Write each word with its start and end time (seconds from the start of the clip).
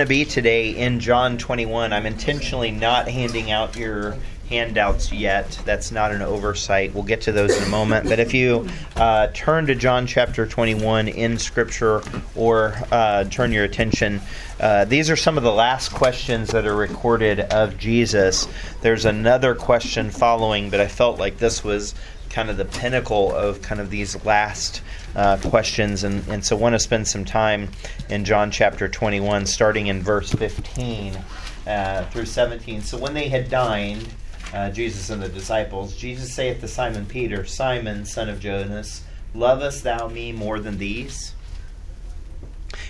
to 0.00 0.06
be 0.06 0.24
today 0.24 0.76
in 0.76 1.00
John 1.00 1.36
21. 1.38 1.92
I'm 1.92 2.06
intentionally 2.06 2.70
not 2.70 3.08
handing 3.08 3.50
out 3.50 3.74
your 3.74 4.16
handouts 4.48 5.10
yet. 5.12 5.60
That's 5.64 5.90
not 5.90 6.12
an 6.12 6.22
oversight. 6.22 6.94
We'll 6.94 7.02
get 7.02 7.22
to 7.22 7.32
those 7.32 7.56
in 7.56 7.64
a 7.64 7.68
moment. 7.68 8.08
But 8.08 8.20
if 8.20 8.32
you 8.32 8.68
uh, 8.94 9.26
turn 9.34 9.66
to 9.66 9.74
John 9.74 10.06
chapter 10.06 10.46
21 10.46 11.08
in 11.08 11.36
Scripture 11.36 12.00
or 12.36 12.76
uh, 12.92 13.24
turn 13.24 13.50
your 13.50 13.64
attention, 13.64 14.20
uh, 14.60 14.84
these 14.84 15.10
are 15.10 15.16
some 15.16 15.36
of 15.36 15.42
the 15.42 15.50
last 15.52 15.92
questions 15.92 16.50
that 16.50 16.64
are 16.64 16.76
recorded 16.76 17.40
of 17.40 17.76
Jesus. 17.76 18.46
There's 18.82 19.04
another 19.04 19.56
question 19.56 20.12
following, 20.12 20.70
but 20.70 20.80
I 20.80 20.86
felt 20.86 21.18
like 21.18 21.38
this 21.38 21.64
was 21.64 21.96
kind 22.30 22.50
of 22.50 22.56
the 22.56 22.66
pinnacle 22.66 23.34
of 23.34 23.62
kind 23.62 23.80
of 23.80 23.90
these 23.90 24.24
last 24.24 24.80
uh, 25.18 25.36
questions, 25.48 26.04
and, 26.04 26.26
and 26.28 26.44
so 26.44 26.54
want 26.56 26.74
to 26.74 26.78
spend 26.78 27.08
some 27.08 27.24
time 27.24 27.68
in 28.08 28.24
John 28.24 28.52
chapter 28.52 28.88
21, 28.88 29.46
starting 29.46 29.88
in 29.88 30.00
verse 30.00 30.30
15 30.32 31.18
uh, 31.66 32.04
through 32.06 32.24
17. 32.24 32.82
So 32.82 32.96
when 32.96 33.14
they 33.14 33.28
had 33.28 33.50
dined, 33.50 34.08
uh, 34.54 34.70
Jesus 34.70 35.10
and 35.10 35.20
the 35.20 35.28
disciples, 35.28 35.96
Jesus 35.96 36.32
saith 36.32 36.60
to 36.60 36.68
Simon 36.68 37.04
Peter, 37.04 37.44
Simon, 37.44 38.04
son 38.06 38.28
of 38.28 38.38
Jonas, 38.38 39.02
lovest 39.34 39.82
thou 39.82 40.06
me 40.06 40.30
more 40.30 40.60
than 40.60 40.78
these? 40.78 41.34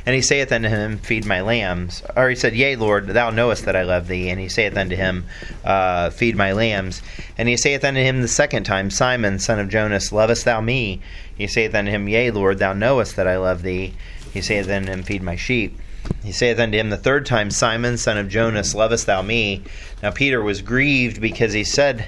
And 0.07 0.15
he 0.15 0.23
saith 0.23 0.53
unto 0.53 0.69
him, 0.69 0.99
Feed 0.99 1.25
my 1.25 1.41
lambs. 1.41 2.03
Or 2.17 2.29
he 2.29 2.37
said, 2.37 2.55
Yea, 2.55 2.77
Lord, 2.77 3.09
thou 3.09 3.31
knowest 3.31 3.65
that 3.65 3.77
I 3.77 3.83
love 3.83 4.09
thee. 4.09 4.31
And 4.31 4.41
he 4.41 4.49
saith 4.49 4.77
unto 4.77 4.97
him, 4.97 5.27
uh, 5.65 6.11
Feed 6.11 6.37
my 6.37 6.53
lambs. 6.53 7.03
And 7.37 7.49
he 7.49 7.57
saith 7.57 7.85
unto 7.85 8.01
him 8.01 8.23
the 8.23 8.29
second 8.29 8.65
time, 8.65 8.91
Simon, 8.91 9.39
son 9.39 9.59
of 9.59 9.69
Jonas, 9.69 10.13
lovest 10.13 10.45
thou 10.45 10.61
me? 10.61 11.01
He 11.37 11.47
saith 11.47 11.75
unto 11.75 11.91
him, 11.91 12.09
Yea, 12.09 12.31
Lord, 12.31 12.59
thou 12.59 12.73
knowest 12.73 13.17
that 13.17 13.29
I 13.29 13.37
love 13.37 13.63
thee. 13.63 13.95
He 14.33 14.41
saith 14.41 14.69
unto 14.69 14.91
him, 14.91 15.03
Feed 15.03 15.23
my 15.23 15.37
sheep. 15.37 15.79
He 16.23 16.33
saith 16.33 16.59
unto 16.59 16.79
him 16.79 16.91
the 16.91 16.97
third 16.97 17.27
time, 17.27 17.51
Simon, 17.51 17.99
son 17.99 18.19
of 18.19 18.29
Jonas, 18.29 18.75
lovest 18.75 19.07
thou 19.07 19.23
me? 19.23 19.63
Now 20.03 20.11
Peter 20.11 20.43
was 20.43 20.63
grieved 20.63 21.21
because 21.21 21.53
he 21.53 21.65
said 21.65 22.07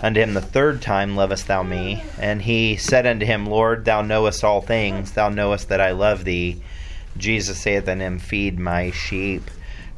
unto 0.00 0.20
him 0.20 0.34
the 0.34 0.40
third 0.40 0.82
time, 0.82 1.16
Lovest 1.16 1.46
thou 1.46 1.62
me? 1.62 2.02
And 2.18 2.42
he 2.42 2.76
said 2.76 3.06
unto 3.06 3.26
him, 3.26 3.46
Lord, 3.46 3.84
thou 3.84 4.02
knowest 4.02 4.44
all 4.44 4.60
things, 4.60 5.12
thou 5.12 5.28
knowest 5.28 5.68
that 5.68 5.80
I 5.80 5.92
love 5.92 6.24
thee. 6.24 6.62
Jesus 7.16 7.58
saith 7.58 7.88
unto 7.88 8.04
him, 8.04 8.18
Feed 8.18 8.58
my 8.58 8.90
sheep. 8.90 9.50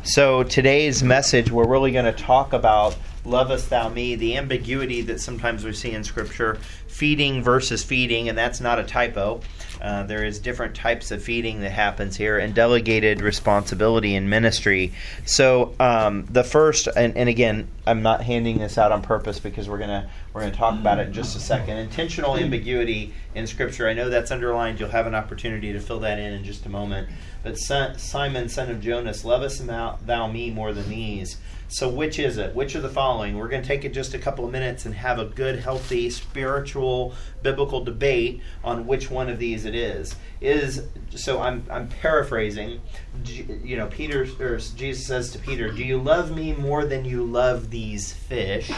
So 0.02 0.42
today's 0.42 1.02
message, 1.02 1.50
we're 1.50 1.66
really 1.66 1.90
going 1.90 2.04
to 2.04 2.12
talk 2.12 2.52
about 2.52 2.96
lovest 3.24 3.70
thou 3.70 3.88
me, 3.88 4.14
the 4.14 4.36
ambiguity 4.36 5.02
that 5.02 5.20
sometimes 5.20 5.64
we 5.64 5.72
see 5.72 5.92
in 5.92 6.04
Scripture, 6.04 6.58
feeding 6.86 7.42
versus 7.42 7.82
feeding, 7.82 8.28
and 8.28 8.38
that's 8.38 8.60
not 8.60 8.78
a 8.78 8.84
typo. 8.84 9.40
Uh, 9.80 10.02
there 10.04 10.24
is 10.24 10.38
different 10.38 10.74
types 10.74 11.10
of 11.10 11.22
feeding 11.22 11.60
that 11.60 11.70
happens 11.70 12.16
here, 12.16 12.38
and 12.38 12.54
delegated 12.54 13.20
responsibility 13.20 14.14
in 14.14 14.28
ministry. 14.28 14.92
So 15.24 15.74
um, 15.78 16.26
the 16.26 16.44
first, 16.44 16.88
and, 16.96 17.16
and 17.16 17.28
again, 17.28 17.68
I'm 17.86 18.02
not 18.02 18.22
handing 18.22 18.58
this 18.58 18.78
out 18.78 18.92
on 18.92 19.02
purpose 19.02 19.38
because 19.38 19.68
we're 19.68 19.78
gonna 19.78 20.10
we're 20.32 20.40
gonna 20.42 20.54
talk 20.54 20.74
about 20.74 20.98
it 20.98 21.08
in 21.08 21.12
just 21.12 21.36
a 21.36 21.40
second. 21.40 21.78
Intentional 21.78 22.36
ambiguity 22.36 23.14
in 23.34 23.46
Scripture. 23.46 23.88
I 23.88 23.92
know 23.92 24.08
that's 24.08 24.30
underlined. 24.30 24.80
You'll 24.80 24.88
have 24.90 25.06
an 25.06 25.14
opportunity 25.14 25.72
to 25.72 25.80
fill 25.80 26.00
that 26.00 26.18
in 26.18 26.32
in 26.32 26.44
just 26.44 26.66
a 26.66 26.68
moment. 26.68 27.08
But 27.42 27.58
son, 27.58 27.98
Simon, 27.98 28.48
son 28.48 28.70
of 28.70 28.80
Jonas, 28.80 29.24
lovest 29.24 29.66
thou, 29.66 29.98
thou 30.04 30.26
me 30.26 30.50
more 30.50 30.72
than 30.72 30.88
these? 30.88 31.36
So, 31.68 31.88
which 31.88 32.18
is 32.18 32.38
it? 32.38 32.54
Which 32.54 32.76
of 32.76 32.82
the 32.82 32.88
following? 32.88 33.36
We're 33.36 33.48
going 33.48 33.62
to 33.62 33.66
take 33.66 33.84
it 33.84 33.92
just 33.92 34.14
a 34.14 34.18
couple 34.18 34.44
of 34.44 34.52
minutes 34.52 34.86
and 34.86 34.94
have 34.94 35.18
a 35.18 35.24
good, 35.24 35.58
healthy, 35.58 36.10
spiritual, 36.10 37.12
biblical 37.42 37.82
debate 37.82 38.40
on 38.62 38.86
which 38.86 39.10
one 39.10 39.28
of 39.28 39.38
these 39.38 39.64
it 39.64 39.74
is. 39.74 40.14
Is 40.40 40.84
so? 41.10 41.40
I'm 41.40 41.66
I'm 41.68 41.88
paraphrasing. 41.88 42.80
You 43.24 43.78
know, 43.78 43.88
Peter 43.88 44.26
or 44.38 44.58
Jesus 44.58 45.06
says 45.06 45.32
to 45.32 45.38
Peter, 45.40 45.72
"Do 45.72 45.84
you 45.84 45.98
love 45.98 46.30
me 46.30 46.52
more 46.52 46.84
than 46.84 47.04
you 47.04 47.24
love 47.24 47.70
these 47.70 48.12
fish?" 48.12 48.70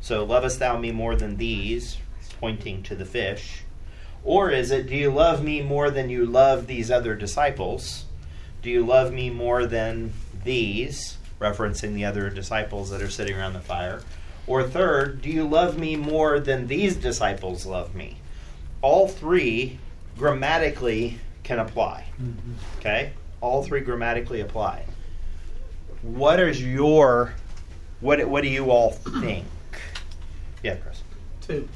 So, 0.00 0.24
lovest 0.24 0.60
thou 0.60 0.78
me 0.78 0.92
more 0.92 1.14
than 1.16 1.36
these? 1.36 1.98
Pointing 2.40 2.82
to 2.84 2.94
the 2.94 3.04
fish. 3.04 3.64
Or 4.24 4.50
is 4.50 4.70
it, 4.70 4.88
do 4.88 4.96
you 4.96 5.10
love 5.10 5.42
me 5.42 5.60
more 5.60 5.90
than 5.90 6.08
you 6.08 6.24
love 6.24 6.66
these 6.66 6.90
other 6.90 7.14
disciples? 7.14 8.04
Do 8.62 8.70
you 8.70 8.84
love 8.84 9.12
me 9.12 9.30
more 9.30 9.66
than 9.66 10.12
these? 10.44 11.17
Referencing 11.40 11.94
the 11.94 12.04
other 12.04 12.30
disciples 12.30 12.90
that 12.90 13.02
are 13.02 13.10
sitting 13.10 13.36
around 13.36 13.52
the 13.52 13.60
fire. 13.60 14.02
Or 14.46 14.62
third, 14.62 15.22
do 15.22 15.30
you 15.30 15.46
love 15.46 15.78
me 15.78 15.96
more 15.96 16.40
than 16.40 16.66
these 16.66 16.96
disciples 16.96 17.66
love 17.66 17.94
me? 17.94 18.16
All 18.80 19.08
three 19.08 19.78
grammatically 20.16 21.18
can 21.42 21.58
apply. 21.58 22.06
Mm-hmm. 22.20 22.78
Okay? 22.78 23.12
All 23.40 23.62
three 23.62 23.80
grammatically 23.80 24.40
apply. 24.40 24.84
What 26.02 26.40
is 26.40 26.62
your 26.62 27.34
what 28.00 28.26
what 28.28 28.42
do 28.42 28.48
you 28.48 28.70
all 28.70 28.90
think? 28.90 29.46
Yeah, 30.62 30.76
Chris. 30.76 31.02
Two. 31.40 31.68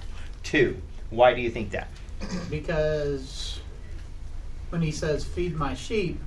Two. 0.42 0.80
Why 1.10 1.34
do 1.34 1.40
you 1.40 1.50
think 1.50 1.70
that? 1.70 1.88
Because 2.50 3.60
when 4.70 4.80
he 4.80 4.90
says 4.90 5.24
feed 5.24 5.56
my 5.56 5.74
sheep, 5.74 6.20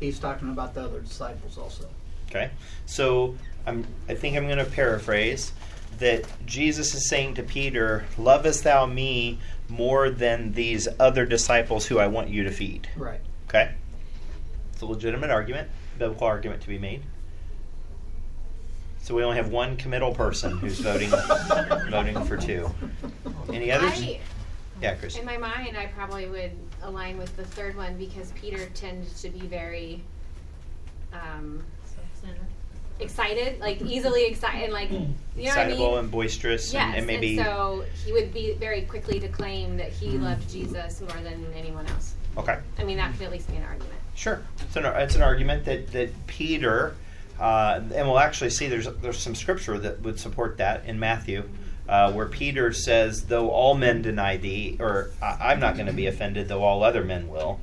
he's 0.00 0.18
talking 0.18 0.50
about 0.50 0.74
the 0.74 0.82
other 0.82 1.00
disciples 1.00 1.56
also. 1.56 1.88
Okay, 2.34 2.50
so 2.86 3.36
I'm, 3.64 3.86
I 4.08 4.14
think 4.14 4.36
I'm 4.36 4.46
going 4.46 4.58
to 4.58 4.64
paraphrase 4.64 5.52
that 6.00 6.24
Jesus 6.46 6.92
is 6.92 7.08
saying 7.08 7.34
to 7.34 7.44
Peter, 7.44 8.06
"Lovest 8.18 8.64
thou 8.64 8.86
me 8.86 9.38
more 9.68 10.10
than 10.10 10.52
these 10.52 10.88
other 10.98 11.26
disciples 11.26 11.86
who 11.86 12.00
I 12.00 12.08
want 12.08 12.28
you 12.28 12.42
to 12.42 12.50
feed?" 12.50 12.88
Right. 12.96 13.20
Okay, 13.48 13.72
it's 14.72 14.82
a 14.82 14.86
legitimate 14.86 15.30
argument, 15.30 15.68
biblical 15.96 16.26
argument 16.26 16.60
to 16.62 16.68
be 16.68 16.78
made. 16.78 17.02
So 19.02 19.14
we 19.14 19.22
only 19.22 19.36
have 19.36 19.50
one 19.50 19.76
committal 19.76 20.12
person 20.12 20.58
who's 20.58 20.80
voting 20.80 21.10
voting 21.90 22.24
for 22.24 22.36
two. 22.36 22.68
Any 23.52 23.70
others? 23.70 24.02
I, 24.02 24.18
yeah, 24.82 24.96
Chris. 24.96 25.16
In 25.16 25.24
my 25.24 25.36
mind, 25.36 25.76
I 25.76 25.86
probably 25.86 26.26
would 26.26 26.50
align 26.82 27.16
with 27.16 27.36
the 27.36 27.44
third 27.44 27.76
one 27.76 27.96
because 27.96 28.32
Peter 28.32 28.66
tends 28.74 29.22
to 29.22 29.30
be 29.30 29.40
very 29.40 30.02
um, 31.12 31.62
excited, 33.00 33.60
like 33.60 33.80
easily 33.82 34.26
excited, 34.26 34.70
like 34.70 34.90
you 34.90 34.98
know 34.98 35.14
excitable 35.38 35.86
I 35.86 35.90
mean? 35.90 35.98
and 36.00 36.10
boisterous, 36.10 36.72
yes, 36.72 36.82
and, 36.82 36.96
and 36.96 37.06
maybe. 37.06 37.38
And 37.38 37.46
so 37.46 37.84
he 38.04 38.12
would 38.12 38.32
be 38.32 38.54
very 38.54 38.82
quickly 38.82 39.20
to 39.20 39.28
claim 39.28 39.76
that 39.76 39.92
he 39.92 40.08
mm-hmm. 40.08 40.24
loved 40.24 40.48
Jesus 40.50 41.00
more 41.00 41.22
than 41.22 41.46
anyone 41.56 41.86
else. 41.88 42.14
Okay. 42.36 42.58
I 42.78 42.84
mean, 42.84 42.96
that 42.96 43.12
could 43.12 43.22
at 43.22 43.32
least 43.32 43.48
be 43.48 43.56
an 43.56 43.64
argument. 43.64 43.94
Sure, 44.14 44.42
it's 44.60 44.76
an 44.76 44.84
it's 44.84 45.14
an 45.14 45.22
argument 45.22 45.64
that 45.64 45.92
that 45.92 46.26
Peter, 46.26 46.96
uh, 47.40 47.80
and 47.94 48.08
we'll 48.08 48.18
actually 48.18 48.50
see 48.50 48.68
there's 48.68 48.86
there's 48.86 49.18
some 49.18 49.34
scripture 49.34 49.78
that 49.78 50.02
would 50.02 50.18
support 50.18 50.58
that 50.58 50.84
in 50.86 50.98
Matthew. 50.98 51.48
Uh, 51.86 52.10
where 52.12 52.24
Peter 52.24 52.72
says, 52.72 53.26
"Though 53.26 53.50
all 53.50 53.74
men 53.74 54.00
deny 54.00 54.38
thee, 54.38 54.78
or 54.80 55.10
I- 55.20 55.52
am 55.52 55.60
not 55.60 55.74
going 55.74 55.84
to 55.84 55.92
be 55.92 56.06
offended, 56.06 56.48
though 56.48 56.64
all 56.64 56.82
other 56.82 57.04
men 57.04 57.28
will," 57.28 57.60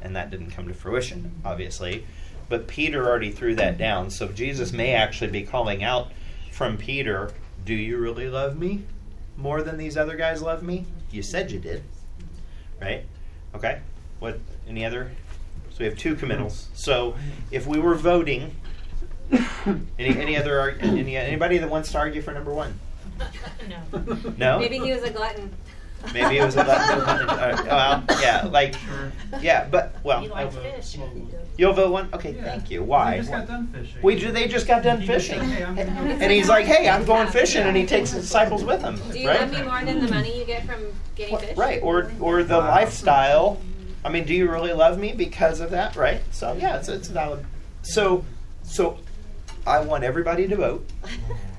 and 0.00 0.14
that 0.14 0.30
didn't 0.30 0.52
come 0.52 0.68
to 0.68 0.74
fruition, 0.74 1.32
obviously. 1.44 2.06
But 2.48 2.66
Peter 2.68 3.06
already 3.06 3.30
threw 3.30 3.54
that 3.56 3.78
down. 3.78 4.10
So 4.10 4.28
Jesus 4.28 4.72
may 4.72 4.92
actually 4.92 5.30
be 5.30 5.42
calling 5.42 5.82
out 5.82 6.12
from 6.50 6.76
Peter, 6.76 7.32
Do 7.64 7.74
you 7.74 7.96
really 7.96 8.28
love 8.28 8.58
me 8.58 8.82
more 9.36 9.62
than 9.62 9.76
these 9.76 9.96
other 9.96 10.16
guys 10.16 10.42
love 10.42 10.62
me? 10.62 10.86
You 11.10 11.22
said 11.22 11.50
you 11.50 11.58
did. 11.58 11.82
Right? 12.80 13.04
Okay. 13.54 13.80
What 14.20 14.38
any 14.68 14.84
other 14.84 15.10
so 15.74 15.78
we 15.80 15.86
have 15.86 15.98
two 15.98 16.14
committals. 16.14 16.68
So 16.74 17.16
if 17.50 17.66
we 17.66 17.80
were 17.80 17.96
voting 17.96 18.54
any 19.98 20.16
any 20.16 20.36
other 20.36 20.70
any 20.80 21.16
anybody 21.16 21.58
that 21.58 21.68
wants 21.68 21.90
to 21.92 21.98
argue 21.98 22.22
for 22.22 22.32
number 22.32 22.52
one? 22.52 22.78
No. 23.68 24.32
No? 24.36 24.58
Maybe 24.58 24.78
he 24.78 24.92
was 24.92 25.02
a 25.02 25.10
glutton. 25.10 25.52
Maybe 26.12 26.38
it 26.38 26.44
was 26.44 26.56
a 26.56 26.64
glutton. 26.64 27.00
uh, 27.00 27.64
well, 28.08 28.20
yeah, 28.20 28.46
like 28.50 28.74
yeah, 29.40 29.66
but 29.70 29.96
well. 30.04 30.20
He 30.20 30.28
likes 30.28 30.54
fish. 30.56 30.96
You'll 31.56 31.72
vote 31.72 31.92
one? 31.92 32.08
Okay, 32.12 32.32
Yeah. 32.34 32.42
thank 32.44 32.70
you. 32.70 32.82
Why? 32.82 33.12
We 33.12 33.18
just 33.18 33.30
got 33.30 33.46
done 33.46 33.66
fishing. 33.68 34.02
We 34.02 34.16
ju- 34.16 34.32
they 34.32 34.48
just 34.48 34.66
got 34.66 34.82
done 34.82 35.02
fishing. 35.06 35.40
Hey, 35.40 35.62
I'm 35.62 35.74
going 35.76 35.88
And 36.22 36.32
he's 36.32 36.48
like, 36.48 36.66
hey, 36.66 36.88
I'm 36.88 37.04
going 37.04 37.28
fishing, 37.28 37.62
and 37.62 37.76
he 37.76 37.86
takes 37.86 38.10
his 38.10 38.22
disciples 38.22 38.64
with 38.64 38.80
him. 38.82 39.00
Do 39.12 39.18
you 39.18 39.28
right? 39.28 39.40
love 39.40 39.52
me 39.52 39.62
more 39.62 39.84
than 39.84 40.00
the 40.04 40.08
money 40.10 40.36
you 40.36 40.44
get 40.44 40.66
from 40.66 40.82
getting 41.14 41.38
fish? 41.38 41.56
Right, 41.56 41.80
or, 41.82 42.10
or 42.20 42.42
the 42.42 42.58
Wow. 42.58 42.68
lifestyle. 42.70 43.60
I 44.04 44.08
mean, 44.10 44.24
do 44.24 44.34
you 44.34 44.50
really 44.50 44.72
love 44.72 44.98
me 44.98 45.12
because 45.12 45.60
of 45.60 45.70
that, 45.70 45.94
right? 45.94 46.20
So, 46.32 46.54
yeah, 46.54 46.76
it's, 46.76 46.88
it's 46.88 47.06
valid. 47.08 47.46
So, 47.82 48.24
so 48.64 48.98
I 49.66 49.80
want 49.80 50.02
everybody 50.04 50.48
to 50.48 50.56
vote. 50.56 50.86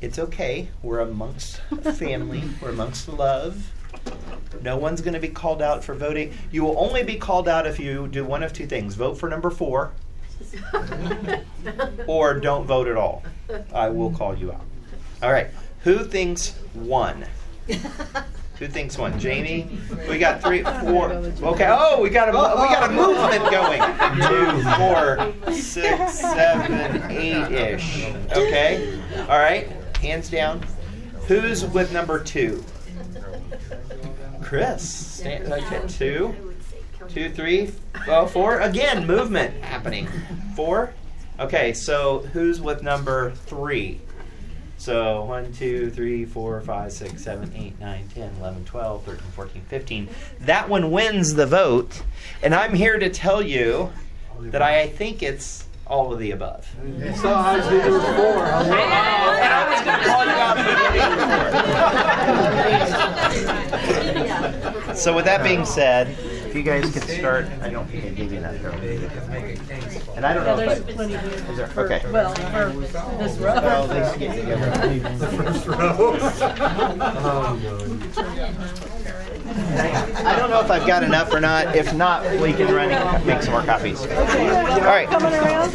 It's 0.00 0.18
okay. 0.18 0.68
We're 0.82 1.00
amongst 1.00 1.56
family, 1.94 2.42
we're 2.60 2.70
amongst 2.70 3.08
love. 3.08 3.72
No 4.62 4.76
one's 4.76 5.00
going 5.00 5.14
to 5.14 5.20
be 5.20 5.28
called 5.28 5.62
out 5.62 5.82
for 5.82 5.94
voting. 5.94 6.34
You 6.50 6.64
will 6.64 6.78
only 6.78 7.02
be 7.02 7.16
called 7.16 7.48
out 7.48 7.66
if 7.66 7.80
you 7.80 8.06
do 8.08 8.24
one 8.24 8.42
of 8.42 8.52
two 8.52 8.66
things 8.66 8.94
vote 8.94 9.14
for 9.18 9.28
number 9.28 9.50
four 9.50 9.92
or 12.06 12.34
don't 12.34 12.66
vote 12.66 12.88
at 12.88 12.96
all. 12.96 13.22
I 13.72 13.88
will 13.88 14.10
call 14.10 14.36
you 14.36 14.52
out. 14.52 14.64
All 15.22 15.32
right. 15.32 15.48
Who 15.80 16.04
thinks 16.04 16.56
one? 16.74 17.24
Who 18.58 18.66
thinks 18.66 18.96
one? 18.96 19.18
Jamie. 19.18 19.68
We 20.08 20.18
got 20.18 20.42
three, 20.42 20.62
four. 20.62 21.12
Okay. 21.12 21.68
Oh, 21.68 22.00
we 22.00 22.10
got 22.10 22.28
a 22.28 22.32
we 22.32 22.68
got 22.68 22.90
a 22.90 22.94
oh, 22.94 22.98
oh, 22.98 23.14
oh. 23.14 23.30
movement 23.30 23.50
going. 23.50 23.80
Two, 24.28 25.44
four, 25.44 25.52
six, 25.52 26.18
seven, 26.18 27.10
eight 27.10 27.52
ish. 27.52 28.06
Okay. 28.32 29.00
All 29.28 29.38
right. 29.38 29.70
Hands 30.00 30.28
down. 30.28 30.64
Who's 31.26 31.64
with 31.64 31.92
number 31.92 32.22
two? 32.22 32.64
Chris. 34.42 34.88
Stand, 34.88 35.52
okay. 35.52 35.82
Two, 35.88 36.54
two, 37.08 37.30
three, 37.30 37.72
oh, 38.06 38.26
four. 38.26 38.60
Again, 38.60 39.06
movement 39.06 39.62
happening. 39.64 40.08
Four. 40.54 40.94
Okay. 41.40 41.72
So 41.72 42.20
who's 42.32 42.60
with 42.60 42.82
number 42.82 43.32
three? 43.32 44.00
So 44.78 45.24
1, 45.24 45.52
2, 45.54 45.90
3, 45.90 46.24
4, 46.26 46.60
5, 46.60 46.92
6, 46.92 47.22
7, 47.22 47.52
8, 47.56 47.80
9, 47.80 48.08
10, 48.14 48.34
11, 48.38 48.64
12, 48.66 49.04
13, 49.04 49.26
14, 49.30 49.62
15. 49.62 50.08
That 50.40 50.68
one 50.68 50.90
wins 50.90 51.34
the 51.34 51.46
vote. 51.46 52.02
And 52.42 52.54
I'm 52.54 52.74
here 52.74 52.98
to 52.98 53.08
tell 53.08 53.40
you 53.40 53.90
that 54.38 54.60
I 54.60 54.86
think 54.88 55.22
it's 55.22 55.66
all 55.86 56.12
of 56.12 56.18
the 56.18 56.32
above. 56.32 56.68
So 57.16 57.32
I 57.32 57.56
was 57.56 57.66
either 57.66 58.00
four. 58.00 58.44
And 58.44 58.74
I 58.74 59.70
was 59.70 59.80
going 59.82 59.98
to 59.98 60.04
call 60.04 60.24
you 60.24 60.30
out 60.30 60.56
for 60.58 62.15
So 64.96 65.14
with 65.14 65.26
that 65.26 65.44
being 65.44 65.66
said, 65.66 66.08
if 66.46 66.54
you 66.54 66.62
guys 66.62 66.90
could 66.90 67.02
start, 67.02 67.44
I 67.60 67.68
don't 67.68 67.86
think 67.86 68.06
I 68.06 68.08
gave 68.08 68.32
you 68.32 68.40
that. 68.40 68.54
And 70.16 70.24
I 70.24 70.32
don't 70.32 70.44
know 70.44 70.56
There's 70.56 70.78
if 70.78 70.88
I, 70.88 70.92
plenty 70.92 71.16
here. 71.18 71.30
is 71.50 71.56
there, 71.58 71.70
okay. 71.76 72.00
Well, 72.10 72.34
for 72.34 72.70
this 73.22 73.36
row. 73.36 73.54
Well, 73.54 73.86
let's 73.88 74.16
get 74.16 74.34
together. 74.40 75.10
The 75.18 75.28
first 75.28 75.66
row. 75.66 75.76
Oh, 75.98 76.16
I 80.24 80.36
don't 80.38 80.48
know 80.50 80.60
if 80.60 80.70
I've 80.70 80.86
got 80.86 81.02
enough 81.02 81.32
or 81.34 81.40
not. 81.40 81.76
If 81.76 81.92
not, 81.94 82.24
we 82.40 82.52
can 82.54 82.72
run 82.74 82.90
and 82.90 83.26
make 83.26 83.42
some 83.42 83.52
more 83.52 83.62
copies. 83.62 84.00
All 84.00 84.06
right. 84.06 85.06
Coming 85.08 85.34
around? 85.34 85.72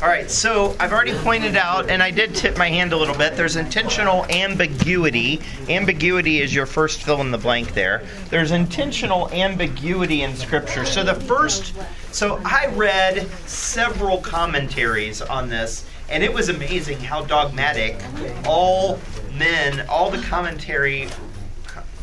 All 0.00 0.08
right, 0.08 0.30
so 0.30 0.76
I've 0.78 0.92
already 0.92 1.14
pointed 1.14 1.56
out, 1.56 1.90
and 1.90 2.00
I 2.00 2.12
did 2.12 2.36
tip 2.36 2.56
my 2.56 2.68
hand 2.68 2.92
a 2.92 2.96
little 2.96 3.16
bit, 3.16 3.34
there's 3.36 3.56
intentional 3.56 4.24
ambiguity. 4.26 5.40
Ambiguity 5.68 6.40
is 6.40 6.54
your 6.54 6.66
first 6.66 7.02
fill 7.02 7.20
in 7.20 7.32
the 7.32 7.38
blank 7.38 7.74
there. 7.74 8.04
There's 8.30 8.52
intentional 8.52 9.28
ambiguity 9.32 10.22
in 10.22 10.36
Scripture. 10.36 10.84
So 10.84 11.02
the 11.02 11.14
first, 11.14 11.74
so 12.12 12.40
I 12.44 12.66
read 12.66 13.28
several 13.46 14.18
commentaries 14.18 15.20
on 15.20 15.48
this, 15.48 15.84
and 16.10 16.22
it 16.22 16.32
was 16.32 16.48
amazing 16.48 17.00
how 17.00 17.24
dogmatic 17.24 18.00
all 18.46 19.00
men, 19.34 19.84
all 19.88 20.12
the 20.12 20.22
commentary, 20.22 21.08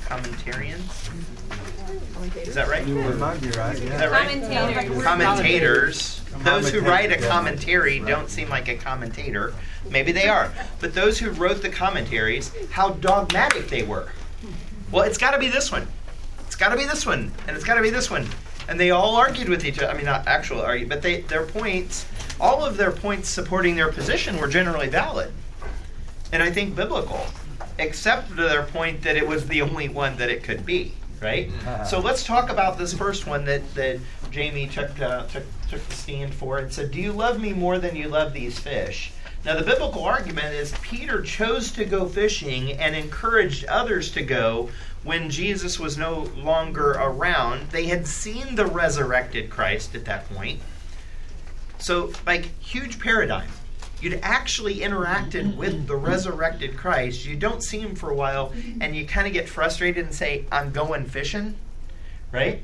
commentarians? 0.01 0.98
Is 2.35 2.55
that 2.55 2.67
right? 2.67 2.85
You 2.85 2.95
might 2.95 3.41
be 3.41 3.49
right, 3.51 3.75
Is 3.75 3.89
that 3.89 4.11
right? 4.11 4.41
Commentators. 4.41 5.03
commentators. 5.03 6.21
Those 6.43 6.69
who 6.69 6.79
write 6.79 7.11
a 7.11 7.17
commentary 7.17 7.99
don't 7.99 8.29
seem 8.29 8.49
like 8.49 8.67
a 8.67 8.75
commentator. 8.75 9.53
Maybe 9.89 10.11
they 10.11 10.27
are. 10.27 10.51
But 10.79 10.93
those 10.93 11.19
who 11.19 11.31
wrote 11.31 11.61
the 11.61 11.69
commentaries, 11.69 12.51
how 12.71 12.91
dogmatic 12.91 13.67
they 13.67 13.83
were. 13.83 14.09
Well, 14.91 15.03
it's 15.03 15.17
got 15.17 15.31
to 15.31 15.39
be 15.39 15.49
this 15.49 15.71
one. 15.71 15.87
It's 16.45 16.55
got 16.55 16.69
to 16.69 16.77
be 16.77 16.85
this 16.85 17.05
one. 17.05 17.31
And 17.47 17.55
it's 17.55 17.65
got 17.65 17.75
to 17.75 17.81
be 17.81 17.89
this 17.89 18.09
one. 18.09 18.27
And 18.67 18.79
they 18.79 18.91
all 18.91 19.15
argued 19.15 19.49
with 19.49 19.65
each 19.65 19.79
other. 19.79 19.91
I 19.91 19.95
mean, 19.95 20.05
not 20.05 20.27
actual 20.27 20.61
argue, 20.61 20.87
but 20.87 21.01
they, 21.01 21.21
their 21.21 21.45
points, 21.45 22.05
all 22.39 22.63
of 22.63 22.77
their 22.77 22.91
points 22.91 23.27
supporting 23.27 23.75
their 23.75 23.91
position 23.91 24.37
were 24.37 24.47
generally 24.47 24.87
valid. 24.87 25.31
And 26.31 26.43
I 26.43 26.51
think 26.51 26.75
biblical, 26.75 27.25
except 27.79 28.29
to 28.29 28.35
their 28.35 28.63
point 28.63 29.01
that 29.01 29.15
it 29.15 29.27
was 29.27 29.47
the 29.47 29.61
only 29.61 29.89
one 29.89 30.17
that 30.17 30.29
it 30.29 30.43
could 30.43 30.65
be. 30.65 30.93
Right? 31.21 31.51
So 31.85 31.99
let's 31.99 32.23
talk 32.23 32.49
about 32.49 32.77
this 32.77 32.93
first 32.93 33.27
one 33.27 33.45
that, 33.45 33.73
that 33.75 33.99
Jamie 34.31 34.67
took, 34.67 34.99
uh, 35.01 35.25
took, 35.27 35.43
took 35.69 35.85
the 35.87 35.95
stand 35.95 36.33
for 36.33 36.59
and 36.59 36.71
said, 36.71 36.91
Do 36.91 36.99
you 36.99 37.11
love 37.11 37.39
me 37.39 37.53
more 37.53 37.77
than 37.77 37.95
you 37.95 38.07
love 38.07 38.33
these 38.33 38.57
fish? 38.57 39.11
Now, 39.45 39.55
the 39.55 39.63
biblical 39.63 40.03
argument 40.03 40.53
is 40.53 40.73
Peter 40.81 41.21
chose 41.21 41.71
to 41.71 41.85
go 41.85 42.07
fishing 42.07 42.73
and 42.73 42.93
encouraged 42.93 43.65
others 43.65 44.11
to 44.11 44.21
go 44.21 44.69
when 45.03 45.29
Jesus 45.29 45.79
was 45.79 45.97
no 45.97 46.29
longer 46.35 46.91
around. 46.91 47.69
They 47.69 47.85
had 47.85 48.05
seen 48.05 48.55
the 48.55 48.65
resurrected 48.65 49.49
Christ 49.49 49.95
at 49.95 50.03
that 50.05 50.27
point. 50.29 50.59
So, 51.77 52.11
like, 52.27 52.49
huge 52.59 52.99
paradigm. 52.99 53.49
You'd 54.01 54.19
actually 54.23 54.79
interacted 54.79 55.55
with 55.55 55.87
the 55.87 55.95
resurrected 55.95 56.77
Christ. 56.77 57.25
You 57.25 57.35
don't 57.35 57.61
see 57.61 57.79
him 57.79 57.95
for 57.95 58.09
a 58.09 58.15
while, 58.15 58.53
and 58.79 58.95
you 58.95 59.05
kind 59.05 59.27
of 59.27 59.33
get 59.33 59.49
frustrated 59.49 60.05
and 60.05 60.13
say, 60.13 60.45
I'm 60.51 60.71
going 60.71 61.05
fishing, 61.05 61.55
right? 62.31 62.63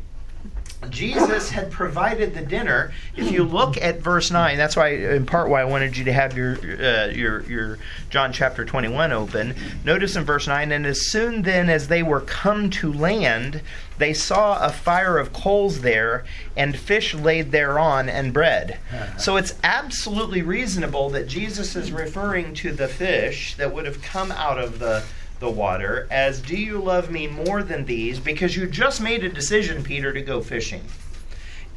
Jesus 0.89 1.49
had 1.49 1.71
provided 1.71 2.33
the 2.33 2.41
dinner. 2.41 2.91
If 3.15 3.31
you 3.31 3.43
look 3.43 3.77
at 3.77 3.99
verse 3.99 4.31
nine, 4.31 4.57
that's 4.57 4.75
why, 4.75 4.89
in 4.89 5.25
part, 5.25 5.49
why 5.49 5.61
I 5.61 5.65
wanted 5.65 5.97
you 5.97 6.05
to 6.05 6.13
have 6.13 6.37
your 6.37 6.53
uh, 6.53 7.07
your 7.07 7.41
your 7.43 7.79
John 8.09 8.31
chapter 8.31 8.65
twenty 8.65 8.87
one 8.87 9.11
open. 9.11 9.55
Notice 9.83 10.15
in 10.15 10.23
verse 10.23 10.47
nine, 10.47 10.71
and 10.71 10.85
as 10.85 11.07
soon 11.07 11.43
then 11.43 11.69
as 11.69 11.87
they 11.87 12.03
were 12.03 12.21
come 12.21 12.69
to 12.71 12.91
land, 12.91 13.61
they 13.97 14.13
saw 14.13 14.65
a 14.65 14.71
fire 14.71 15.17
of 15.17 15.33
coals 15.33 15.81
there, 15.81 16.25
and 16.57 16.77
fish 16.77 17.13
laid 17.13 17.51
thereon, 17.51 18.09
and 18.09 18.33
bread. 18.33 18.77
So 19.17 19.37
it's 19.37 19.55
absolutely 19.63 20.41
reasonable 20.41 21.09
that 21.11 21.27
Jesus 21.27 21.75
is 21.75 21.91
referring 21.91 22.53
to 22.55 22.71
the 22.71 22.87
fish 22.87 23.55
that 23.55 23.73
would 23.73 23.85
have 23.85 24.01
come 24.01 24.31
out 24.31 24.59
of 24.59 24.79
the 24.79 25.03
the 25.39 25.49
water 25.49 26.07
as 26.09 26.41
do 26.41 26.55
you 26.55 26.79
love 26.79 27.11
me 27.11 27.27
more 27.27 27.63
than 27.63 27.85
these? 27.85 28.19
Because 28.19 28.55
you 28.55 28.67
just 28.67 29.01
made 29.01 29.23
a 29.23 29.29
decision 29.29 29.83
peter 29.83 30.13
to 30.13 30.21
go 30.21 30.41
fishing. 30.41 30.83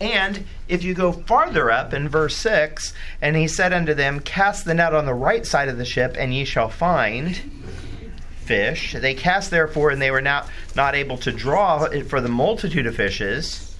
And 0.00 0.44
if 0.68 0.84
you 0.84 0.94
go 0.94 1.12
farther 1.12 1.70
up 1.70 1.92
in 1.92 2.08
verse 2.08 2.36
6 2.36 2.92
and 3.20 3.36
he 3.36 3.48
said 3.48 3.72
unto 3.72 3.94
them 3.94 4.20
cast 4.20 4.64
the 4.64 4.74
net 4.74 4.94
on 4.94 5.06
the 5.06 5.14
right 5.14 5.44
side 5.44 5.68
of 5.68 5.76
the 5.76 5.84
ship 5.84 6.14
and 6.18 6.32
ye 6.32 6.44
shall 6.44 6.68
find 6.68 7.40
fish. 8.36 8.94
They 8.98 9.14
cast 9.14 9.50
therefore 9.50 9.90
and 9.90 10.00
they 10.00 10.10
were 10.10 10.22
not 10.22 10.48
not 10.76 10.94
able 10.94 11.18
to 11.18 11.32
draw 11.32 11.84
it 11.84 12.04
for 12.04 12.20
the 12.20 12.28
multitude 12.28 12.86
of 12.86 12.96
fishes 12.96 13.76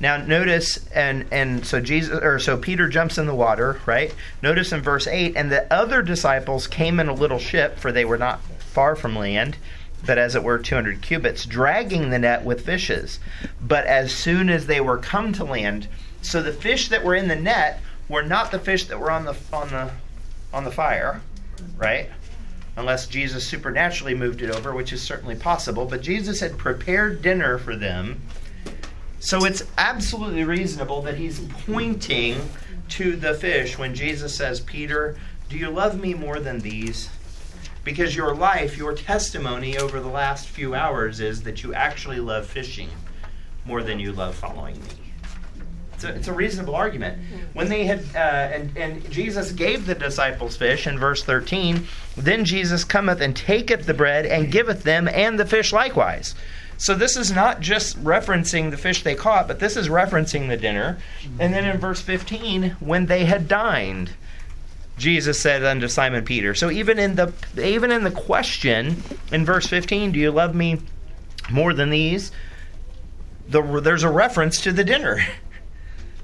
now 0.00 0.16
notice 0.16 0.86
and 0.88 1.26
and 1.30 1.64
so 1.64 1.80
Jesus 1.80 2.18
or 2.22 2.38
so 2.38 2.56
Peter 2.56 2.88
jumps 2.88 3.18
in 3.18 3.26
the 3.26 3.34
water, 3.34 3.80
right? 3.86 4.14
Notice 4.42 4.72
in 4.72 4.82
verse 4.82 5.06
8 5.06 5.34
and 5.36 5.50
the 5.50 5.72
other 5.72 6.02
disciples 6.02 6.66
came 6.66 7.00
in 7.00 7.08
a 7.08 7.14
little 7.14 7.38
ship 7.38 7.78
for 7.78 7.92
they 7.92 8.04
were 8.04 8.18
not 8.18 8.42
far 8.58 8.94
from 8.94 9.16
land, 9.16 9.56
but 10.04 10.18
as 10.18 10.34
it 10.34 10.42
were 10.42 10.58
200 10.58 11.00
cubits, 11.00 11.46
dragging 11.46 12.10
the 12.10 12.18
net 12.18 12.44
with 12.44 12.66
fishes. 12.66 13.18
But 13.60 13.86
as 13.86 14.12
soon 14.12 14.50
as 14.50 14.66
they 14.66 14.80
were 14.80 14.98
come 14.98 15.32
to 15.34 15.44
land, 15.44 15.88
so 16.20 16.42
the 16.42 16.52
fish 16.52 16.88
that 16.88 17.04
were 17.04 17.14
in 17.14 17.28
the 17.28 17.36
net 17.36 17.80
were 18.08 18.22
not 18.22 18.50
the 18.50 18.58
fish 18.58 18.84
that 18.84 19.00
were 19.00 19.10
on 19.10 19.24
the 19.24 19.36
on 19.52 19.68
the 19.68 19.90
on 20.52 20.64
the 20.64 20.70
fire, 20.70 21.20
right? 21.76 22.10
Unless 22.76 23.06
Jesus 23.06 23.46
supernaturally 23.46 24.14
moved 24.14 24.42
it 24.42 24.50
over, 24.50 24.74
which 24.74 24.92
is 24.92 25.02
certainly 25.02 25.34
possible, 25.34 25.86
but 25.86 26.02
Jesus 26.02 26.40
had 26.40 26.58
prepared 26.58 27.22
dinner 27.22 27.56
for 27.58 27.74
them. 27.74 28.20
So 29.18 29.44
it's 29.44 29.64
absolutely 29.78 30.44
reasonable 30.44 31.02
that 31.02 31.16
he's 31.16 31.40
pointing 31.66 32.36
to 32.90 33.16
the 33.16 33.34
fish 33.34 33.78
when 33.78 33.94
Jesus 33.94 34.34
says, 34.34 34.60
Peter, 34.60 35.16
do 35.48 35.56
you 35.56 35.70
love 35.70 36.00
me 36.00 36.14
more 36.14 36.38
than 36.38 36.60
these? 36.60 37.08
Because 37.84 38.16
your 38.16 38.34
life, 38.34 38.76
your 38.76 38.94
testimony 38.94 39.78
over 39.78 40.00
the 40.00 40.08
last 40.08 40.48
few 40.48 40.74
hours 40.74 41.20
is 41.20 41.42
that 41.44 41.62
you 41.62 41.72
actually 41.72 42.20
love 42.20 42.46
fishing 42.46 42.90
more 43.64 43.82
than 43.82 43.98
you 43.98 44.12
love 44.12 44.34
following 44.34 44.78
me. 44.80 45.06
It's 45.94 46.04
a, 46.04 46.14
it's 46.14 46.28
a 46.28 46.32
reasonable 46.32 46.74
argument. 46.74 47.18
When 47.54 47.68
they 47.68 47.86
had, 47.86 48.00
uh, 48.14 48.18
and, 48.18 48.76
and 48.76 49.10
Jesus 49.10 49.50
gave 49.50 49.86
the 49.86 49.94
disciples 49.94 50.54
fish 50.56 50.86
in 50.86 50.98
verse 50.98 51.22
13, 51.24 51.86
then 52.18 52.44
Jesus 52.44 52.84
cometh 52.84 53.20
and 53.22 53.34
taketh 53.34 53.86
the 53.86 53.94
bread 53.94 54.26
and 54.26 54.52
giveth 54.52 54.82
them 54.82 55.08
and 55.08 55.38
the 55.38 55.46
fish 55.46 55.72
likewise. 55.72 56.34
So 56.78 56.94
this 56.94 57.16
is 57.16 57.32
not 57.32 57.60
just 57.60 58.02
referencing 58.02 58.70
the 58.70 58.76
fish 58.76 59.02
they 59.02 59.14
caught, 59.14 59.48
but 59.48 59.58
this 59.58 59.76
is 59.76 59.88
referencing 59.88 60.48
the 60.48 60.56
dinner. 60.56 60.98
And 61.38 61.54
then 61.54 61.64
in 61.64 61.78
verse 61.78 62.00
15, 62.00 62.76
when 62.80 63.06
they 63.06 63.24
had 63.24 63.48
dined, 63.48 64.10
Jesus 64.98 65.40
said 65.40 65.64
unto 65.64 65.88
Simon 65.88 66.24
Peter. 66.24 66.54
So 66.54 66.70
even 66.70 66.98
in 66.98 67.16
the 67.16 67.32
even 67.62 67.90
in 67.90 68.04
the 68.04 68.10
question 68.10 69.02
in 69.30 69.44
verse 69.44 69.66
15, 69.66 70.12
do 70.12 70.18
you 70.18 70.30
love 70.30 70.54
me 70.54 70.80
more 71.50 71.74
than 71.74 71.90
these? 71.90 72.32
The, 73.48 73.62
there's 73.80 74.02
a 74.02 74.10
reference 74.10 74.60
to 74.62 74.72
the 74.72 74.84
dinner. 74.84 75.20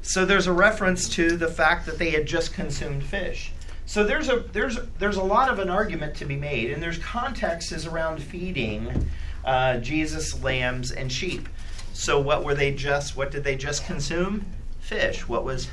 So 0.04 0.25
there's 0.25 0.49
a 0.49 0.52
reference 0.52 1.09
to 1.11 1.37
the 1.37 1.47
fact 1.47 1.87
that 1.87 1.97
they 1.97 2.11
had 2.11 2.26
just 2.26 2.52
consumed 2.52 3.04
fish. 3.04 3.52
So 3.87 4.02
there's 4.02 4.28
a 4.28 4.40
there's 4.52 4.76
there's 4.99 5.16
a 5.16 5.23
lot 5.23 5.49
of 5.49 5.61
an 5.61 5.71
argument 5.71 6.16
to 6.16 6.25
be 6.25 6.35
made, 6.35 6.73
and 6.73 6.82
there's 6.82 6.99
contexts 6.99 7.87
around 7.87 8.21
feeding 8.21 9.09
uh, 9.44 9.78
Jesus 9.78 10.42
lambs 10.42 10.92
and 10.92 11.11
sheep. 11.11 11.49
So 11.92 12.20
what 12.20 12.44
were 12.44 12.54
they 12.54 12.72
just? 12.72 13.16
What 13.16 13.30
did 13.30 13.44
they 13.44 13.56
just 13.56 13.84
consume? 13.84 14.46
fish? 14.82 15.26
What 15.28 15.44
was 15.44 15.68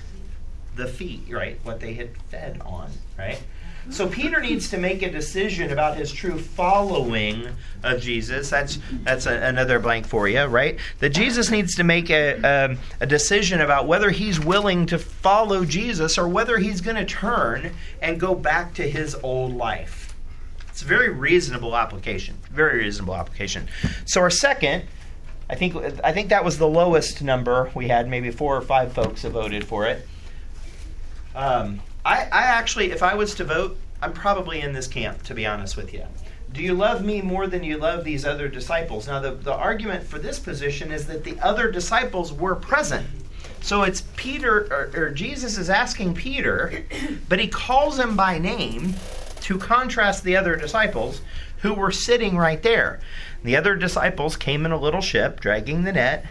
the 0.75 0.87
feet, 0.87 1.23
right? 1.29 1.59
What 1.63 1.79
they 1.79 1.93
had 1.93 2.15
fed 2.29 2.61
on, 2.65 2.89
right? 3.17 3.41
So 3.89 4.07
Peter 4.07 4.39
needs 4.39 4.69
to 4.69 4.77
make 4.77 5.01
a 5.01 5.09
decision 5.09 5.71
about 5.71 5.97
his 5.97 6.11
true 6.11 6.37
following 6.37 7.47
of 7.83 8.01
Jesus. 8.01 8.49
That's 8.49 8.77
that's 9.03 9.25
a, 9.25 9.33
another 9.33 9.79
blank 9.79 10.05
for 10.05 10.27
you, 10.27 10.43
right? 10.43 10.77
That 10.99 11.09
Jesus 11.09 11.49
needs 11.49 11.75
to 11.75 11.83
make 11.83 12.11
a, 12.11 12.39
a, 12.43 12.77
a 12.99 13.07
decision 13.07 13.61
about 13.61 13.87
whether 13.87 14.11
he's 14.11 14.39
willing 14.39 14.85
to 14.87 14.99
follow 14.99 15.65
Jesus 15.65 16.17
or 16.17 16.27
whether 16.27 16.59
he's 16.59 16.81
going 16.81 16.97
to 16.97 17.05
turn 17.05 17.71
and 18.01 18.19
go 18.19 18.35
back 18.35 18.73
to 18.75 18.83
his 18.83 19.15
old 19.23 19.55
life. 19.55 20.13
It's 20.69 20.83
a 20.83 20.85
very 20.85 21.09
reasonable 21.09 21.75
application. 21.75 22.37
Very 22.59 22.79
reasonable 22.79 23.15
application. 23.15 23.69
So 24.03 24.19
our 24.19 24.29
second, 24.29 24.83
I 25.49 25.55
think 25.55 25.77
I 26.03 26.11
think 26.11 26.27
that 26.27 26.43
was 26.43 26.57
the 26.57 26.67
lowest 26.67 27.21
number 27.21 27.71
we 27.73 27.87
had. 27.87 28.09
Maybe 28.09 28.31
four 28.31 28.53
or 28.57 28.61
five 28.61 28.91
folks 28.91 29.21
have 29.21 29.31
voted 29.31 29.63
for 29.65 29.85
it. 29.85 30.05
Um, 31.33 31.79
I, 32.03 32.23
I 32.23 32.43
actually, 32.59 32.91
if 32.91 33.01
I 33.01 33.15
was 33.15 33.33
to 33.35 33.45
vote, 33.45 33.77
I'm 34.01 34.11
probably 34.11 34.59
in 34.59 34.73
this 34.73 34.87
camp, 34.87 35.23
to 35.23 35.33
be 35.33 35.45
honest 35.45 35.77
with 35.77 35.93
you. 35.93 36.03
Do 36.51 36.61
you 36.61 36.73
love 36.73 37.01
me 37.01 37.21
more 37.21 37.47
than 37.47 37.63
you 37.63 37.77
love 37.77 38.03
these 38.03 38.25
other 38.25 38.49
disciples? 38.49 39.07
Now, 39.07 39.21
the, 39.21 39.31
the 39.31 39.53
argument 39.53 40.03
for 40.03 40.19
this 40.19 40.37
position 40.37 40.91
is 40.91 41.07
that 41.07 41.23
the 41.23 41.39
other 41.39 41.71
disciples 41.71 42.33
were 42.33 42.55
present. 42.55 43.07
So 43.61 43.83
it's 43.83 44.01
Peter, 44.17 44.67
or, 44.69 44.91
or 45.01 45.09
Jesus 45.11 45.57
is 45.57 45.69
asking 45.69 46.15
Peter, 46.15 46.83
but 47.29 47.39
he 47.39 47.47
calls 47.47 47.97
him 47.97 48.17
by 48.17 48.37
name 48.37 48.95
to 49.41 49.57
contrast 49.57 50.23
the 50.25 50.35
other 50.35 50.57
disciples 50.57 51.21
who 51.61 51.73
were 51.73 51.91
sitting 51.91 52.37
right 52.37 52.61
there. 52.63 52.99
The 53.43 53.55
other 53.55 53.75
disciples 53.75 54.35
came 54.35 54.65
in 54.65 54.71
a 54.71 54.79
little 54.79 55.01
ship, 55.01 55.39
dragging 55.39 55.83
the 55.83 55.93
net, 55.93 56.25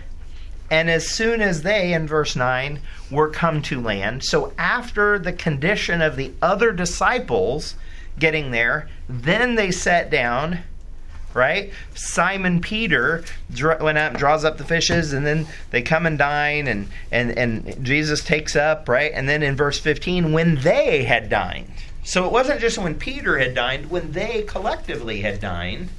and 0.71 0.91
as 0.91 1.09
soon 1.09 1.41
as 1.41 1.63
they, 1.63 1.93
in 1.93 2.07
verse 2.07 2.37
9, 2.37 2.81
were 3.11 3.31
come 3.31 3.63
to 3.63 3.81
land, 3.81 4.25
so 4.25 4.53
after 4.59 5.19
the 5.19 5.33
condition 5.33 6.03
of 6.03 6.17
the 6.17 6.33
other 6.43 6.73
disciples 6.73 7.75
getting 8.19 8.51
there, 8.51 8.89
then 9.09 9.55
they 9.55 9.71
sat 9.71 10.11
down, 10.11 10.59
right? 11.33 11.73
Simon 11.95 12.61
Peter 12.61 13.25
went 13.81 13.97
out 13.97 14.15
draws 14.15 14.45
up 14.45 14.59
the 14.59 14.65
fishes, 14.65 15.15
and 15.15 15.27
then 15.27 15.47
they 15.71 15.81
come 15.81 16.05
and 16.05 16.19
dine, 16.19 16.67
and, 16.67 16.89
and, 17.11 17.39
and 17.39 17.83
Jesus 17.85 18.23
takes 18.23 18.55
up, 18.55 18.89
right? 18.89 19.13
And 19.15 19.27
then 19.27 19.43
in 19.43 19.57
verse 19.57 19.79
15, 19.79 20.33
when 20.33 20.57
they 20.57 21.05
had 21.05 21.31
dined. 21.31 21.73
So 22.09 22.25
it 22.25 22.33
wasn't 22.33 22.63
just 22.63 22.79
when 22.79 22.95
Peter 22.95 23.37
had 23.37 23.55
dined, 23.55 23.91
when 23.91 24.13
they 24.13 24.41
collectively 24.45 25.21
had 25.21 25.41
dined. 25.41 25.91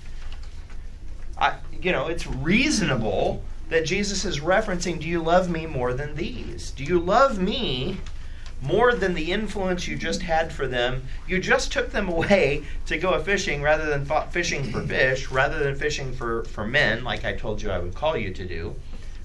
I, 1.38 1.58
you 1.72 1.92
know, 1.92 2.08
it's 2.08 2.26
reasonable 2.26 3.44
that 3.70 3.86
Jesus 3.86 4.26
is 4.26 4.40
referencing 4.40 5.00
do 5.00 5.08
you 5.08 5.22
love 5.22 5.52
me 5.52 5.68
more 5.68 5.94
than 5.94 6.16
these? 6.16 6.72
Do 6.72 6.84
you 6.84 6.98
love 6.98 7.38
me 7.38 8.00
more 8.60 8.96
than 8.96 9.14
the 9.14 9.32
influence 9.32 9.88
you 9.88 9.96
just 9.96 10.24
had 10.24 10.52
for 10.52 10.68
them? 10.68 11.04
You 11.28 11.38
just 11.38 11.72
took 11.72 11.92
them 11.92 12.10
away 12.18 12.64
to 12.88 12.98
go 12.98 13.12
a 13.12 13.24
fishing 13.24 13.62
rather 13.62 13.86
than 13.86 14.04
fishing 14.32 14.72
for 14.72 14.82
fish, 14.82 15.30
rather 15.30 15.60
than 15.60 15.76
fishing 15.76 16.12
for, 16.12 16.44
for 16.46 16.66
men, 16.66 17.04
like 17.04 17.24
I 17.24 17.36
told 17.36 17.62
you 17.62 17.70
I 17.70 17.78
would 17.78 17.94
call 17.94 18.18
you 18.18 18.34
to 18.34 18.48
do, 18.48 18.74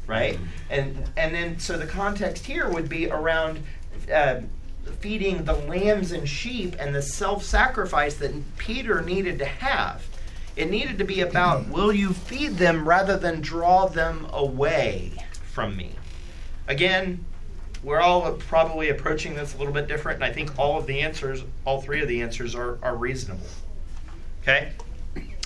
right? 0.07 0.38
And 0.69 1.11
and 1.17 1.35
then 1.35 1.59
so 1.59 1.79
the 1.79 1.87
context 1.87 2.45
here 2.45 2.69
would 2.69 2.91
be 2.91 3.09
around. 3.09 3.62
Uh, 4.12 4.43
feeding 4.85 5.45
the 5.45 5.55
lambs 5.55 6.12
and 6.12 6.29
sheep 6.29 6.76
and 6.79 6.95
the 6.95 7.03
self-sacrifice 7.03 8.14
that 8.17 8.33
Peter 8.57 9.00
needed 9.03 9.38
to 9.38 9.45
have 9.45 10.05
it 10.57 10.71
needed 10.71 10.99
to 10.99 11.05
be 11.05 11.21
about 11.21 11.62
mm-hmm. 11.62 11.73
will 11.73 11.93
you 11.93 12.12
feed 12.12 12.57
them 12.57 12.87
rather 12.88 13.17
than 13.17 13.41
draw 13.41 13.87
them 13.87 14.26
away 14.33 15.12
from 15.53 15.76
me? 15.76 15.93
Again, 16.69 17.25
we're 17.83 18.00
all 18.00 18.33
probably 18.35 18.88
approaching 18.88 19.35
this 19.35 19.55
a 19.55 19.59
little 19.59 19.73
bit 19.73 19.88
different, 19.88 20.17
and 20.17 20.25
I 20.25 20.33
think 20.33 20.59
all 20.59 20.79
of 20.79 20.87
the 20.87 21.00
answers, 21.00 21.43
all 21.64 21.81
three 21.83 22.00
of 22.00 22.09
the 22.09 22.23
answers, 22.23 22.55
are, 22.55 22.79
are 22.83 22.97
reasonable. 22.97 23.47
Okay? 24.43 24.73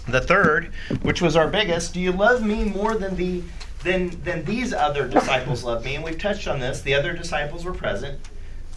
The 0.06 0.20
third, 0.20 0.72
which 1.02 1.20
was 1.20 1.36
our 1.36 1.48
biggest, 1.48 1.94
do 1.94 2.00
you 2.00 2.12
love 2.12 2.42
me 2.44 2.64
more 2.64 2.94
than 2.94 3.16
the 3.16 3.42
than 3.84 4.10
than 4.24 4.44
these 4.44 4.72
other 4.72 5.06
disciples 5.06 5.62
love 5.62 5.84
me? 5.84 5.94
And 5.94 6.04
we've 6.04 6.18
touched 6.18 6.48
on 6.48 6.58
this. 6.58 6.80
The 6.80 6.94
other 6.94 7.12
disciples 7.12 7.64
were 7.64 7.74
present 7.74 8.18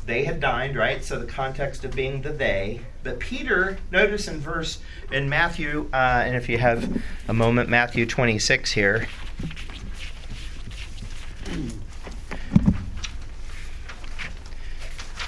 they 0.06 0.24
had 0.24 0.40
dined, 0.40 0.76
right? 0.76 1.04
So 1.04 1.20
the 1.20 1.26
context 1.26 1.86
of 1.86 1.96
being 1.96 2.22
the 2.22 2.32
they. 2.32 2.82
But 3.04 3.20
Peter, 3.20 3.78
notice 3.92 4.28
in 4.28 4.40
verse 4.40 4.80
in 5.12 5.30
Matthew, 5.30 5.90
uh, 5.94 6.24
and 6.26 6.36
if 6.36 6.50
you 6.50 6.58
have 6.58 7.02
a 7.28 7.34
moment, 7.34 7.70
Matthew 7.70 8.06
26 8.06 8.72
here. 8.72 9.08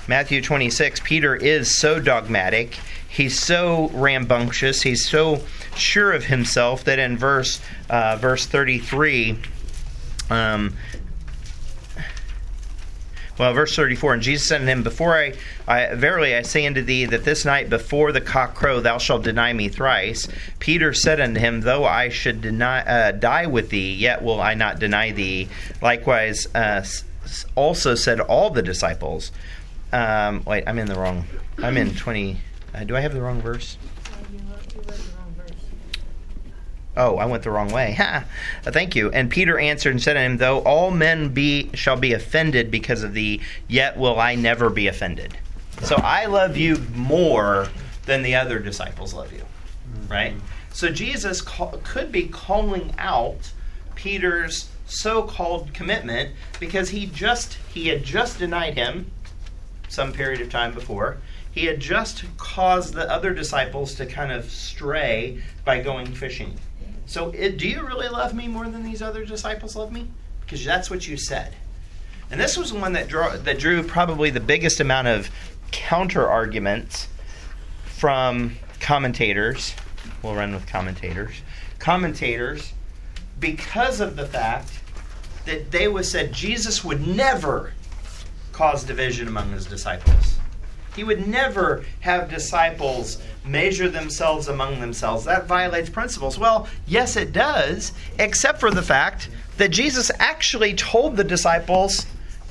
Matthew 0.08 0.42
26, 0.42 1.00
Peter 1.00 1.34
is 1.34 1.74
so 1.74 1.98
dogmatic, 1.98 2.77
he's 3.08 3.39
so 3.39 3.89
rambunctious, 3.94 4.82
he's 4.82 5.08
so 5.08 5.42
sure 5.75 6.12
of 6.12 6.25
himself 6.25 6.84
that 6.84 7.00
in 7.00 7.18
verse 7.18 7.62
uh, 7.89 8.18
verse 8.18 8.46
33, 8.46 9.39
um, 10.30 10.75
well, 13.38 13.54
verse 13.54 13.75
34, 13.75 14.13
and 14.13 14.22
Jesus 14.22 14.48
said 14.48 14.62
unto 14.62 14.72
him, 14.72 14.84
Before 14.84 15.18
I, 15.18 15.34
I, 15.68 15.96
verily 15.96 16.36
I 16.36 16.44
say 16.44 16.68
unto 16.68 16.84
thee 16.84 17.06
that 17.06 17.24
this 17.24 17.46
night 17.46 17.70
before 17.70 18.12
the 18.12 18.22
cock 18.22 18.54
crow 18.54 18.80
thou 18.80 19.00
shalt 19.00 19.24
deny 19.24 19.54
me 19.54 19.70
thrice. 19.70 20.28
Peter 20.60 20.94
said 20.94 21.20
unto 21.20 21.40
him, 21.40 21.62
Though 21.62 21.84
I 21.84 22.10
should 22.10 22.42
deny, 22.42 22.82
uh, 22.82 23.12
die 23.12 23.48
with 23.48 23.70
thee, 23.70 23.94
yet 23.94 24.22
will 24.22 24.40
I 24.40 24.54
not 24.54 24.80
deny 24.80 25.12
thee. 25.12 25.50
Likewise, 25.82 26.48
uh, 26.54 26.86
also 27.56 27.96
said 27.96 28.20
all 28.20 28.52
the 28.52 28.62
disciples. 28.62 29.32
Um, 29.92 30.44
wait, 30.46 30.63
I'm 30.68 30.78
in 30.78 30.88
the 30.88 30.96
wrong. 30.96 31.25
I'm 31.58 31.78
in 31.78 31.96
20. 31.96 32.38
Uh, 32.74 32.84
do 32.84 32.96
I 32.96 33.00
have 33.00 33.13
the 33.13 33.22
wrong 33.22 33.42
verse? 33.42 33.78
Oh, 36.95 37.17
I 37.17 37.25
went 37.25 37.43
the 37.43 37.51
wrong 37.51 37.71
way. 37.71 37.93
Ha! 38.03 38.25
Thank 38.63 38.95
you. 38.95 39.12
And 39.12 39.29
Peter 39.29 39.57
answered 39.57 39.91
and 39.91 40.01
said 40.01 40.13
to 40.13 40.19
him, 40.19 40.38
Though 40.38 40.59
all 40.59 40.91
men 40.91 41.29
be 41.29 41.69
shall 41.73 41.97
be 41.97 42.13
offended 42.13 42.69
because 42.69 43.03
of 43.03 43.13
thee, 43.13 43.41
yet 43.67 43.97
will 43.97 44.19
I 44.19 44.35
never 44.35 44.69
be 44.69 44.88
offended. 44.88 45.38
So 45.81 45.95
I 45.95 46.25
love 46.25 46.57
you 46.57 46.77
more 46.93 47.67
than 48.05 48.21
the 48.21 48.35
other 48.35 48.59
disciples 48.59 49.13
love 49.13 49.31
you. 49.33 49.43
Right? 50.07 50.35
So 50.71 50.89
Jesus 50.89 51.41
call, 51.41 51.79
could 51.83 52.12
be 52.12 52.27
calling 52.27 52.93
out 52.97 53.51
Peter's 53.95 54.69
so-called 54.85 55.73
commitment 55.73 56.31
because 56.59 56.89
he 56.89 57.05
just 57.05 57.57
he 57.73 57.88
had 57.88 58.03
just 58.03 58.38
denied 58.38 58.75
him 58.75 59.09
some 59.88 60.12
period 60.12 60.41
of 60.41 60.50
time 60.50 60.73
before 60.73 61.17
he 61.53 61.65
had 61.65 61.79
just 61.79 62.23
caused 62.38 62.93
the 62.93 63.09
other 63.12 63.33
disciples 63.33 63.93
to 63.95 64.05
kind 64.05 64.31
of 64.31 64.50
stray 64.50 65.41
by 65.63 65.79
going 65.79 66.07
fishing 66.13 66.57
so, 67.05 67.29
it, 67.31 67.57
do 67.57 67.67
you 67.67 67.86
really 67.86 68.07
love 68.07 68.33
me 68.33 68.48
more 68.48 68.67
than 68.69 68.83
these 68.83 69.01
other 69.01 69.25
disciples 69.25 69.75
love 69.75 69.91
me? 69.91 70.07
Because 70.41 70.63
that's 70.63 70.89
what 70.89 71.07
you 71.07 71.17
said. 71.17 71.53
And 72.31 72.39
this 72.39 72.57
was 72.57 72.72
the 72.72 72.79
one 72.79 72.93
that 72.93 73.07
drew, 73.07 73.38
that 73.38 73.60
drew 73.60 73.83
probably 73.83 74.29
the 74.29 74.39
biggest 74.39 74.79
amount 74.79 75.07
of 75.07 75.29
counter 75.72 76.27
arguments 76.27 77.07
from 77.86 78.55
commentators. 78.79 79.75
We'll 80.22 80.36
run 80.36 80.53
with 80.53 80.65
commentators. 80.65 81.41
Commentators, 81.79 82.74
because 83.39 84.00
of 84.00 84.15
the 84.15 84.25
fact 84.25 84.72
that 85.45 85.72
they 85.72 85.88
was 85.88 86.10
said 86.10 86.31
Jesus 86.31 86.83
would 86.83 87.05
never 87.05 87.74
cause 88.53 88.83
division 88.83 89.27
among 89.27 89.51
his 89.51 89.65
disciples. 89.65 90.38
He 90.95 91.03
would 91.03 91.27
never 91.27 91.85
have 92.01 92.29
disciples 92.29 93.21
measure 93.45 93.89
themselves 93.89 94.47
among 94.47 94.79
themselves. 94.79 95.25
That 95.25 95.47
violates 95.47 95.89
principles. 95.89 96.39
Well, 96.39 96.67
yes, 96.88 97.15
it 97.15 97.33
does, 97.33 97.91
except 98.19 98.59
for 98.59 98.71
the 98.71 98.81
fact 98.81 99.29
that 99.57 99.69
Jesus 99.69 100.12
actually 100.19 100.73
told 100.73 101.17
the 101.17 101.23
disciples 101.23 102.05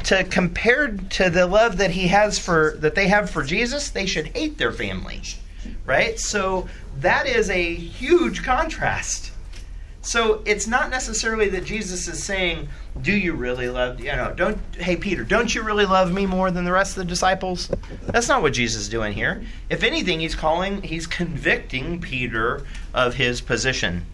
to 0.04 0.24
compared 0.24 1.10
to 1.12 1.30
the 1.30 1.46
love 1.46 1.76
that 1.78 1.92
he 1.92 2.08
has 2.08 2.38
for 2.38 2.76
that 2.78 2.94
they 2.94 3.08
have 3.08 3.30
for 3.30 3.42
Jesus, 3.42 3.90
they 3.90 4.06
should 4.06 4.28
hate 4.28 4.58
their 4.58 4.72
family. 4.72 5.22
Right? 5.84 6.18
So 6.18 6.68
that 6.98 7.26
is 7.26 7.50
a 7.50 7.74
huge 7.74 8.42
contrast. 8.42 9.31
So 10.04 10.42
it's 10.44 10.66
not 10.66 10.90
necessarily 10.90 11.48
that 11.50 11.64
Jesus 11.64 12.08
is 12.08 12.22
saying, 12.22 12.68
"Do 13.00 13.12
you 13.12 13.34
really 13.34 13.68
love 13.68 14.00
you 14.00 14.12
know, 14.12 14.34
don't 14.36 14.58
hey 14.76 14.96
Peter, 14.96 15.22
don't 15.22 15.54
you 15.54 15.62
really 15.62 15.86
love 15.86 16.12
me 16.12 16.26
more 16.26 16.50
than 16.50 16.64
the 16.64 16.72
rest 16.72 16.96
of 16.96 17.04
the 17.04 17.08
disciples?" 17.08 17.70
That's 18.06 18.28
not 18.28 18.42
what 18.42 18.52
Jesus 18.52 18.82
is 18.82 18.88
doing 18.88 19.12
here. 19.12 19.42
If 19.70 19.84
anything, 19.84 20.18
he's 20.18 20.34
calling 20.34 20.82
he's 20.82 21.06
convicting 21.06 22.00
Peter 22.00 22.64
of 22.92 23.14
his 23.14 23.40
position. 23.40 24.04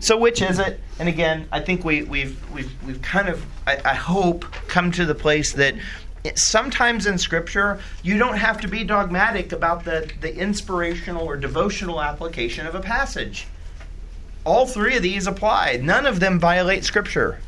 So 0.00 0.16
which 0.16 0.40
is 0.40 0.58
it? 0.58 0.80
And 0.98 1.10
again, 1.10 1.46
I 1.52 1.60
think 1.60 1.84
we, 1.84 2.02
we've 2.04 2.38
we've 2.50 2.72
we've 2.82 3.02
kind 3.02 3.28
of 3.28 3.44
I, 3.66 3.78
I 3.84 3.94
hope 3.94 4.46
come 4.66 4.90
to 4.92 5.04
the 5.04 5.14
place 5.14 5.52
that 5.52 5.74
sometimes 6.36 7.04
in 7.04 7.18
scripture 7.18 7.78
you 8.02 8.16
don't 8.16 8.38
have 8.38 8.58
to 8.62 8.68
be 8.68 8.82
dogmatic 8.82 9.52
about 9.52 9.84
the, 9.84 10.10
the 10.22 10.34
inspirational 10.34 11.26
or 11.26 11.36
devotional 11.36 12.00
application 12.00 12.66
of 12.66 12.74
a 12.74 12.80
passage 12.80 13.46
all 14.44 14.66
three 14.66 14.96
of 14.96 15.02
these 15.02 15.26
apply. 15.26 15.80
None 15.82 16.06
of 16.06 16.20
them 16.20 16.38
violate 16.38 16.84
Scripture. 16.84 17.38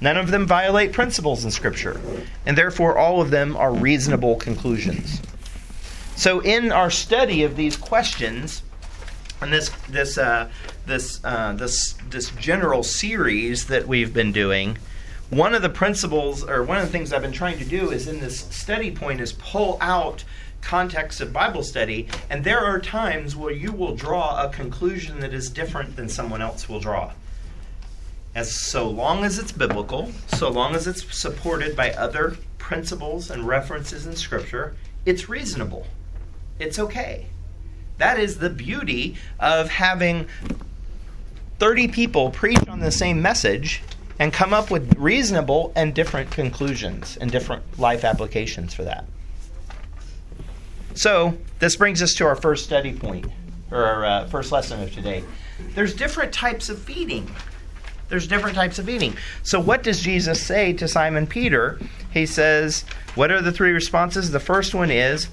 None 0.00 0.16
of 0.16 0.30
them 0.30 0.46
violate 0.46 0.92
principles 0.92 1.44
in 1.44 1.50
Scripture, 1.50 2.00
and 2.46 2.56
therefore 2.56 2.96
all 2.96 3.20
of 3.20 3.30
them 3.30 3.56
are 3.56 3.72
reasonable 3.72 4.36
conclusions. 4.36 5.20
So, 6.16 6.40
in 6.40 6.72
our 6.72 6.90
study 6.90 7.44
of 7.44 7.56
these 7.56 7.76
questions, 7.76 8.62
and 9.40 9.52
this 9.52 9.70
this 9.88 10.16
uh, 10.18 10.48
this 10.86 11.20
uh, 11.24 11.52
this 11.52 11.94
this 12.08 12.30
general 12.30 12.82
series 12.82 13.66
that 13.66 13.86
we've 13.86 14.12
been 14.12 14.32
doing, 14.32 14.78
one 15.28 15.54
of 15.54 15.62
the 15.62 15.68
principles 15.68 16.44
or 16.44 16.62
one 16.62 16.78
of 16.78 16.86
the 16.86 16.92
things 16.92 17.12
I've 17.12 17.22
been 17.22 17.32
trying 17.32 17.58
to 17.58 17.64
do 17.64 17.90
is 17.90 18.08
in 18.08 18.20
this 18.20 18.40
study 18.40 18.90
point 18.90 19.20
is 19.20 19.32
pull 19.32 19.78
out 19.80 20.24
context 20.62 21.20
of 21.20 21.32
Bible 21.32 21.62
study, 21.62 22.08
and 22.28 22.44
there 22.44 22.60
are 22.60 22.80
times 22.80 23.36
where 23.36 23.52
you 23.52 23.72
will 23.72 23.94
draw 23.94 24.42
a 24.42 24.48
conclusion 24.48 25.20
that 25.20 25.34
is 25.34 25.50
different 25.50 25.96
than 25.96 26.08
someone 26.08 26.42
else 26.42 26.68
will 26.68 26.80
draw 26.80 27.12
as 28.34 28.54
so 28.54 28.88
long 28.88 29.24
as 29.24 29.38
it's 29.38 29.52
biblical, 29.52 30.12
so 30.28 30.48
long 30.48 30.74
as 30.74 30.86
it's 30.86 31.16
supported 31.16 31.76
by 31.76 31.90
other 31.92 32.36
principles 32.58 33.30
and 33.30 33.46
references 33.46 34.06
in 34.06 34.14
Scripture, 34.14 34.76
it's 35.04 35.28
reasonable. 35.28 35.86
It's 36.58 36.78
okay. 36.78 37.26
That 37.98 38.18
is 38.18 38.38
the 38.38 38.50
beauty 38.50 39.16
of 39.38 39.68
having 39.68 40.26
30 41.58 41.88
people 41.88 42.30
preach 42.30 42.66
on 42.68 42.80
the 42.80 42.92
same 42.92 43.20
message 43.20 43.82
and 44.18 44.32
come 44.32 44.54
up 44.54 44.70
with 44.70 44.96
reasonable 44.96 45.72
and 45.74 45.94
different 45.94 46.30
conclusions 46.30 47.16
and 47.16 47.30
different 47.30 47.78
life 47.78 48.04
applications 48.04 48.72
for 48.72 48.84
that. 48.84 49.04
So, 50.94 51.38
this 51.58 51.76
brings 51.76 52.02
us 52.02 52.14
to 52.14 52.26
our 52.26 52.36
first 52.36 52.64
study 52.64 52.92
point, 52.92 53.26
or 53.70 53.84
our 53.84 54.04
uh, 54.04 54.26
first 54.26 54.52
lesson 54.52 54.82
of 54.82 54.92
today. 54.92 55.24
There's 55.74 55.94
different 55.94 56.32
types 56.32 56.68
of 56.68 56.80
feeding. 56.80 57.30
There's 58.08 58.26
different 58.26 58.56
types 58.56 58.78
of 58.78 58.88
eating. 58.88 59.16
So, 59.44 59.60
what 59.60 59.84
does 59.84 60.00
Jesus 60.00 60.44
say 60.44 60.72
to 60.74 60.88
Simon 60.88 61.26
Peter? 61.26 61.80
He 62.12 62.26
says, 62.26 62.84
What 63.14 63.30
are 63.30 63.40
the 63.40 63.52
three 63.52 63.70
responses? 63.70 64.32
The 64.32 64.40
first 64.40 64.74
one 64.74 64.90
is 64.90 65.28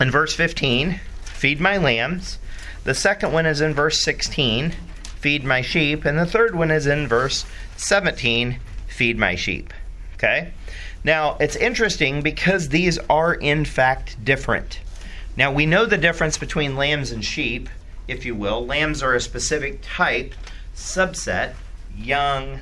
in 0.00 0.10
verse 0.10 0.34
15, 0.34 0.98
Feed 1.24 1.60
my 1.60 1.76
lambs. 1.76 2.38
The 2.84 2.94
second 2.94 3.32
one 3.32 3.44
is 3.44 3.60
in 3.60 3.74
verse 3.74 4.00
16, 4.00 4.72
Feed 5.20 5.44
my 5.44 5.60
sheep. 5.60 6.06
And 6.06 6.18
the 6.18 6.26
third 6.26 6.54
one 6.54 6.70
is 6.70 6.86
in 6.86 7.06
verse 7.06 7.44
17, 7.76 8.58
Feed 8.88 9.18
my 9.18 9.34
sheep. 9.34 9.72
Okay? 10.14 10.52
Now, 11.04 11.36
it's 11.38 11.56
interesting 11.56 12.22
because 12.22 12.70
these 12.70 12.98
are 13.10 13.34
in 13.34 13.66
fact 13.66 14.24
different. 14.24 14.80
Now, 15.36 15.52
we 15.52 15.66
know 15.66 15.84
the 15.84 15.98
difference 15.98 16.38
between 16.38 16.76
lambs 16.76 17.10
and 17.10 17.22
sheep, 17.22 17.68
if 18.08 18.24
you 18.24 18.34
will. 18.34 18.64
Lambs 18.64 19.02
are 19.02 19.14
a 19.14 19.20
specific 19.20 19.80
type, 19.82 20.34
subset 20.74 21.54
young, 21.96 22.60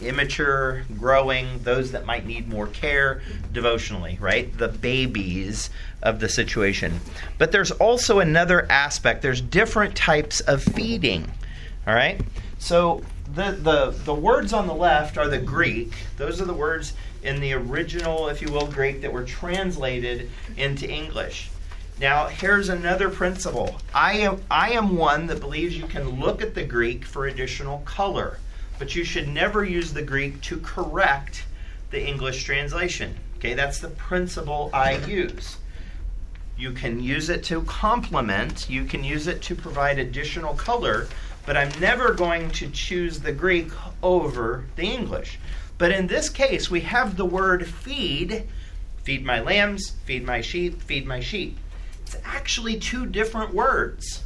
immature, 0.00 0.84
growing, 0.98 1.62
those 1.62 1.92
that 1.92 2.04
might 2.04 2.26
need 2.26 2.48
more 2.48 2.66
care 2.66 3.22
devotionally, 3.52 4.18
right? 4.20 4.56
The 4.56 4.68
babies 4.68 5.70
of 6.02 6.20
the 6.20 6.28
situation. 6.28 7.00
But 7.38 7.52
there's 7.52 7.70
also 7.70 8.18
another 8.20 8.70
aspect. 8.70 9.22
There's 9.22 9.40
different 9.40 9.94
types 9.94 10.40
of 10.40 10.62
feeding. 10.62 11.30
All 11.86 11.94
right? 11.94 12.20
So 12.58 13.02
the 13.34 13.52
the 13.52 13.90
the 14.04 14.14
words 14.14 14.52
on 14.52 14.66
the 14.66 14.74
left 14.74 15.16
are 15.18 15.28
the 15.28 15.38
Greek. 15.38 15.92
Those 16.16 16.40
are 16.40 16.44
the 16.44 16.54
words 16.54 16.92
in 17.22 17.40
the 17.40 17.52
original, 17.52 18.28
if 18.28 18.40
you 18.42 18.52
will, 18.52 18.66
Greek 18.66 19.00
that 19.02 19.12
were 19.12 19.24
translated 19.24 20.30
into 20.56 20.88
English. 20.88 21.50
Now, 22.00 22.28
here's 22.28 22.68
another 22.68 23.10
principle. 23.10 23.80
I 23.92 24.18
am 24.18 24.42
I 24.50 24.70
am 24.70 24.96
one 24.96 25.26
that 25.26 25.40
believes 25.40 25.76
you 25.76 25.86
can 25.86 26.20
look 26.20 26.42
at 26.42 26.54
the 26.54 26.64
Greek 26.64 27.04
for 27.04 27.26
additional 27.26 27.80
color 27.80 28.38
but 28.78 28.94
you 28.94 29.04
should 29.04 29.28
never 29.28 29.64
use 29.64 29.92
the 29.92 30.02
Greek 30.02 30.40
to 30.42 30.58
correct 30.58 31.44
the 31.90 32.06
English 32.06 32.44
translation. 32.44 33.16
Okay, 33.36 33.54
that's 33.54 33.80
the 33.80 33.88
principle 33.88 34.70
I 34.72 34.96
use. 35.06 35.58
You 36.56 36.72
can 36.72 37.00
use 37.00 37.28
it 37.28 37.44
to 37.44 37.62
complement, 37.62 38.68
you 38.68 38.84
can 38.84 39.04
use 39.04 39.26
it 39.26 39.42
to 39.42 39.54
provide 39.54 39.98
additional 39.98 40.54
color, 40.54 41.06
but 41.46 41.56
I'm 41.56 41.70
never 41.80 42.12
going 42.12 42.50
to 42.52 42.68
choose 42.70 43.20
the 43.20 43.32
Greek 43.32 43.70
over 44.02 44.64
the 44.76 44.82
English. 44.82 45.38
But 45.78 45.92
in 45.92 46.08
this 46.08 46.28
case, 46.28 46.70
we 46.70 46.80
have 46.80 47.16
the 47.16 47.24
word 47.24 47.66
feed 47.66 48.44
feed 49.08 49.24
my 49.24 49.40
lambs, 49.40 49.92
feed 50.04 50.22
my 50.22 50.42
sheep, 50.42 50.82
feed 50.82 51.06
my 51.06 51.18
sheep. 51.18 51.56
It's 52.02 52.18
actually 52.26 52.78
two 52.78 53.06
different 53.06 53.54
words. 53.54 54.22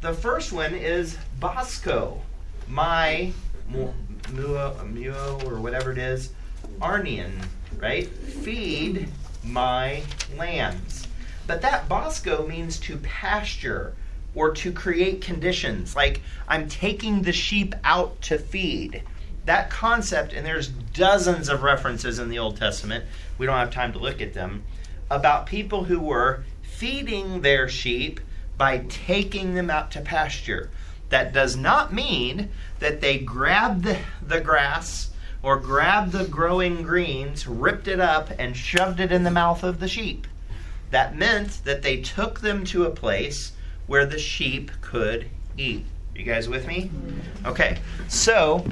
The 0.00 0.12
first 0.12 0.52
one 0.52 0.74
is 0.74 1.18
bosco, 1.40 2.22
my 2.68 3.32
muo, 3.68 5.44
or 5.44 5.60
whatever 5.60 5.90
it 5.90 5.98
is, 5.98 6.32
Arnian, 6.78 7.32
right? 7.78 8.06
Feed 8.06 9.08
my 9.42 10.04
lambs. 10.36 11.08
But 11.48 11.60
that 11.62 11.88
bosco 11.88 12.46
means 12.46 12.78
to 12.78 12.98
pasture 12.98 13.94
or 14.36 14.52
to 14.52 14.70
create 14.70 15.20
conditions. 15.20 15.96
Like 15.96 16.22
I'm 16.46 16.68
taking 16.68 17.22
the 17.22 17.32
sheep 17.32 17.74
out 17.82 18.22
to 18.22 18.38
feed. 18.38 19.02
That 19.44 19.70
concept, 19.70 20.32
and 20.32 20.46
there's 20.46 20.68
dozens 20.68 21.48
of 21.48 21.62
references 21.62 22.18
in 22.18 22.28
the 22.28 22.38
Old 22.38 22.56
Testament, 22.56 23.04
we 23.38 23.46
don't 23.46 23.58
have 23.58 23.70
time 23.70 23.92
to 23.92 23.98
look 23.98 24.20
at 24.20 24.34
them, 24.34 24.62
about 25.10 25.46
people 25.46 25.84
who 25.84 25.98
were 25.98 26.44
feeding 26.62 27.42
their 27.42 27.68
sheep 27.68 28.20
by 28.56 28.78
taking 28.88 29.54
them 29.54 29.70
out 29.70 29.90
to 29.92 30.00
pasture. 30.00 30.70
That 31.08 31.32
does 31.32 31.56
not 31.56 31.92
mean 31.92 32.50
that 32.78 33.00
they 33.00 33.18
grabbed 33.18 33.84
the, 34.26 34.40
grass 34.40 35.10
or 35.42 35.58
grabbed 35.58 36.12
the 36.12 36.24
growing 36.24 36.82
greens, 36.82 37.46
ripped 37.46 37.88
it 37.88 38.00
up, 38.00 38.30
and 38.38 38.56
shoved 38.56 39.00
it 39.00 39.12
in 39.12 39.24
the 39.24 39.30
mouth 39.30 39.62
of 39.62 39.80
the 39.80 39.88
sheep. 39.88 40.26
That 40.90 41.16
meant 41.16 41.64
that 41.64 41.82
they 41.82 42.00
took 42.00 42.40
them 42.40 42.64
to 42.66 42.84
a 42.84 42.90
place 42.90 43.52
where 43.86 44.06
the 44.06 44.18
sheep 44.18 44.70
could 44.80 45.28
eat. 45.58 45.84
You 46.14 46.24
guys 46.24 46.48
with 46.48 46.66
me? 46.66 46.90
Okay, 47.44 47.78
so 48.08 48.64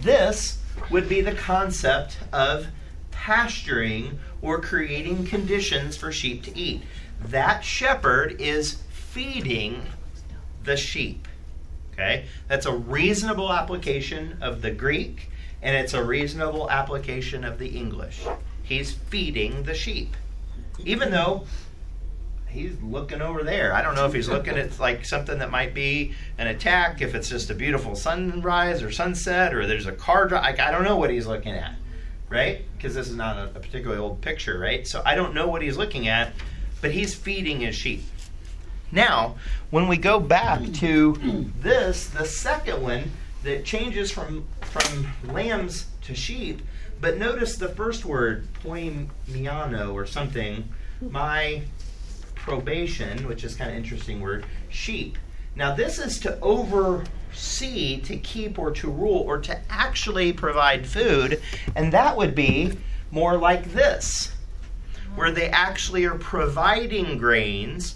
this 0.00 0.58
would 0.90 1.08
be 1.08 1.20
the 1.20 1.34
concept 1.34 2.18
of 2.32 2.66
pasturing 3.10 4.18
or 4.40 4.60
creating 4.60 5.26
conditions 5.26 5.96
for 5.96 6.12
sheep 6.12 6.42
to 6.44 6.56
eat. 6.56 6.82
That 7.20 7.64
shepherd 7.64 8.40
is 8.40 8.82
feeding 8.90 9.82
the 10.64 10.76
sheep. 10.76 11.26
Okay? 11.92 12.26
That's 12.46 12.66
a 12.66 12.72
reasonable 12.72 13.52
application 13.52 14.38
of 14.40 14.62
the 14.62 14.70
Greek, 14.70 15.30
and 15.62 15.76
it's 15.76 15.94
a 15.94 16.04
reasonable 16.04 16.70
application 16.70 17.44
of 17.44 17.58
the 17.58 17.68
English. 17.68 18.24
He's 18.62 18.92
feeding 18.92 19.64
the 19.64 19.74
sheep. 19.74 20.16
Even 20.84 21.10
though 21.10 21.46
he's 22.58 22.80
looking 22.82 23.22
over 23.22 23.42
there. 23.42 23.72
I 23.72 23.82
don't 23.82 23.94
know 23.94 24.06
if 24.06 24.12
he's 24.12 24.28
looking 24.28 24.58
at 24.58 24.78
like 24.78 25.04
something 25.04 25.38
that 25.38 25.50
might 25.50 25.74
be 25.74 26.14
an 26.36 26.48
attack, 26.48 27.00
if 27.00 27.14
it's 27.14 27.28
just 27.28 27.50
a 27.50 27.54
beautiful 27.54 27.94
sunrise 27.94 28.82
or 28.82 28.90
sunset, 28.90 29.54
or 29.54 29.66
there's 29.66 29.86
a 29.86 29.92
car 29.92 30.26
drive. 30.26 30.42
Like, 30.42 30.60
I 30.60 30.70
don't 30.70 30.84
know 30.84 30.96
what 30.96 31.10
he's 31.10 31.26
looking 31.26 31.52
at, 31.52 31.74
right? 32.28 32.64
Because 32.76 32.94
this 32.94 33.08
is 33.08 33.16
not 33.16 33.36
a, 33.36 33.44
a 33.44 33.60
particularly 33.60 34.00
old 34.00 34.20
picture, 34.20 34.58
right? 34.58 34.86
So 34.86 35.02
I 35.04 35.14
don't 35.14 35.34
know 35.34 35.46
what 35.46 35.62
he's 35.62 35.76
looking 35.76 36.08
at, 36.08 36.32
but 36.80 36.90
he's 36.90 37.14
feeding 37.14 37.60
his 37.60 37.74
sheep. 37.74 38.02
Now, 38.90 39.36
when 39.70 39.86
we 39.86 39.96
go 39.96 40.18
back 40.18 40.60
to 40.74 41.50
this, 41.60 42.08
the 42.08 42.24
second 42.24 42.82
one 42.82 43.10
that 43.42 43.64
changes 43.64 44.10
from 44.10 44.46
from 44.62 45.06
lambs 45.24 45.86
to 46.02 46.14
sheep, 46.14 46.60
but 47.00 47.16
notice 47.18 47.56
the 47.56 47.68
first 47.68 48.04
word, 48.04 48.48
poimiano 48.62 49.92
or 49.92 50.06
something, 50.06 50.68
my 51.00 51.62
probation, 52.48 53.26
which 53.28 53.44
is 53.44 53.54
kind 53.54 53.70
of 53.70 53.76
interesting 53.76 54.20
word, 54.20 54.46
sheep. 54.68 55.18
Now 55.54 55.74
this 55.74 55.98
is 55.98 56.18
to 56.20 56.38
oversee, 56.40 58.00
to 58.00 58.16
keep 58.16 58.58
or 58.58 58.70
to 58.72 58.90
rule 58.90 59.20
or 59.26 59.38
to 59.38 59.60
actually 59.70 60.32
provide 60.32 60.86
food, 60.86 61.42
and 61.76 61.92
that 61.92 62.16
would 62.16 62.34
be 62.34 62.72
more 63.10 63.36
like 63.36 63.72
this, 63.72 64.32
where 65.14 65.30
they 65.30 65.48
actually 65.48 66.04
are 66.04 66.18
providing 66.18 67.18
grains 67.18 67.94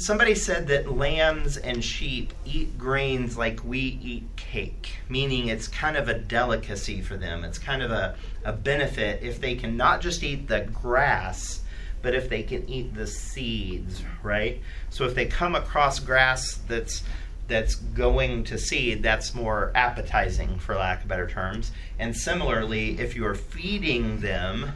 Somebody 0.00 0.36
said 0.36 0.68
that 0.68 0.96
lambs 0.96 1.56
and 1.56 1.82
sheep 1.82 2.32
eat 2.44 2.78
grains 2.78 3.36
like 3.36 3.64
we 3.64 3.98
eat 4.00 4.28
cake, 4.36 4.90
meaning 5.08 5.48
it's 5.48 5.66
kind 5.66 5.96
of 5.96 6.08
a 6.08 6.16
delicacy 6.16 7.00
for 7.02 7.16
them. 7.16 7.42
It's 7.42 7.58
kind 7.58 7.82
of 7.82 7.90
a, 7.90 8.14
a 8.44 8.52
benefit 8.52 9.24
if 9.24 9.40
they 9.40 9.56
can 9.56 9.76
not 9.76 10.00
just 10.00 10.22
eat 10.22 10.46
the 10.46 10.60
grass, 10.72 11.62
but 12.02 12.14
if 12.14 12.28
they 12.28 12.42
can 12.42 12.68
eat 12.68 12.94
the 12.94 13.06
seeds, 13.06 14.02
right? 14.22 14.60
So 14.90 15.04
if 15.04 15.14
they 15.14 15.26
come 15.26 15.54
across 15.54 15.98
grass 15.98 16.54
that's 16.68 17.02
that's 17.48 17.76
going 17.76 18.44
to 18.44 18.58
seed, 18.58 19.02
that's 19.02 19.34
more 19.34 19.72
appetizing, 19.74 20.58
for 20.58 20.74
lack 20.74 21.02
of 21.02 21.08
better 21.08 21.26
terms. 21.26 21.72
And 21.98 22.14
similarly, 22.14 22.98
if 23.00 23.16
you 23.16 23.26
are 23.26 23.34
feeding 23.34 24.20
them 24.20 24.72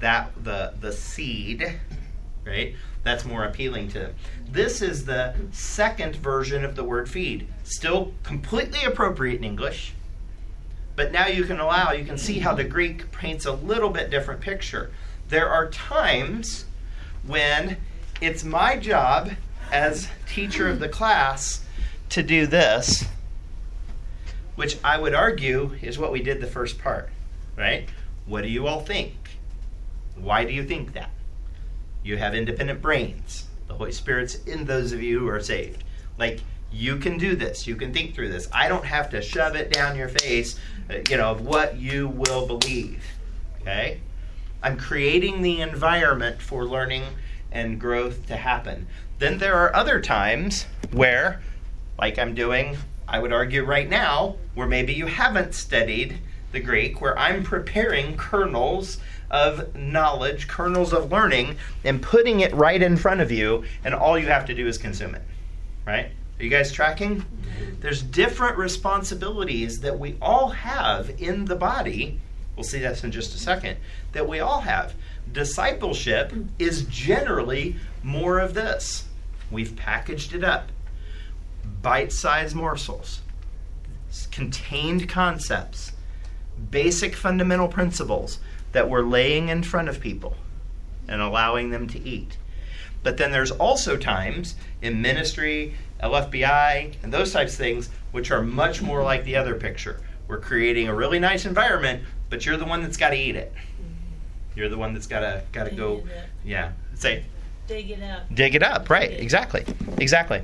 that 0.00 0.32
the 0.42 0.74
the 0.80 0.92
seed, 0.92 1.80
right? 2.46 2.74
that's 3.04 3.24
more 3.24 3.44
appealing 3.44 3.88
to 3.88 3.98
them. 3.98 4.14
This 4.50 4.80
is 4.82 5.04
the 5.04 5.34
second 5.52 6.16
version 6.16 6.64
of 6.64 6.74
the 6.74 6.82
word 6.82 7.08
feed. 7.08 7.46
Still 7.62 8.14
completely 8.22 8.82
appropriate 8.82 9.36
in 9.36 9.44
English, 9.44 9.92
But 10.96 11.12
now 11.12 11.26
you 11.26 11.44
can 11.44 11.60
allow, 11.60 11.92
you 11.92 12.04
can 12.04 12.18
see 12.18 12.38
how 12.38 12.54
the 12.54 12.64
Greek 12.64 13.10
paints 13.12 13.46
a 13.46 13.52
little 13.52 13.90
bit 13.90 14.10
different 14.10 14.40
picture. 14.40 14.90
There 15.28 15.48
are 15.48 15.70
times 15.70 16.66
when 17.26 17.78
it's 18.20 18.44
my 18.44 18.76
job 18.76 19.32
as 19.72 20.08
teacher 20.28 20.68
of 20.68 20.80
the 20.80 20.88
class 20.88 21.64
to 22.10 22.22
do 22.22 22.46
this, 22.46 23.04
which 24.54 24.78
I 24.84 24.98
would 24.98 25.14
argue 25.14 25.72
is 25.82 25.98
what 25.98 26.12
we 26.12 26.22
did 26.22 26.40
the 26.40 26.46
first 26.46 26.78
part, 26.78 27.08
right? 27.56 27.88
What 28.26 28.42
do 28.42 28.48
you 28.48 28.66
all 28.66 28.80
think? 28.80 29.14
Why 30.16 30.44
do 30.44 30.52
you 30.52 30.64
think 30.64 30.92
that? 30.92 31.10
You 32.02 32.16
have 32.18 32.34
independent 32.34 32.80
brains. 32.80 33.46
The 33.66 33.74
Holy 33.74 33.92
Spirit's 33.92 34.36
in 34.44 34.66
those 34.66 34.92
of 34.92 35.02
you 35.02 35.20
who 35.20 35.28
are 35.28 35.40
saved. 35.40 35.82
Like, 36.18 36.40
you 36.70 36.96
can 36.96 37.18
do 37.18 37.34
this. 37.34 37.66
You 37.66 37.76
can 37.76 37.92
think 37.92 38.14
through 38.14 38.28
this. 38.28 38.48
I 38.52 38.68
don't 38.68 38.84
have 38.84 39.10
to 39.10 39.22
shove 39.22 39.56
it 39.56 39.72
down 39.72 39.96
your 39.96 40.08
face, 40.08 40.58
uh, 40.90 40.98
you 41.08 41.16
know, 41.16 41.30
of 41.30 41.40
what 41.40 41.76
you 41.78 42.08
will 42.08 42.46
believe. 42.46 43.04
Okay? 43.60 44.00
I'm 44.64 44.78
creating 44.78 45.42
the 45.42 45.60
environment 45.60 46.40
for 46.40 46.64
learning 46.64 47.02
and 47.52 47.78
growth 47.78 48.26
to 48.28 48.36
happen. 48.36 48.86
Then 49.18 49.36
there 49.36 49.56
are 49.56 49.76
other 49.76 50.00
times 50.00 50.64
where, 50.90 51.42
like 51.98 52.18
I'm 52.18 52.34
doing, 52.34 52.78
I 53.06 53.18
would 53.18 53.32
argue 53.32 53.62
right 53.62 53.88
now, 53.88 54.36
where 54.54 54.66
maybe 54.66 54.94
you 54.94 55.04
haven't 55.04 55.54
studied 55.54 56.18
the 56.52 56.60
Greek, 56.60 57.02
where 57.02 57.16
I'm 57.18 57.44
preparing 57.44 58.16
kernels 58.16 59.00
of 59.30 59.76
knowledge, 59.76 60.48
kernels 60.48 60.94
of 60.94 61.12
learning, 61.12 61.58
and 61.84 62.00
putting 62.00 62.40
it 62.40 62.54
right 62.54 62.80
in 62.80 62.96
front 62.96 63.20
of 63.20 63.30
you, 63.30 63.64
and 63.84 63.94
all 63.94 64.18
you 64.18 64.28
have 64.28 64.46
to 64.46 64.54
do 64.54 64.66
is 64.66 64.78
consume 64.78 65.14
it. 65.14 65.22
Right? 65.86 66.06
Are 66.38 66.42
you 66.42 66.48
guys 66.48 66.72
tracking? 66.72 67.22
There's 67.80 68.00
different 68.00 68.56
responsibilities 68.56 69.80
that 69.80 69.98
we 69.98 70.16
all 70.22 70.48
have 70.48 71.10
in 71.20 71.44
the 71.44 71.56
body. 71.56 72.18
We'll 72.56 72.64
see 72.64 72.80
that 72.80 73.02
in 73.02 73.10
just 73.10 73.34
a 73.34 73.38
second. 73.38 73.76
That 74.12 74.28
we 74.28 74.40
all 74.40 74.60
have. 74.60 74.94
Discipleship 75.32 76.32
is 76.58 76.82
generally 76.84 77.76
more 78.02 78.38
of 78.38 78.54
this. 78.54 79.04
We've 79.50 79.74
packaged 79.74 80.34
it 80.34 80.44
up. 80.44 80.70
Bite 81.82 82.12
sized 82.12 82.54
morsels, 82.54 83.22
contained 84.30 85.08
concepts, 85.08 85.92
basic 86.70 87.14
fundamental 87.14 87.68
principles 87.68 88.38
that 88.72 88.88
we're 88.88 89.02
laying 89.02 89.48
in 89.48 89.62
front 89.62 89.88
of 89.88 90.00
people 90.00 90.36
and 91.08 91.20
allowing 91.20 91.70
them 91.70 91.86
to 91.88 92.00
eat. 92.00 92.36
But 93.02 93.18
then 93.18 93.32
there's 93.32 93.50
also 93.50 93.96
times 93.96 94.56
in 94.80 95.02
ministry, 95.02 95.74
LFBI, 96.02 96.94
and 97.02 97.12
those 97.12 97.32
types 97.32 97.52
of 97.52 97.58
things, 97.58 97.90
which 98.12 98.30
are 98.30 98.42
much 98.42 98.80
more 98.80 99.02
like 99.02 99.24
the 99.24 99.36
other 99.36 99.54
picture. 99.54 100.00
We're 100.26 100.40
creating 100.40 100.88
a 100.88 100.94
really 100.94 101.18
nice 101.18 101.44
environment, 101.44 102.02
but 102.30 102.44
you're 102.46 102.56
the 102.56 102.64
one 102.64 102.82
that's 102.82 102.96
got 102.96 103.10
to 103.10 103.16
eat 103.16 103.36
it. 103.36 103.52
Mm-hmm. 103.54 104.58
You're 104.58 104.68
the 104.68 104.78
one 104.78 104.94
that's 104.94 105.06
got 105.06 105.20
to 105.20 105.42
got 105.52 105.64
to 105.64 105.74
go. 105.74 106.04
Yeah, 106.44 106.72
say. 106.94 107.24
Dig 107.66 107.90
it 107.90 108.02
up. 108.02 108.22
Dig 108.34 108.54
it 108.54 108.62
up. 108.62 108.90
Right. 108.90 109.10
Exactly. 109.10 109.64
Exactly. 109.98 110.42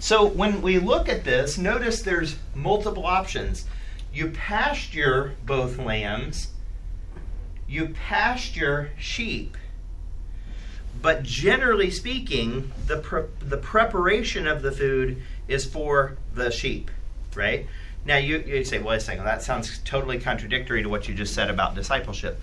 So 0.00 0.26
when 0.26 0.62
we 0.62 0.78
look 0.80 1.08
at 1.08 1.22
this, 1.22 1.56
notice 1.56 2.02
there's 2.02 2.36
multiple 2.54 3.06
options. 3.06 3.66
You 4.12 4.30
pasture 4.30 5.36
both 5.46 5.78
lambs. 5.78 6.48
You 7.68 7.88
pasture 7.88 8.90
sheep. 8.98 9.56
But 11.00 11.22
generally 11.22 11.90
speaking, 11.90 12.72
the 12.86 12.98
pre- 12.98 13.24
the 13.38 13.56
preparation 13.56 14.46
of 14.46 14.62
the 14.62 14.72
food 14.72 15.22
is 15.48 15.64
for 15.64 16.16
the 16.34 16.50
sheep, 16.50 16.90
right? 17.34 17.66
Now 18.04 18.16
you 18.16 18.38
you 18.46 18.64
say, 18.64 18.80
wait 18.80 18.96
a 18.96 19.00
second, 19.00 19.24
that 19.24 19.42
sounds 19.42 19.78
totally 19.84 20.18
contradictory 20.18 20.82
to 20.82 20.88
what 20.88 21.08
you 21.08 21.14
just 21.14 21.34
said 21.34 21.50
about 21.50 21.74
discipleship. 21.74 22.40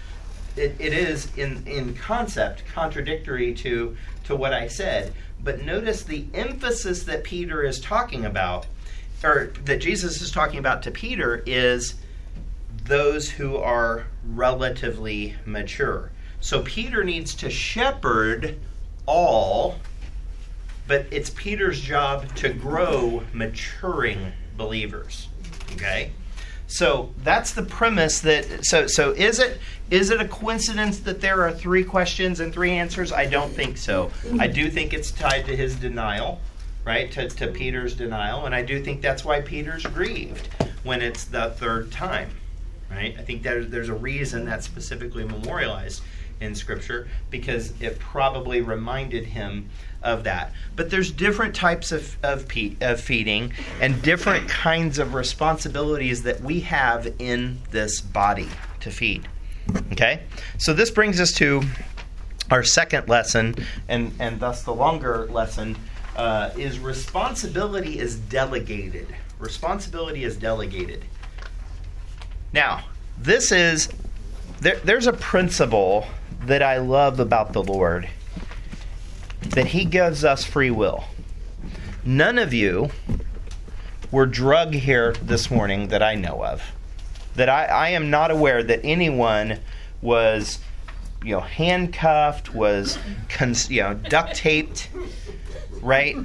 It, 0.56 0.76
it 0.80 0.94
is 0.94 1.36
in 1.38 1.66
in 1.68 1.96
concept 1.96 2.64
contradictory 2.74 3.54
to 3.56 3.96
to 4.26 4.36
what 4.36 4.54
I 4.54 4.68
said. 4.68 5.14
But 5.42 5.62
notice 5.64 6.04
the 6.04 6.26
emphasis 6.34 7.04
that 7.04 7.24
Peter 7.24 7.64
is 7.64 7.80
talking 7.80 8.26
about, 8.26 8.68
or 9.24 9.52
that 9.66 9.80
Jesus 9.80 10.22
is 10.22 10.32
talking 10.32 10.60
about 10.60 10.84
to 10.84 10.92
Peter, 10.92 11.44
is 11.46 11.96
those 12.86 13.30
who 13.30 13.58
are 13.58 14.08
relatively 14.26 15.36
mature. 15.46 16.12
So 16.42 16.62
Peter 16.62 17.04
needs 17.04 17.36
to 17.36 17.50
shepherd 17.50 18.60
all, 19.06 19.76
but 20.88 21.06
it's 21.12 21.30
Peter's 21.32 21.82
job 21.82 22.34
to 22.36 22.50
grow 22.50 23.24
maturing 23.34 24.32
believers. 24.58 25.28
Okay? 25.74 26.12
So 26.70 27.10
that's 27.24 27.54
the 27.54 27.64
premise 27.64 28.20
that 28.22 28.64
so 28.64 28.86
so 28.86 29.12
is 29.12 29.40
it 29.40 29.60
is 29.90 30.12
it 30.12 30.22
a 30.22 30.28
coincidence 30.28 31.00
that 31.00 31.20
there 31.20 31.42
are 31.42 31.52
three 31.52 31.84
questions 31.84 32.40
and 32.40 32.54
three 32.54 32.72
answers? 32.72 33.12
I 33.12 33.26
don't 33.26 33.52
think 33.52 33.78
so. 33.78 34.12
I 34.40 34.46
do 34.46 34.70
think 34.70 34.94
it's 34.94 35.10
tied 35.10 35.46
to 35.48 35.56
his 35.56 35.76
denial, 35.76 36.40
right? 36.86 37.12
To, 37.14 37.28
to 37.28 37.48
Peter's 37.48 37.96
denial, 37.96 38.46
and 38.46 38.54
I 38.54 38.62
do 38.62 38.84
think 38.84 39.02
that's 39.02 39.26
why 39.26 39.42
Peter's 39.42 39.84
grieved 39.88 40.48
when 40.84 41.02
it's 41.02 41.26
the 41.26 41.50
third 41.58 41.92
time. 41.92 42.30
Right? 42.92 43.16
I 43.18 43.24
think 43.24 43.42
there's 43.42 43.70
there's 43.70 43.90
a 43.90 43.96
reason 43.96 44.46
that's 44.46 44.66
specifically 44.66 45.24
memorialized 45.24 46.04
in 46.42 46.56
Scripture 46.56 47.08
because 47.30 47.74
it 47.82 48.00
probably 48.00 48.62
reminded 48.62 49.26
him 49.26 49.70
of 50.02 50.24
that. 50.24 50.54
But 50.76 50.90
there's 50.90 51.12
different 51.12 51.56
types 51.56 51.92
of, 51.92 52.18
of, 52.24 52.48
pe- 52.48 52.76
of 52.82 53.02
feeding 53.02 53.54
and 53.82 54.02
different 54.02 54.48
kinds 54.48 55.00
of 55.00 55.14
responsibilities 55.14 56.24
that 56.24 56.42
we 56.42 56.62
have 56.62 57.14
in 57.20 57.60
this 57.72 58.00
body 58.00 58.48
to 58.80 58.92
feed. 58.92 59.28
Okay? 59.92 60.22
So 60.58 60.74
this 60.74 60.90
brings 60.90 61.20
us 61.20 61.34
to 61.34 61.62
our 62.50 62.64
second 62.64 63.08
lesson, 63.08 63.56
and, 63.88 64.14
and 64.20 64.40
thus 64.40 64.64
the 64.64 64.74
longer 64.74 65.28
lesson, 65.28 65.78
uh, 66.16 66.50
is 66.58 66.80
responsibility 66.80 68.00
is 68.00 68.18
delegated. 68.18 69.08
Responsibility 69.38 70.24
is 70.24 70.36
delegated. 70.36 71.06
Now, 72.52 72.86
this 73.18 73.52
is 73.52 73.90
there, 74.62 74.78
there's 74.84 75.08
a 75.08 75.14
principle 75.14 76.06
that 76.42 76.64
I 76.64 76.78
love 76.78 77.20
about 77.20 77.54
the 77.54 77.64
Lord 77.64 78.10
that 79.42 79.68
He 79.68 79.86
gives 79.86 80.24
us 80.24 80.44
free 80.44 80.72
will. 80.72 81.06
None 82.04 82.38
of 82.38 82.54
you 82.54 82.90
were 84.12 84.26
drug 84.26 84.74
here 84.74 85.14
this 85.14 85.52
morning 85.52 85.90
that 85.90 86.02
I 86.02 86.16
know 86.16 86.44
of. 86.44 86.64
That 87.36 87.50
I, 87.50 87.66
I 87.66 87.90
am 87.90 88.10
not 88.10 88.32
aware 88.32 88.64
that 88.64 88.82
anyone 88.84 89.60
was, 90.02 90.60
you 91.24 91.32
know, 91.32 91.42
handcuffed, 91.42 92.54
was, 92.54 92.98
you 93.70 93.82
know, 93.82 93.94
duct 93.94 94.36
taped, 94.36 94.90
right, 95.82 96.18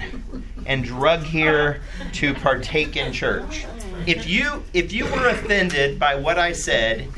and 0.66 0.84
drug 0.84 1.22
here 1.22 1.80
to 2.14 2.34
partake 2.34 2.96
in 2.96 3.12
church. 3.12 3.66
If 4.06 4.26
you 4.28 4.62
if 4.72 4.92
you 4.92 5.04
were 5.04 5.28
offended 5.28 5.98
by 5.98 6.14
what 6.14 6.38
I 6.38 6.52
said 6.52 7.08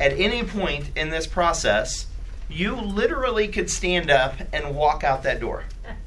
at 0.00 0.12
any 0.12 0.42
point 0.44 0.90
in 0.96 1.10
this 1.10 1.26
process, 1.26 2.06
you 2.48 2.74
literally 2.74 3.48
could 3.48 3.70
stand 3.70 4.10
up 4.10 4.34
and 4.52 4.74
walk 4.74 5.04
out 5.04 5.22
that 5.24 5.40
door. 5.40 5.64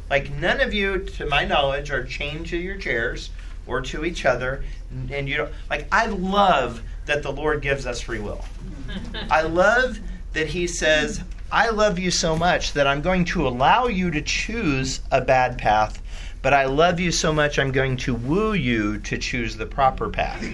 Like 0.09 0.31
none 0.31 0.61
of 0.61 0.73
you, 0.73 0.99
to 0.99 1.25
my 1.25 1.45
knowledge, 1.45 1.91
are 1.91 2.03
chained 2.03 2.47
to 2.47 2.57
your 2.57 2.77
chairs 2.77 3.29
or 3.67 3.81
to 3.81 4.03
each 4.03 4.25
other, 4.25 4.63
and 5.11 5.29
you 5.29 5.37
don't 5.37 5.51
like. 5.69 5.87
I 5.91 6.07
love 6.07 6.81
that 7.05 7.21
the 7.21 7.31
Lord 7.31 7.61
gives 7.61 7.85
us 7.85 8.01
free 8.01 8.19
will. 8.19 8.43
I 9.29 9.43
love 9.43 9.99
that 10.33 10.47
He 10.47 10.65
says, 10.65 11.21
"I 11.51 11.69
love 11.69 11.99
you 11.99 12.09
so 12.09 12.35
much 12.35 12.73
that 12.73 12.87
I'm 12.87 13.01
going 13.01 13.25
to 13.25 13.47
allow 13.47 13.87
you 13.87 14.09
to 14.11 14.21
choose 14.21 15.01
a 15.11 15.21
bad 15.21 15.57
path." 15.57 16.01
But 16.41 16.53
I 16.53 16.65
love 16.65 16.99
you 16.99 17.11
so 17.11 17.33
much, 17.33 17.59
I'm 17.59 17.71
going 17.71 17.97
to 17.97 18.15
woo 18.15 18.53
you 18.53 18.97
to 18.99 19.17
choose 19.17 19.57
the 19.57 19.65
proper 19.65 20.09
path. 20.09 20.45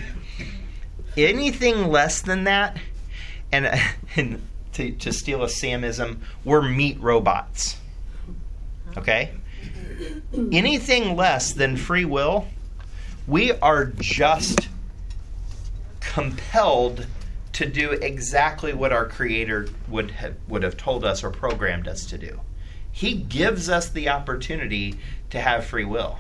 Anything 1.18 1.90
less 1.90 2.22
than 2.22 2.46
that, 2.46 2.78
and, 3.52 3.68
and 4.16 4.42
to, 4.76 4.92
to 4.92 5.12
steal 5.12 5.44
a 5.44 5.48
Samism, 5.48 6.18
we're 6.44 6.62
meat 6.62 7.00
robots. 7.00 7.78
Okay? 8.98 9.32
Anything 10.52 11.16
less 11.16 11.54
than 11.54 11.78
free 11.78 12.06
will, 12.06 12.48
we 13.28 13.54
are 13.54 13.86
just 13.86 14.70
compelled 16.00 17.08
to 17.54 17.66
do 17.66 17.92
exactly 17.92 18.74
what 18.74 18.92
our 18.92 19.08
Creator 19.08 19.70
would 19.88 20.12
have, 20.12 20.36
would 20.48 20.64
have 20.64 20.76
told 20.76 21.06
us 21.06 21.24
or 21.24 21.32
programmed 21.32 21.88
us 21.88 22.06
to 22.08 22.18
do. 22.18 22.42
He 22.92 23.14
gives 23.14 23.70
us 23.70 23.90
the 23.90 24.10
opportunity 24.10 25.00
to 25.30 25.40
have 25.40 25.66
free 25.66 25.86
will. 25.86 26.20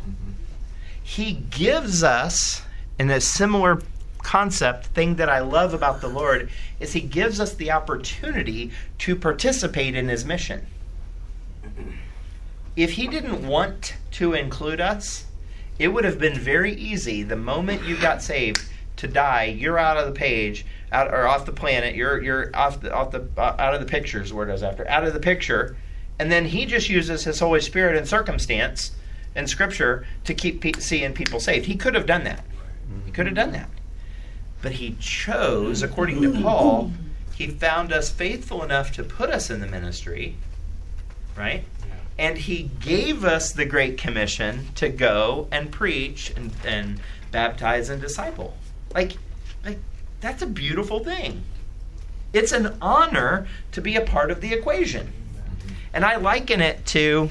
He 1.03 1.33
gives 1.33 2.03
us, 2.03 2.63
in 2.97 3.09
a 3.11 3.19
similar 3.21 3.81
concept, 4.25 4.87
thing 4.87 5.15
that 5.15 5.29
I 5.29 5.39
love 5.39 5.73
about 5.73 6.01
the 6.01 6.07
Lord 6.07 6.49
is 6.79 6.93
He 6.93 7.01
gives 7.01 7.39
us 7.39 7.53
the 7.53 7.71
opportunity 7.71 8.71
to 8.99 9.15
participate 9.15 9.95
in 9.95 10.09
His 10.09 10.25
mission. 10.25 10.65
If 12.75 12.93
He 12.93 13.07
didn't 13.07 13.47
want 13.47 13.95
to 14.11 14.33
include 14.33 14.81
us, 14.81 15.25
it 15.77 15.89
would 15.89 16.03
have 16.05 16.19
been 16.19 16.37
very 16.37 16.73
easy 16.73 17.21
the 17.21 17.35
moment 17.35 17.83
you 17.83 17.97
got 17.97 18.23
saved 18.23 18.65
to 18.97 19.07
die, 19.07 19.43
you're 19.43 19.77
out 19.77 19.97
of 19.97 20.05
the 20.05 20.17
page, 20.17 20.65
out 20.91 21.13
or 21.13 21.27
off 21.27 21.45
the 21.45 21.51
planet. 21.51 21.95
You're 21.95 22.21
you're 22.23 22.55
off 22.55 22.81
the 22.81 22.93
off 22.93 23.11
the 23.11 23.27
uh, 23.37 23.55
out 23.59 23.73
of 23.73 23.79
the 23.79 23.85
pictures. 23.85 24.33
word 24.33 24.49
I 24.49 24.65
after. 24.65 24.87
Out 24.87 25.05
of 25.05 25.13
the 25.13 25.19
picture, 25.19 25.75
and 26.17 26.31
then 26.31 26.45
he 26.45 26.65
just 26.65 26.89
uses 26.89 27.25
his 27.25 27.39
Holy 27.39 27.61
Spirit 27.61 27.97
and 27.97 28.07
circumstance 28.07 28.91
and 29.35 29.49
Scripture 29.49 30.05
to 30.23 30.33
keep 30.33 30.61
pe- 30.61 30.79
seeing 30.79 31.13
people 31.13 31.39
saved. 31.39 31.65
He 31.65 31.75
could 31.75 31.93
have 31.93 32.05
done 32.05 32.23
that. 32.23 32.43
He 33.05 33.11
could 33.11 33.25
have 33.25 33.35
done 33.35 33.51
that, 33.51 33.69
but 34.65 34.71
he 34.71 34.95
chose, 34.99 35.83
according 35.83 36.23
to 36.23 36.41
Paul, 36.41 36.91
he 37.35 37.45
found 37.45 37.93
us 37.93 38.09
faithful 38.09 38.63
enough 38.63 38.91
to 38.93 39.03
put 39.03 39.29
us 39.29 39.51
in 39.51 39.59
the 39.59 39.67
ministry, 39.67 40.37
right? 41.37 41.65
And 42.17 42.35
he 42.35 42.71
gave 42.79 43.23
us 43.23 43.51
the 43.51 43.65
Great 43.65 43.99
Commission 43.99 44.69
to 44.73 44.89
go 44.89 45.47
and 45.51 45.71
preach 45.71 46.33
and, 46.35 46.51
and 46.65 46.99
baptize 47.29 47.89
and 47.89 48.01
disciple. 48.01 48.57
Like, 48.91 49.17
like 49.63 49.77
that's 50.19 50.41
a 50.41 50.47
beautiful 50.47 51.03
thing. 51.03 51.43
It's 52.33 52.51
an 52.51 52.75
honor 52.81 53.45
to 53.73 53.81
be 53.81 53.95
a 53.95 54.01
part 54.01 54.31
of 54.31 54.41
the 54.41 54.51
equation. 54.51 55.13
And 55.93 56.03
I 56.03 56.15
liken 56.15 56.59
it 56.59 56.83
to, 56.87 57.29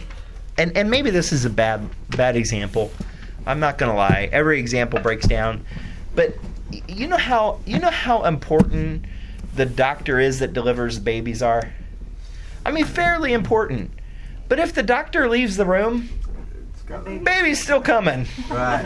and, 0.57 0.77
and 0.77 0.89
maybe 0.89 1.11
this 1.11 1.33
is 1.33 1.45
a 1.45 1.51
bad 1.51 1.91
bad 2.11 2.37
example. 2.37 2.93
I'm 3.45 3.59
not 3.59 3.77
gonna 3.77 3.97
lie. 3.97 4.29
Every 4.31 4.61
example 4.61 5.01
breaks 5.01 5.27
down, 5.27 5.67
but 6.15 6.39
you 6.89 7.07
know 7.07 7.17
how 7.17 7.61
you 7.67 7.79
know 7.79 7.91
how 7.91 8.25
important 8.25 9.05
the 9.55 9.67
doctor 9.67 10.19
is 10.19 10.41
that 10.41 10.53
delivers 10.53 10.99
babies 10.99 11.43
are. 11.43 11.73
I 12.67 12.71
mean, 12.71 12.85
fairly 12.85 13.33
important. 13.33 13.91
But 14.49 14.59
if 14.59 14.75
the 14.75 14.83
doctor 14.83 15.29
leaves 15.29 15.57
the 15.57 15.65
room, 15.65 16.09
baby's 17.23 17.63
still 17.63 17.81
coming. 17.81 18.27
Right. 18.51 18.83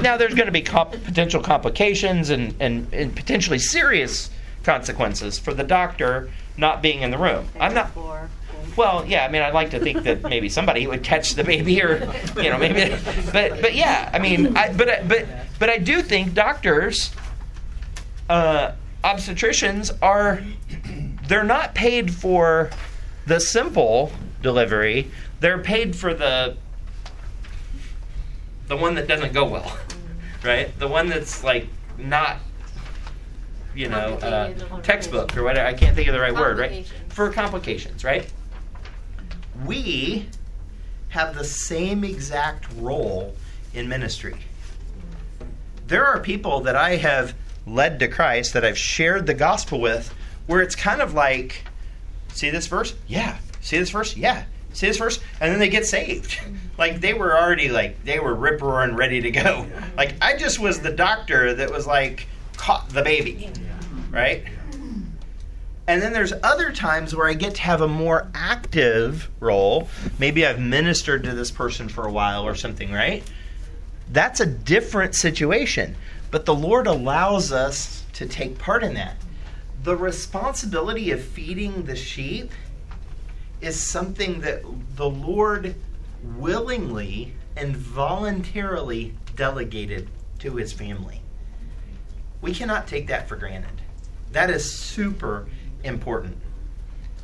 Now 0.00 0.16
there's 0.16 0.34
going 0.34 0.46
to 0.46 0.52
be 0.52 0.62
comp- 0.62 1.02
potential 1.04 1.42
complications 1.42 2.30
and, 2.30 2.54
and, 2.60 2.92
and 2.92 3.14
potentially 3.14 3.58
serious 3.58 4.30
consequences 4.62 5.38
for 5.38 5.52
the 5.54 5.64
doctor 5.64 6.30
not 6.56 6.82
being 6.82 7.02
in 7.02 7.10
the 7.10 7.18
room. 7.18 7.48
I'm 7.58 7.74
not. 7.74 7.90
Well, 8.76 9.04
yeah, 9.06 9.24
I 9.24 9.28
mean, 9.28 9.42
I'd 9.42 9.54
like 9.54 9.70
to 9.70 9.80
think 9.80 10.02
that 10.04 10.22
maybe 10.22 10.48
somebody 10.48 10.86
would 10.86 11.02
catch 11.02 11.34
the 11.34 11.44
baby, 11.44 11.82
or 11.82 12.10
you 12.36 12.50
know, 12.50 12.58
maybe. 12.58 12.94
But 13.32 13.60
but 13.60 13.74
yeah, 13.74 14.10
I 14.12 14.18
mean, 14.18 14.56
I, 14.56 14.72
but 14.72 14.88
I- 14.88 15.02
but 15.02 15.26
but 15.58 15.68
I 15.70 15.78
do 15.78 16.02
think 16.02 16.34
doctors, 16.34 17.10
uh, 18.28 18.72
obstetricians 19.04 19.90
are, 20.02 20.42
they're 21.28 21.44
not 21.44 21.74
paid 21.74 22.12
for 22.14 22.70
the 23.26 23.38
simple 23.40 24.12
delivery. 24.42 25.10
They're 25.40 25.58
paid 25.58 25.94
for 25.94 26.14
the 26.14 26.56
the 28.68 28.76
one 28.76 28.94
that 28.94 29.06
doesn't 29.06 29.32
go 29.32 29.44
well, 29.44 29.76
right? 30.44 30.76
The 30.78 30.88
one 30.88 31.08
that's 31.08 31.44
like 31.44 31.66
not, 31.98 32.38
you 33.74 33.88
know, 33.88 34.14
uh, 34.14 34.52
textbook 34.82 35.36
or 35.36 35.42
whatever. 35.42 35.66
I 35.66 35.74
can't 35.74 35.94
think 35.94 36.08
of 36.08 36.14
the 36.14 36.20
right 36.20 36.34
word, 36.34 36.58
right? 36.58 36.86
For 37.10 37.30
complications, 37.30 38.02
right? 38.04 38.30
We 39.64 40.28
have 41.10 41.34
the 41.34 41.44
same 41.44 42.04
exact 42.04 42.66
role 42.76 43.34
in 43.74 43.88
ministry. 43.88 44.36
There 45.86 46.06
are 46.06 46.20
people 46.20 46.60
that 46.60 46.76
I 46.76 46.96
have 46.96 47.34
led 47.66 48.00
to 48.00 48.08
Christ 48.08 48.54
that 48.54 48.64
I've 48.64 48.78
shared 48.78 49.26
the 49.26 49.34
gospel 49.34 49.80
with 49.80 50.14
where 50.46 50.62
it's 50.62 50.74
kind 50.74 51.00
of 51.00 51.14
like, 51.14 51.64
see 52.28 52.50
this 52.50 52.66
verse? 52.66 52.94
Yeah. 53.06 53.38
See 53.60 53.78
this 53.78 53.90
verse? 53.90 54.16
Yeah. 54.16 54.44
See 54.72 54.86
this 54.86 54.96
verse? 54.96 55.20
And 55.40 55.52
then 55.52 55.58
they 55.58 55.68
get 55.68 55.86
saved. 55.86 56.30
Mm-hmm. 56.30 56.56
Like 56.78 57.00
they 57.00 57.14
were 57.14 57.38
already 57.38 57.68
like, 57.68 58.02
they 58.04 58.18
were 58.18 58.34
rip 58.34 58.62
roaring 58.62 58.96
ready 58.96 59.20
to 59.20 59.30
go. 59.30 59.66
Like 59.96 60.14
I 60.22 60.36
just 60.36 60.58
was 60.58 60.80
the 60.80 60.92
doctor 60.92 61.54
that 61.54 61.70
was 61.70 61.86
like, 61.86 62.26
caught 62.56 62.88
the 62.88 63.02
baby. 63.02 63.50
Right? 64.10 64.44
And 65.86 66.00
then 66.00 66.12
there's 66.12 66.32
other 66.42 66.70
times 66.70 67.14
where 67.14 67.26
I 67.26 67.34
get 67.34 67.56
to 67.56 67.62
have 67.62 67.80
a 67.80 67.88
more 67.88 68.28
active 68.34 69.28
role. 69.40 69.88
Maybe 70.18 70.46
I've 70.46 70.60
ministered 70.60 71.24
to 71.24 71.34
this 71.34 71.50
person 71.50 71.88
for 71.88 72.06
a 72.06 72.12
while 72.12 72.44
or 72.44 72.54
something, 72.54 72.92
right? 72.92 73.24
That's 74.10 74.40
a 74.40 74.46
different 74.46 75.14
situation. 75.14 75.96
But 76.30 76.46
the 76.46 76.54
Lord 76.54 76.86
allows 76.86 77.50
us 77.52 78.04
to 78.14 78.26
take 78.26 78.58
part 78.58 78.84
in 78.84 78.94
that. 78.94 79.16
The 79.82 79.96
responsibility 79.96 81.10
of 81.10 81.22
feeding 81.22 81.84
the 81.84 81.96
sheep 81.96 82.52
is 83.60 83.80
something 83.80 84.40
that 84.42 84.62
the 84.96 85.10
Lord 85.10 85.74
willingly 86.22 87.34
and 87.56 87.76
voluntarily 87.76 89.14
delegated 89.34 90.08
to 90.38 90.56
his 90.56 90.72
family. 90.72 91.20
We 92.40 92.54
cannot 92.54 92.86
take 92.86 93.08
that 93.08 93.28
for 93.28 93.36
granted. 93.36 93.82
That 94.30 94.50
is 94.50 94.72
super 94.72 95.46
important. 95.84 96.36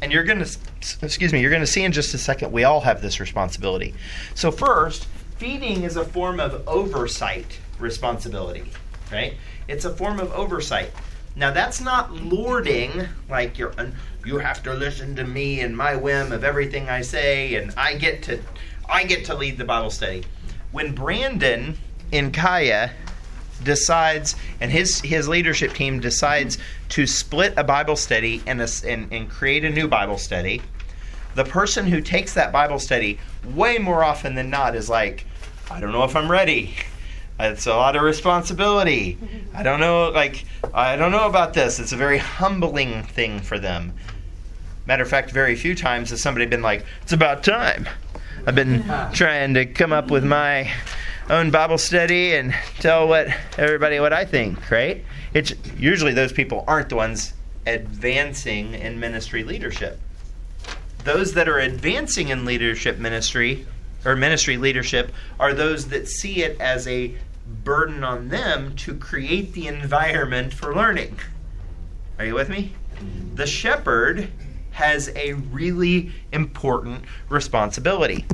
And 0.00 0.12
you're 0.12 0.24
going 0.24 0.44
to 0.44 0.58
excuse 1.02 1.32
me, 1.32 1.40
you're 1.40 1.50
going 1.50 1.62
to 1.62 1.66
see 1.66 1.84
in 1.84 1.92
just 1.92 2.14
a 2.14 2.18
second 2.18 2.52
we 2.52 2.64
all 2.64 2.80
have 2.80 3.02
this 3.02 3.20
responsibility. 3.20 3.94
So 4.34 4.50
first, 4.50 5.06
feeding 5.36 5.82
is 5.82 5.96
a 5.96 6.04
form 6.04 6.40
of 6.40 6.66
oversight 6.68 7.58
responsibility, 7.78 8.64
right? 9.10 9.34
It's 9.66 9.84
a 9.84 9.94
form 9.94 10.20
of 10.20 10.32
oversight. 10.32 10.90
Now 11.36 11.52
that's 11.52 11.80
not 11.80 12.12
lording 12.12 13.06
like 13.28 13.58
you're 13.58 13.72
you 14.24 14.38
have 14.38 14.62
to 14.64 14.74
listen 14.74 15.14
to 15.16 15.24
me 15.24 15.60
and 15.60 15.76
my 15.76 15.94
whim 15.94 16.32
of 16.32 16.42
everything 16.42 16.88
I 16.88 17.02
say 17.02 17.54
and 17.54 17.72
I 17.76 17.94
get 17.94 18.22
to 18.24 18.40
I 18.88 19.04
get 19.04 19.24
to 19.26 19.34
lead 19.34 19.58
the 19.58 19.64
Bible 19.64 19.90
study. 19.90 20.24
When 20.72 20.94
Brandon 20.94 21.76
in 22.10 22.32
Kaya 22.32 22.90
decides 23.64 24.36
and 24.60 24.70
his 24.70 25.00
his 25.00 25.28
leadership 25.28 25.72
team 25.72 26.00
decides 26.00 26.58
to 26.90 27.06
split 27.06 27.54
a 27.56 27.64
Bible 27.64 27.96
study 27.96 28.42
and, 28.46 28.60
a, 28.60 28.68
and 28.86 29.12
and 29.12 29.28
create 29.28 29.64
a 29.64 29.70
new 29.70 29.88
Bible 29.88 30.18
study, 30.18 30.62
the 31.34 31.44
person 31.44 31.86
who 31.86 32.00
takes 32.00 32.34
that 32.34 32.52
Bible 32.52 32.78
study 32.78 33.18
way 33.54 33.78
more 33.78 34.02
often 34.02 34.34
than 34.34 34.50
not 34.50 34.74
is 34.74 34.90
like, 34.90 35.24
I 35.70 35.80
don't 35.80 35.92
know 35.92 36.04
if 36.04 36.16
I'm 36.16 36.30
ready. 36.30 36.74
It's 37.40 37.68
a 37.68 37.70
lot 37.70 37.94
of 37.94 38.02
responsibility. 38.02 39.16
I 39.54 39.62
don't 39.62 39.78
know, 39.78 40.10
like, 40.10 40.44
I 40.74 40.96
don't 40.96 41.12
know 41.12 41.28
about 41.28 41.54
this. 41.54 41.78
It's 41.78 41.92
a 41.92 41.96
very 41.96 42.18
humbling 42.18 43.04
thing 43.04 43.38
for 43.38 43.60
them. 43.60 43.92
Matter 44.86 45.04
of 45.04 45.08
fact, 45.08 45.30
very 45.30 45.54
few 45.54 45.76
times 45.76 46.10
has 46.10 46.20
somebody 46.20 46.46
been 46.46 46.62
like, 46.62 46.84
it's 47.02 47.12
about 47.12 47.44
time. 47.44 47.88
I've 48.44 48.56
been 48.56 48.82
trying 49.12 49.54
to 49.54 49.66
come 49.66 49.92
up 49.92 50.10
with 50.10 50.24
my 50.24 50.68
own 51.30 51.50
Bible 51.50 51.78
study 51.78 52.34
and 52.34 52.54
tell 52.80 53.06
what 53.06 53.28
everybody 53.58 54.00
what 54.00 54.12
I 54.12 54.24
think, 54.24 54.70
right? 54.70 55.04
It's 55.34 55.52
usually 55.76 56.14
those 56.14 56.32
people 56.32 56.64
aren't 56.66 56.88
the 56.88 56.96
ones 56.96 57.34
advancing 57.66 58.74
in 58.74 58.98
ministry 58.98 59.44
leadership. 59.44 60.00
Those 61.04 61.34
that 61.34 61.48
are 61.48 61.58
advancing 61.58 62.28
in 62.28 62.44
leadership 62.44 62.98
ministry 62.98 63.66
or 64.04 64.16
ministry 64.16 64.56
leadership 64.56 65.12
are 65.38 65.52
those 65.52 65.88
that 65.88 66.08
see 66.08 66.42
it 66.42 66.58
as 66.60 66.88
a 66.88 67.14
burden 67.64 68.04
on 68.04 68.28
them 68.28 68.74
to 68.76 68.94
create 68.94 69.52
the 69.52 69.66
environment 69.66 70.54
for 70.54 70.74
learning. 70.74 71.18
Are 72.18 72.24
you 72.24 72.34
with 72.34 72.48
me? 72.48 72.72
The 73.34 73.46
shepherd 73.46 74.28
has 74.72 75.10
a 75.14 75.34
really 75.34 76.12
important 76.32 77.04
responsibility. 77.28 78.24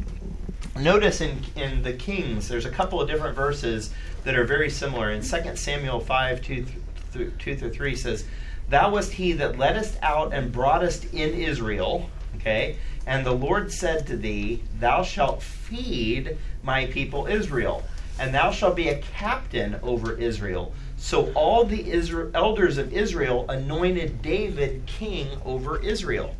Notice 0.78 1.20
in, 1.20 1.38
in 1.54 1.82
the 1.82 1.92
Kings, 1.92 2.48
there's 2.48 2.64
a 2.64 2.70
couple 2.70 3.00
of 3.00 3.08
different 3.08 3.36
verses 3.36 3.90
that 4.24 4.34
are 4.34 4.44
very 4.44 4.68
similar. 4.68 5.12
In 5.12 5.22
2 5.22 5.56
Samuel 5.56 6.00
5 6.00 6.42
2 6.42 6.66
through, 7.12 7.30
2 7.38 7.56
through 7.56 7.70
3 7.70 7.94
says, 7.94 8.24
Thou 8.68 8.90
wast 8.90 9.12
he 9.12 9.32
that 9.34 9.56
leddest 9.56 9.96
out 10.02 10.32
and 10.34 10.50
broughtest 10.50 11.04
in 11.14 11.32
Israel. 11.32 12.10
Okay? 12.36 12.76
And 13.06 13.24
the 13.24 13.32
Lord 13.32 13.70
said 13.70 14.06
to 14.08 14.16
thee, 14.16 14.62
Thou 14.80 15.04
shalt 15.04 15.42
feed 15.42 16.36
my 16.64 16.86
people 16.86 17.26
Israel, 17.26 17.84
and 18.18 18.34
thou 18.34 18.50
shalt 18.50 18.74
be 18.74 18.88
a 18.88 18.98
captain 18.98 19.76
over 19.82 20.16
Israel. 20.18 20.72
So 20.96 21.32
all 21.34 21.64
the 21.64 21.84
Isra- 21.84 22.30
elders 22.34 22.78
of 22.78 22.92
Israel 22.92 23.48
anointed 23.48 24.22
David 24.22 24.86
king 24.86 25.28
over 25.44 25.80
Israel. 25.82 26.34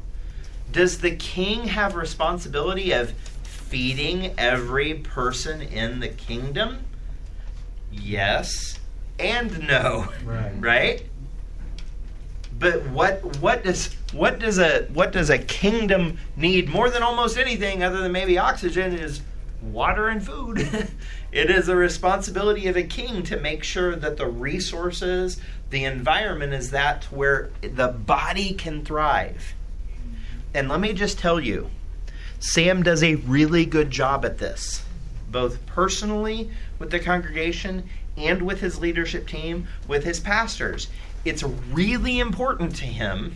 Does 0.73 0.99
the 0.99 1.15
king 1.15 1.69
have 1.69 1.95
responsibility 1.95 2.93
of 2.93 3.15
feeding 3.69 4.35
every 4.39 4.95
person 4.95 5.63
in 5.63 6.01
the 6.01 6.09
kingdom? 6.09 6.85
Yes 7.91 8.79
and 9.19 9.67
no. 9.67 10.09
Right. 10.25 10.53
Right? 10.61 11.07
But 12.57 12.87
what 12.91 13.37
what 13.39 13.65
does 13.65 13.95
what 14.13 14.39
does 14.39 14.59
a 14.59 14.85
what 14.93 15.11
does 15.11 15.29
a 15.29 15.39
kingdom 15.39 16.19
need 16.37 16.69
more 16.69 16.89
than 16.89 17.03
almost 17.03 17.37
anything 17.37 17.83
other 17.83 17.99
than 17.99 18.13
maybe 18.13 18.39
oxygen 18.39 18.95
is 18.95 19.23
water 19.61 20.09
and 20.09 20.25
food. 20.25 20.59
it 21.33 21.51
is 21.51 21.67
the 21.67 21.75
responsibility 21.77 22.69
of 22.69 22.77
a 22.77 22.83
king 22.83 23.23
to 23.25 23.37
make 23.37 23.65
sure 23.65 23.97
that 23.97 24.17
the 24.17 24.27
resources, 24.27 25.41
the 25.71 25.85
environment 25.85 26.53
is 26.53 26.71
that 26.71 27.05
where 27.05 27.51
the 27.61 27.89
body 27.89 28.55
can 28.55 28.85
thrive. 28.85 29.55
And 30.55 30.69
let 30.69 30.81
me 30.81 30.93
just 30.93 31.19
tell 31.19 31.41
you, 31.41 31.71
Sam 32.39 32.83
does 32.83 33.03
a 33.03 33.15
really 33.17 33.65
good 33.67 33.91
job 33.91 34.25
at 34.25 34.39
this. 34.39 34.83
both 35.35 35.67
personally 35.67 36.49
with 36.79 36.91
the 36.93 37.01
congregation 37.01 37.83
and 38.17 38.41
with 38.43 38.61
his 38.61 38.79
leadership 38.79 39.27
team, 39.27 39.67
with 39.89 40.05
his 40.05 40.21
pastors. 40.21 40.87
It's 41.25 41.43
really 41.43 42.21
important 42.21 42.77
to 42.77 42.85
him 42.85 43.35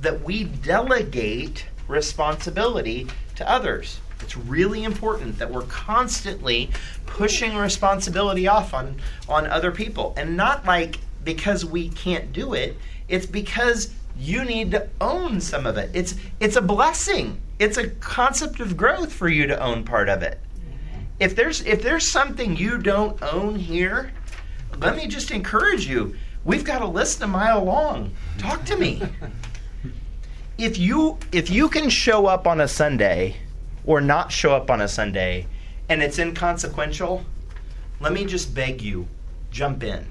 that 0.00 0.22
we 0.22 0.44
delegate 0.44 1.66
responsibility 1.88 3.08
to 3.34 3.50
others. 3.50 3.98
It's 4.20 4.36
really 4.36 4.84
important 4.84 5.38
that 5.40 5.50
we're 5.50 5.62
constantly 5.62 6.70
pushing 7.06 7.56
responsibility 7.56 8.46
off 8.46 8.72
on, 8.72 8.96
on 9.28 9.48
other 9.48 9.72
people. 9.72 10.14
And 10.16 10.36
not 10.36 10.64
like 10.64 10.98
because 11.24 11.64
we 11.64 11.88
can't 11.88 12.32
do 12.32 12.54
it, 12.54 12.76
it's 13.08 13.26
because 13.26 13.92
you 14.16 14.44
need 14.44 14.70
to 14.70 14.88
own 15.00 15.40
some 15.40 15.66
of 15.66 15.76
it. 15.76 15.90
It's 15.92 16.14
it's 16.38 16.54
a 16.54 16.62
blessing. 16.62 17.40
It's 17.58 17.76
a 17.76 17.88
concept 17.88 18.60
of 18.60 18.76
growth 18.76 19.12
for 19.12 19.28
you 19.28 19.46
to 19.46 19.62
own 19.62 19.84
part 19.84 20.08
of 20.08 20.22
it. 20.22 20.40
If 21.20 21.36
there's 21.36 21.60
if 21.62 21.82
there's 21.82 22.10
something 22.10 22.56
you 22.56 22.78
don't 22.78 23.22
own 23.22 23.56
here, 23.56 24.12
let 24.78 24.96
me 24.96 25.06
just 25.06 25.30
encourage 25.30 25.86
you. 25.86 26.16
We've 26.44 26.64
got 26.64 26.82
a 26.82 26.86
list 26.86 27.22
a 27.22 27.26
mile 27.26 27.64
long. 27.64 28.12
Talk 28.38 28.64
to 28.64 28.76
me. 28.76 29.00
if 30.58 30.78
you 30.78 31.18
if 31.30 31.48
you 31.48 31.68
can 31.68 31.88
show 31.88 32.26
up 32.26 32.46
on 32.46 32.60
a 32.60 32.68
Sunday 32.68 33.36
or 33.84 34.00
not 34.00 34.32
show 34.32 34.54
up 34.54 34.70
on 34.70 34.80
a 34.80 34.88
Sunday 34.88 35.46
and 35.88 36.02
it's 36.02 36.18
inconsequential, 36.18 37.24
let 38.00 38.12
me 38.12 38.24
just 38.24 38.54
beg 38.54 38.82
you, 38.82 39.06
jump 39.50 39.84
in. 39.84 40.06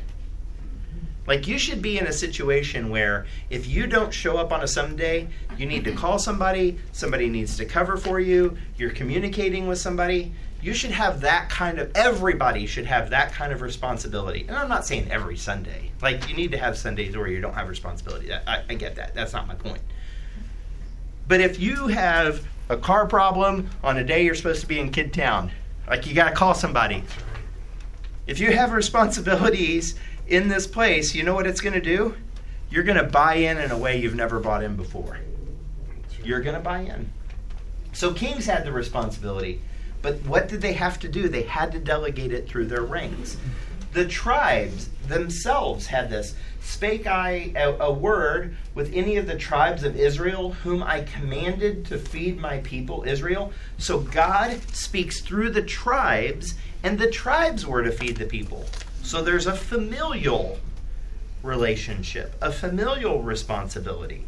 Like 1.25 1.47
you 1.47 1.57
should 1.57 1.81
be 1.81 1.97
in 1.97 2.07
a 2.07 2.13
situation 2.13 2.89
where 2.89 3.25
if 3.49 3.67
you 3.67 3.87
don't 3.87 4.13
show 4.13 4.37
up 4.37 4.51
on 4.51 4.61
a 4.61 4.67
Sunday, 4.67 5.29
you 5.57 5.65
need 5.65 5.85
to 5.85 5.93
call 5.93 6.19
somebody, 6.19 6.77
somebody 6.91 7.29
needs 7.29 7.55
to 7.57 7.65
cover 7.65 7.95
for 7.97 8.19
you, 8.19 8.57
you're 8.77 8.91
communicating 8.91 9.67
with 9.67 9.77
somebody. 9.77 10.33
You 10.61 10.73
should 10.73 10.91
have 10.91 11.21
that 11.21 11.49
kind 11.49 11.79
of 11.79 11.91
everybody 11.93 12.65
should 12.67 12.85
have 12.85 13.09
that 13.09 13.33
kind 13.33 13.51
of 13.51 13.61
responsibility. 13.61 14.45
And 14.47 14.57
I'm 14.57 14.69
not 14.69 14.85
saying 14.85 15.11
every 15.11 15.37
Sunday. 15.37 15.91
Like 16.01 16.29
you 16.29 16.35
need 16.35 16.51
to 16.51 16.57
have 16.57 16.77
Sundays 16.77 17.15
where 17.15 17.27
you 17.27 17.41
don't 17.41 17.53
have 17.53 17.69
responsibility. 17.69 18.33
I, 18.33 18.63
I 18.69 18.73
get 18.73 18.95
that. 18.95 19.13
That's 19.13 19.33
not 19.33 19.47
my 19.47 19.55
point. 19.55 19.81
But 21.27 21.39
if 21.39 21.59
you 21.59 21.87
have 21.87 22.45
a 22.69 22.77
car 22.77 23.07
problem 23.07 23.69
on 23.83 23.97
a 23.97 24.03
day 24.03 24.25
you're 24.25 24.35
supposed 24.35 24.61
to 24.61 24.67
be 24.67 24.79
in 24.79 24.91
Kid 24.91 25.13
Town, 25.13 25.51
like 25.87 26.05
you 26.05 26.13
got 26.13 26.29
to 26.29 26.35
call 26.35 26.53
somebody. 26.53 27.03
If 28.25 28.39
you 28.39 28.53
have 28.53 28.71
responsibilities 28.71 29.95
in 30.33 30.47
this 30.47 30.65
place, 30.65 31.13
you 31.13 31.21
know 31.21 31.35
what 31.35 31.45
it's 31.45 31.61
going 31.61 31.73
to 31.73 31.81
do? 31.81 32.15
You're 32.71 32.83
going 32.83 32.97
to 32.97 33.03
buy 33.03 33.35
in 33.35 33.59
in 33.59 33.69
a 33.69 33.77
way 33.77 33.99
you've 33.99 34.15
never 34.15 34.39
bought 34.39 34.63
in 34.63 34.75
before. 34.75 35.19
You're 36.23 36.41
going 36.41 36.55
to 36.55 36.61
buy 36.61 36.79
in. 36.79 37.11
So 37.91 38.13
kings 38.13 38.47
had 38.47 38.65
the 38.65 38.71
responsibility, 38.71 39.61
but 40.01 40.25
what 40.25 40.47
did 40.47 40.61
they 40.61 40.73
have 40.73 40.99
to 41.01 41.07
do? 41.07 41.29
They 41.29 41.43
had 41.43 41.71
to 41.73 41.79
delegate 41.79 42.33
it 42.33 42.49
through 42.49 42.65
their 42.65 42.81
ranks. 42.81 43.37
The 43.91 44.07
tribes 44.07 44.89
themselves 45.07 45.85
had 45.85 46.09
this. 46.09 46.33
Spake 46.61 47.05
I 47.05 47.53
a, 47.55 47.73
a 47.73 47.93
word 47.93 48.57
with 48.73 48.91
any 48.91 49.17
of 49.17 49.27
the 49.27 49.37
tribes 49.37 49.83
of 49.83 49.95
Israel, 49.95 50.53
whom 50.53 50.81
I 50.81 51.01
commanded 51.01 51.85
to 51.87 51.99
feed 51.99 52.39
my 52.39 52.57
people 52.59 53.03
Israel. 53.05 53.53
So 53.77 53.99
God 53.99 54.59
speaks 54.73 55.21
through 55.21 55.51
the 55.51 55.61
tribes, 55.61 56.55
and 56.81 56.97
the 56.97 57.11
tribes 57.11 57.67
were 57.67 57.83
to 57.83 57.91
feed 57.91 58.17
the 58.17 58.25
people. 58.25 58.65
So 59.03 59.21
there's 59.21 59.47
a 59.47 59.53
familial 59.53 60.59
relationship, 61.43 62.35
a 62.41 62.51
familial 62.51 63.21
responsibility. 63.21 64.25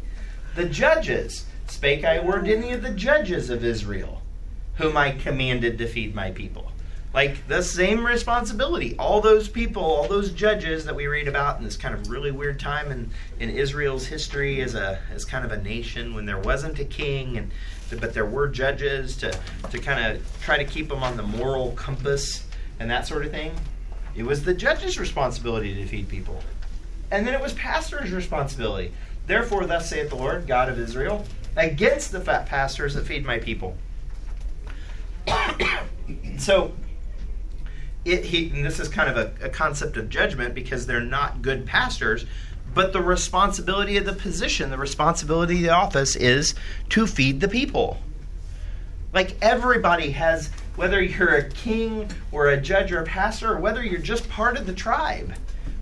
The 0.54 0.66
judges 0.66 1.46
spake 1.66 2.04
I 2.04 2.20
word 2.20 2.46
any 2.46 2.72
of 2.72 2.82
the 2.82 2.90
judges 2.90 3.50
of 3.50 3.64
Israel, 3.64 4.22
whom 4.76 4.96
I 4.96 5.12
commanded 5.12 5.78
to 5.78 5.88
feed 5.88 6.14
my 6.14 6.30
people. 6.30 6.70
Like 7.14 7.48
the 7.48 7.62
same 7.62 8.06
responsibility. 8.06 8.94
All 8.98 9.22
those 9.22 9.48
people, 9.48 9.82
all 9.82 10.06
those 10.06 10.30
judges 10.32 10.84
that 10.84 10.94
we 10.94 11.06
read 11.06 11.26
about 11.26 11.56
in 11.56 11.64
this 11.64 11.76
kind 11.76 11.94
of 11.94 12.10
really 12.10 12.30
weird 12.30 12.60
time 12.60 12.92
in, 12.92 13.10
in 13.40 13.48
Israel's 13.48 14.06
history 14.06 14.60
as 14.60 14.74
a 14.74 15.00
as 15.10 15.24
kind 15.24 15.42
of 15.42 15.52
a 15.52 15.62
nation 15.62 16.12
when 16.14 16.26
there 16.26 16.38
wasn't 16.38 16.78
a 16.78 16.84
king 16.84 17.38
and 17.38 17.50
but 17.98 18.12
there 18.12 18.26
were 18.26 18.48
judges 18.48 19.16
to, 19.16 19.38
to 19.70 19.78
kind 19.78 20.04
of 20.04 20.40
try 20.42 20.58
to 20.58 20.64
keep 20.64 20.90
them 20.90 21.02
on 21.02 21.16
the 21.16 21.22
moral 21.22 21.72
compass 21.72 22.44
and 22.78 22.90
that 22.90 23.06
sort 23.06 23.24
of 23.24 23.30
thing. 23.30 23.52
It 24.16 24.24
was 24.24 24.44
the 24.44 24.54
judge's 24.54 24.98
responsibility 24.98 25.74
to 25.74 25.86
feed 25.86 26.08
people. 26.08 26.42
And 27.10 27.26
then 27.26 27.34
it 27.34 27.40
was 27.40 27.52
pastor's 27.52 28.10
responsibility. 28.10 28.92
Therefore, 29.26 29.66
thus 29.66 29.90
saith 29.90 30.08
the 30.08 30.16
Lord, 30.16 30.46
God 30.46 30.68
of 30.68 30.78
Israel, 30.78 31.24
against 31.56 32.12
the 32.12 32.20
fat 32.20 32.46
pastors 32.46 32.94
that 32.94 33.06
feed 33.06 33.24
my 33.24 33.38
people. 33.38 33.76
so, 36.38 36.72
it, 38.04 38.24
he, 38.24 38.50
and 38.50 38.64
this 38.64 38.78
is 38.78 38.88
kind 38.88 39.10
of 39.10 39.16
a, 39.16 39.46
a 39.46 39.48
concept 39.48 39.96
of 39.96 40.08
judgment 40.08 40.54
because 40.54 40.86
they're 40.86 41.00
not 41.00 41.42
good 41.42 41.66
pastors, 41.66 42.24
but 42.72 42.92
the 42.92 43.02
responsibility 43.02 43.96
of 43.96 44.04
the 44.04 44.12
position, 44.12 44.70
the 44.70 44.78
responsibility 44.78 45.56
of 45.56 45.62
the 45.62 45.70
office 45.70 46.14
is 46.14 46.54
to 46.90 47.06
feed 47.06 47.40
the 47.40 47.48
people. 47.48 47.98
Like 49.12 49.36
everybody 49.40 50.10
has, 50.12 50.50
whether 50.76 51.02
you're 51.02 51.34
a 51.34 51.48
king 51.50 52.08
or 52.30 52.48
a 52.48 52.60
judge 52.60 52.92
or 52.92 53.00
a 53.00 53.06
pastor, 53.06 53.54
or 53.54 53.58
whether 53.58 53.82
you're 53.84 53.98
just 53.98 54.28
part 54.28 54.56
of 54.56 54.66
the 54.66 54.72
tribe, 54.72 55.34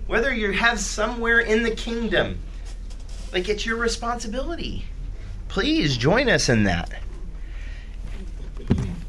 whether 0.07 0.33
you 0.33 0.51
have 0.51 0.79
somewhere 0.79 1.39
in 1.39 1.63
the 1.63 1.71
kingdom, 1.71 2.39
like 3.31 3.49
it's 3.49 3.65
your 3.65 3.77
responsibility. 3.77 4.85
Please 5.47 5.97
join 5.97 6.29
us 6.29 6.49
in 6.49 6.63
that. 6.63 6.91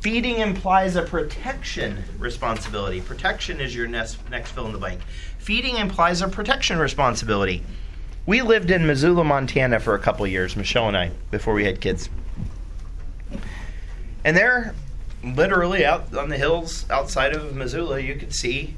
Feeding 0.01 0.37
implies 0.37 0.95
a 0.95 1.03
protection 1.03 2.05
responsibility. 2.19 3.01
Protection 3.01 3.61
is 3.61 3.75
your 3.75 3.89
next, 3.89 4.19
next 4.31 4.53
fill 4.53 4.67
in 4.67 4.73
the 4.73 4.79
blank. 4.79 5.01
Feeding 5.39 5.77
implies 5.77 6.23
a 6.23 6.29
protection 6.29 6.79
responsibility. 6.79 7.65
We 8.25 8.43
lived 8.43 8.71
in 8.71 8.87
Missoula, 8.87 9.25
Montana 9.25 9.81
for 9.81 9.95
a 9.95 9.99
couple 9.99 10.27
years, 10.27 10.57
Michelle 10.57 10.89
and 10.89 10.97
I, 10.97 11.11
before 11.31 11.55
we 11.55 11.65
had 11.65 11.81
kids. 11.81 12.09
And 14.25 14.37
there, 14.37 14.75
literally 15.35 15.85
out 15.85 16.15
on 16.17 16.29
the 16.29 16.37
hills 16.37 16.89
outside 16.91 17.35
of 17.35 17.55
Missoula, 17.55 17.99
you 18.01 18.17
could 18.17 18.35
see 18.35 18.77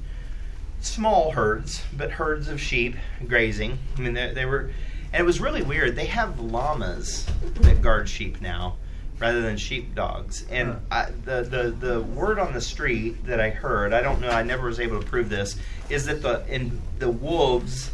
small 0.81 1.33
herds, 1.33 1.83
but 1.97 2.13
herds 2.13 2.49
of 2.49 2.61
sheep 2.61 2.97
grazing. 3.27 3.79
I 3.97 4.01
mean, 4.01 4.15
they, 4.15 4.33
they 4.33 4.45
were, 4.45 4.71
and 5.13 5.21
it 5.21 5.25
was 5.25 5.41
really 5.41 5.63
weird. 5.63 5.97
They 5.97 6.07
have 6.07 6.41
llamas 6.41 7.27
that 7.61 7.83
guard 7.83 8.09
sheep 8.09 8.41
now 8.41 8.77
rather 9.19 9.41
than 9.41 9.57
sheep 9.57 9.95
dogs. 9.95 10.47
And 10.51 10.81
I, 10.91 11.11
the, 11.25 11.43
the 11.43 11.71
the 11.71 12.01
word 12.03 12.39
on 12.39 12.53
the 12.53 12.61
street 12.61 13.25
that 13.27 13.41
I 13.41 13.51
heard, 13.51 13.93
I 13.93 14.01
don't 14.01 14.21
know, 14.21 14.31
I 14.31 14.43
never 14.43 14.67
was 14.67 14.81
able 14.81 15.01
to 15.01 15.07
prove 15.07 15.29
this, 15.29 15.57
is 15.89 16.07
that 16.07 16.23
the 16.23 16.47
in 16.49 16.81
the 16.99 17.11
wolves 17.11 17.91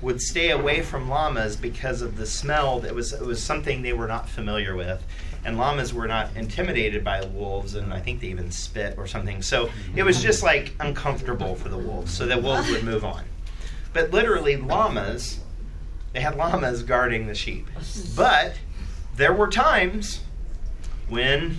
would 0.00 0.20
stay 0.20 0.50
away 0.50 0.82
from 0.82 1.08
llamas 1.08 1.56
because 1.56 2.02
of 2.02 2.16
the 2.16 2.26
smell. 2.26 2.80
That 2.80 2.94
was 2.94 3.12
it 3.12 3.22
was 3.22 3.42
something 3.42 3.82
they 3.82 3.92
were 3.92 4.08
not 4.08 4.28
familiar 4.28 4.76
with. 4.76 5.04
And 5.44 5.58
llamas 5.58 5.92
were 5.92 6.06
not 6.06 6.36
intimidated 6.36 7.02
by 7.02 7.24
wolves, 7.24 7.74
and 7.74 7.92
I 7.92 7.98
think 7.98 8.20
they 8.20 8.28
even 8.28 8.50
spit 8.50 8.96
or 8.96 9.06
something. 9.06 9.42
So 9.42 9.66
mm-hmm. 9.66 9.98
it 9.98 10.04
was 10.04 10.22
just 10.22 10.42
like 10.42 10.72
uncomfortable 10.78 11.56
for 11.56 11.68
the 11.68 11.78
wolves, 11.78 12.12
so 12.12 12.26
the 12.26 12.38
wolves 12.38 12.70
would 12.70 12.84
move 12.84 13.04
on. 13.04 13.24
But 13.92 14.10
literally, 14.10 14.56
llamas, 14.56 15.40
they 16.12 16.20
had 16.20 16.36
llamas 16.36 16.82
guarding 16.82 17.26
the 17.26 17.34
sheep. 17.34 17.68
But 18.14 18.54
there 19.16 19.32
were 19.32 19.48
times 19.48 20.20
when 21.08 21.58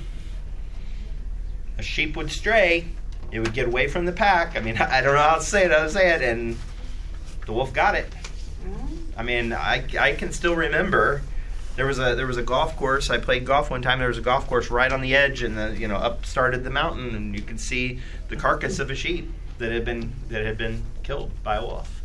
a 1.77 1.83
sheep 1.83 2.15
would 2.15 2.31
stray, 2.31 2.85
it 3.31 3.39
would 3.39 3.53
get 3.53 3.67
away 3.67 3.87
from 3.87 4.05
the 4.05 4.11
pack. 4.11 4.55
I 4.55 4.59
mean, 4.59 4.77
I 4.79 5.01
don't 5.01 5.13
know 5.13 5.21
how 5.21 5.35
to 5.35 5.41
say 5.41 5.65
it, 5.65 5.71
I'll 5.71 5.89
say 5.89 6.13
it, 6.13 6.21
and 6.21 6.57
the 7.45 7.53
wolf 7.53 7.73
got 7.73 7.95
it. 7.95 8.09
Mm-hmm. 8.65 9.19
I 9.19 9.23
mean, 9.23 9.53
I, 9.53 9.83
I 9.99 10.13
can 10.13 10.31
still 10.31 10.55
remember 10.55 11.21
there 11.75 11.85
was 11.85 11.99
a 11.99 12.15
there 12.15 12.27
was 12.27 12.37
a 12.37 12.43
golf 12.43 12.75
course. 12.75 13.09
I 13.09 13.17
played 13.17 13.45
golf 13.45 13.69
one 13.69 13.81
time. 13.81 13.99
There 13.99 14.07
was 14.07 14.17
a 14.17 14.21
golf 14.21 14.47
course 14.47 14.69
right 14.69 14.91
on 14.91 15.01
the 15.01 15.15
edge, 15.15 15.41
and 15.43 15.57
the 15.57 15.75
you 15.77 15.87
know 15.87 15.95
up 15.95 16.25
started 16.25 16.63
the 16.63 16.69
mountain, 16.69 17.15
and 17.15 17.35
you 17.35 17.41
could 17.41 17.59
see 17.59 17.99
the 18.29 18.35
carcass 18.35 18.79
of 18.79 18.89
a 18.91 18.95
sheep 18.95 19.31
that 19.57 19.71
had 19.71 19.85
been 19.85 20.13
that 20.29 20.45
had 20.45 20.57
been 20.57 20.83
killed 21.03 21.31
by 21.43 21.55
a 21.55 21.61
wolf. 21.61 22.01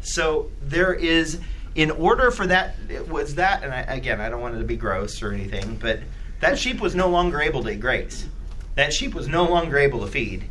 So 0.00 0.50
there 0.62 0.94
is, 0.94 1.40
in 1.74 1.90
order 1.90 2.30
for 2.30 2.46
that, 2.46 2.76
it 2.88 3.08
was 3.08 3.34
that, 3.34 3.64
and 3.64 3.74
I, 3.74 3.80
again, 3.80 4.20
I 4.20 4.28
don't 4.28 4.40
want 4.40 4.54
it 4.54 4.58
to 4.58 4.64
be 4.64 4.76
gross 4.76 5.20
or 5.20 5.32
anything, 5.32 5.76
but 5.76 5.98
that 6.38 6.58
sheep 6.58 6.80
was 6.80 6.94
no 6.94 7.08
longer 7.08 7.40
able 7.40 7.64
to 7.64 7.74
graze. 7.74 8.28
That 8.76 8.92
sheep 8.92 9.14
was 9.14 9.26
no 9.26 9.44
longer 9.44 9.78
able 9.78 10.00
to 10.04 10.06
feed 10.06 10.48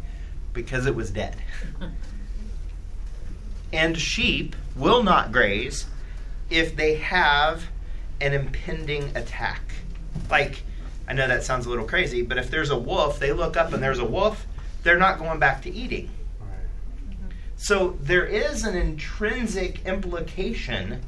because 0.52 0.86
it 0.86 0.96
was 0.96 1.12
dead. 1.12 1.38
And 3.74 3.98
sheep 3.98 4.56
will 4.78 5.04
not 5.04 5.34
graze 5.34 5.86
if 6.50 6.78
they 6.78 6.96
have 6.96 7.66
an 8.22 8.34
impending 8.34 9.16
attack. 9.16 9.62
Like, 10.30 10.64
I 11.08 11.14
know 11.14 11.28
that 11.28 11.44
sounds 11.44 11.66
a 11.66 11.70
little 11.70 11.86
crazy, 11.86 12.22
but 12.22 12.38
if 12.38 12.50
there's 12.50 12.70
a 12.70 12.78
wolf, 12.78 13.20
they 13.20 13.32
look 13.32 13.58
up 13.58 13.74
and 13.74 13.82
there's 13.82 14.00
a 14.00 14.06
wolf, 14.06 14.48
they're 14.84 14.98
not 14.98 15.20
going 15.20 15.40
back 15.40 15.62
to 15.64 15.72
eating. 15.72 16.10
So 17.58 17.98
there 18.02 18.26
is 18.26 18.64
an 18.64 18.76
intrinsic 18.76 19.86
implication 19.86 21.02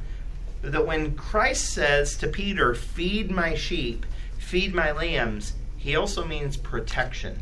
that 0.62 0.86
when 0.86 1.14
Christ 1.14 1.72
says 1.72 2.16
to 2.16 2.26
Peter, 2.26 2.74
Feed 2.74 3.30
my 3.30 3.54
sheep, 3.54 4.06
feed 4.38 4.74
my 4.74 4.92
lambs, 4.92 5.54
he 5.76 5.94
also 5.94 6.24
means 6.24 6.56
protection. 6.56 7.40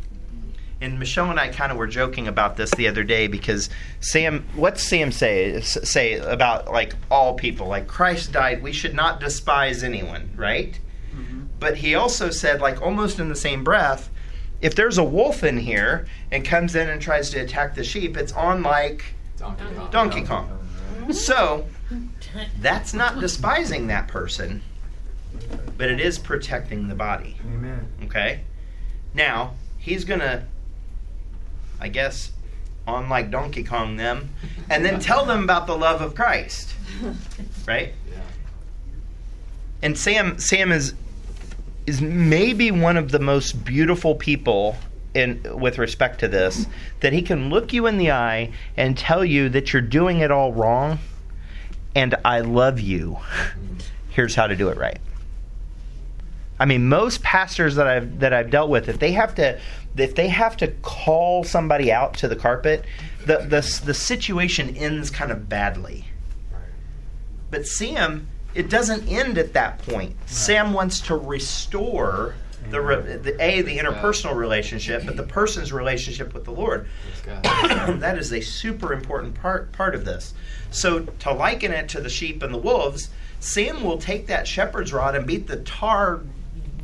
And 0.81 0.99
Michelle 0.99 1.31
and 1.31 1.41
I 1.41 1.49
kind 1.49 1.73
of 1.73 1.79
were 1.79 1.87
joking 1.87 2.29
about 2.29 2.57
this 2.57 2.71
the 2.73 2.87
other 2.89 3.03
day 3.03 3.27
because 3.29 3.71
Sam, 4.01 4.45
what's 4.55 4.83
Sam 4.83 5.11
say 5.11 5.61
say 5.61 6.15
about 6.15 6.71
like 6.71 6.95
all 7.11 7.35
people? 7.35 7.67
Like 7.69 7.87
Christ 7.87 8.33
died, 8.33 8.63
we 8.63 8.73
should 8.73 8.95
not 8.95 9.21
despise 9.21 9.83
anyone, 9.83 10.31
right? 10.37 10.79
Mm-hmm. 11.15 11.45
But 11.59 11.79
he 11.79 11.95
also 11.95 12.31
said, 12.31 12.61
like 12.61 12.83
almost 12.83 13.19
in 13.19 13.29
the 13.29 13.37
same 13.37 13.65
breath, 13.65 14.11
if 14.61 14.75
there's 14.75 14.99
a 14.99 15.05
wolf 15.05 15.45
in 15.45 15.57
here 15.57 16.07
and 16.31 16.45
comes 16.45 16.75
in 16.75 16.89
and 16.89 17.01
tries 17.01 17.31
to 17.31 17.39
attack 17.39 17.75
the 17.75 17.85
sheep, 17.85 18.17
it's 18.17 18.33
on 18.33 18.63
like 18.63 19.05
Donkey 19.39 19.65
Kong. 19.65 19.91
Donkey 19.91 20.23
Kong. 20.25 20.49
Mm-hmm. 20.49 21.13
So 21.13 21.67
that's 22.61 22.93
not 22.95 23.21
despising 23.21 23.87
that 23.87 24.09
person, 24.09 24.63
but 25.77 25.89
it 25.89 26.01
is 26.01 26.19
protecting 26.19 26.89
the 26.89 26.95
body. 26.95 27.37
Amen. 27.47 27.87
Okay? 28.05 28.41
Now, 29.15 29.55
he's 29.79 30.05
going 30.05 30.21
to, 30.21 30.45
I 31.81 31.89
guess, 31.89 32.33
on 32.87 33.09
like 33.09 33.31
Donkey 33.31 33.65
Kong 33.65 33.97
them, 33.97 34.31
and 34.71 34.85
then 34.85 35.01
tell 35.01 35.25
them 35.25 35.45
about 35.45 35.67
the 35.67 35.77
love 35.77 36.01
of 36.01 36.15
Christ. 36.15 36.75
Right? 37.67 37.95
Yeah. 38.09 38.19
And 39.83 39.99
Sam 39.99 40.39
Sam 40.39 40.71
is 40.71 40.95
is 41.85 42.01
maybe 42.01 42.71
one 42.71 42.97
of 42.97 43.11
the 43.11 43.19
most 43.19 43.65
beautiful 43.65 44.15
people 44.15 44.77
in 45.15 45.41
with 45.59 45.79
respect 45.79 46.21
to 46.21 46.29
this 46.29 46.67
that 47.01 47.13
he 47.13 47.23
can 47.23 47.51
look 47.51 47.73
you 47.73 47.87
in 47.87 47.99
the 47.99 48.13
eye 48.13 48.53
and 48.77 48.97
tell 48.97 49.25
you 49.25 49.49
that 49.49 49.73
you're 49.73 49.83
doing 49.83 50.21
it 50.21 50.31
all 50.31 50.53
wrong 50.53 51.01
and 51.97 52.15
I 52.25 52.41
love 52.41 52.79
you. 52.79 53.19
Here's 54.11 54.35
how 54.35 54.47
to 54.47 54.55
do 54.55 54.69
it 54.69 54.77
right. 54.77 54.99
I 56.59 56.67
mean, 56.67 56.89
most 56.89 57.23
pastors 57.23 57.75
that 57.77 57.87
I've 57.87 58.21
that 58.21 58.33
I've 58.33 58.51
dealt 58.51 58.71
with, 58.71 58.89
if 58.89 58.99
they 58.99 59.13
have 59.13 59.35
to, 59.37 59.59
if 59.97 60.15
they 60.15 60.29
have 60.29 60.57
to 60.59 60.69
call 60.83 61.45
somebody 61.45 61.93
out 61.93 62.15
to 62.15 62.29
the 62.29 62.37
carpet, 62.37 62.85
the 63.25 63.39
the 63.39 63.83
the 63.85 63.95
situation 63.95 64.77
ends 64.77 65.11
kind 65.11 65.31
of 65.31 65.49
badly. 65.49 66.07
But 67.51 67.67
Sam, 67.67 68.29
it 68.55 68.69
doesn't 68.69 69.09
end 69.09 69.39
at 69.39 69.53
that 69.53 69.79
point. 69.79 70.17
Sam 70.27 70.73
wants 70.73 71.01
to 71.03 71.17
restore 71.17 72.35
the, 72.71 72.81
re- 72.81 72.97
mm-hmm. 72.97 73.23
the 73.23 73.43
a 73.43 73.63
the 73.63 73.79
interpersonal 73.79 74.35
relationship, 74.35 75.05
but 75.07 75.17
the 75.17 75.23
person's 75.23 75.73
relationship 75.73 76.35
with 76.35 76.45
the 76.45 76.53
Lord. 76.53 76.89
That 77.27 78.19
is 78.19 78.33
a 78.33 78.41
super 78.41 78.93
important 78.93 79.35
part 79.35 79.73
part 79.73 79.95
of 79.95 80.05
this. 80.05 80.35
So 80.71 81.01
to 81.01 81.33
liken 81.33 81.73
it 81.73 81.89
to 81.91 82.01
the 82.01 82.09
sheep 82.09 82.43
and 82.43 82.53
the 82.53 82.59
wolves, 82.59 83.11
Sam 83.41 83.83
will 83.83 83.99
take 83.99 84.27
that 84.27 84.47
shepherd's 84.47 84.93
rod 84.93 85.15
and 85.15 85.27
beat 85.27 85.47
the 85.47 85.59
tar 85.59 86.21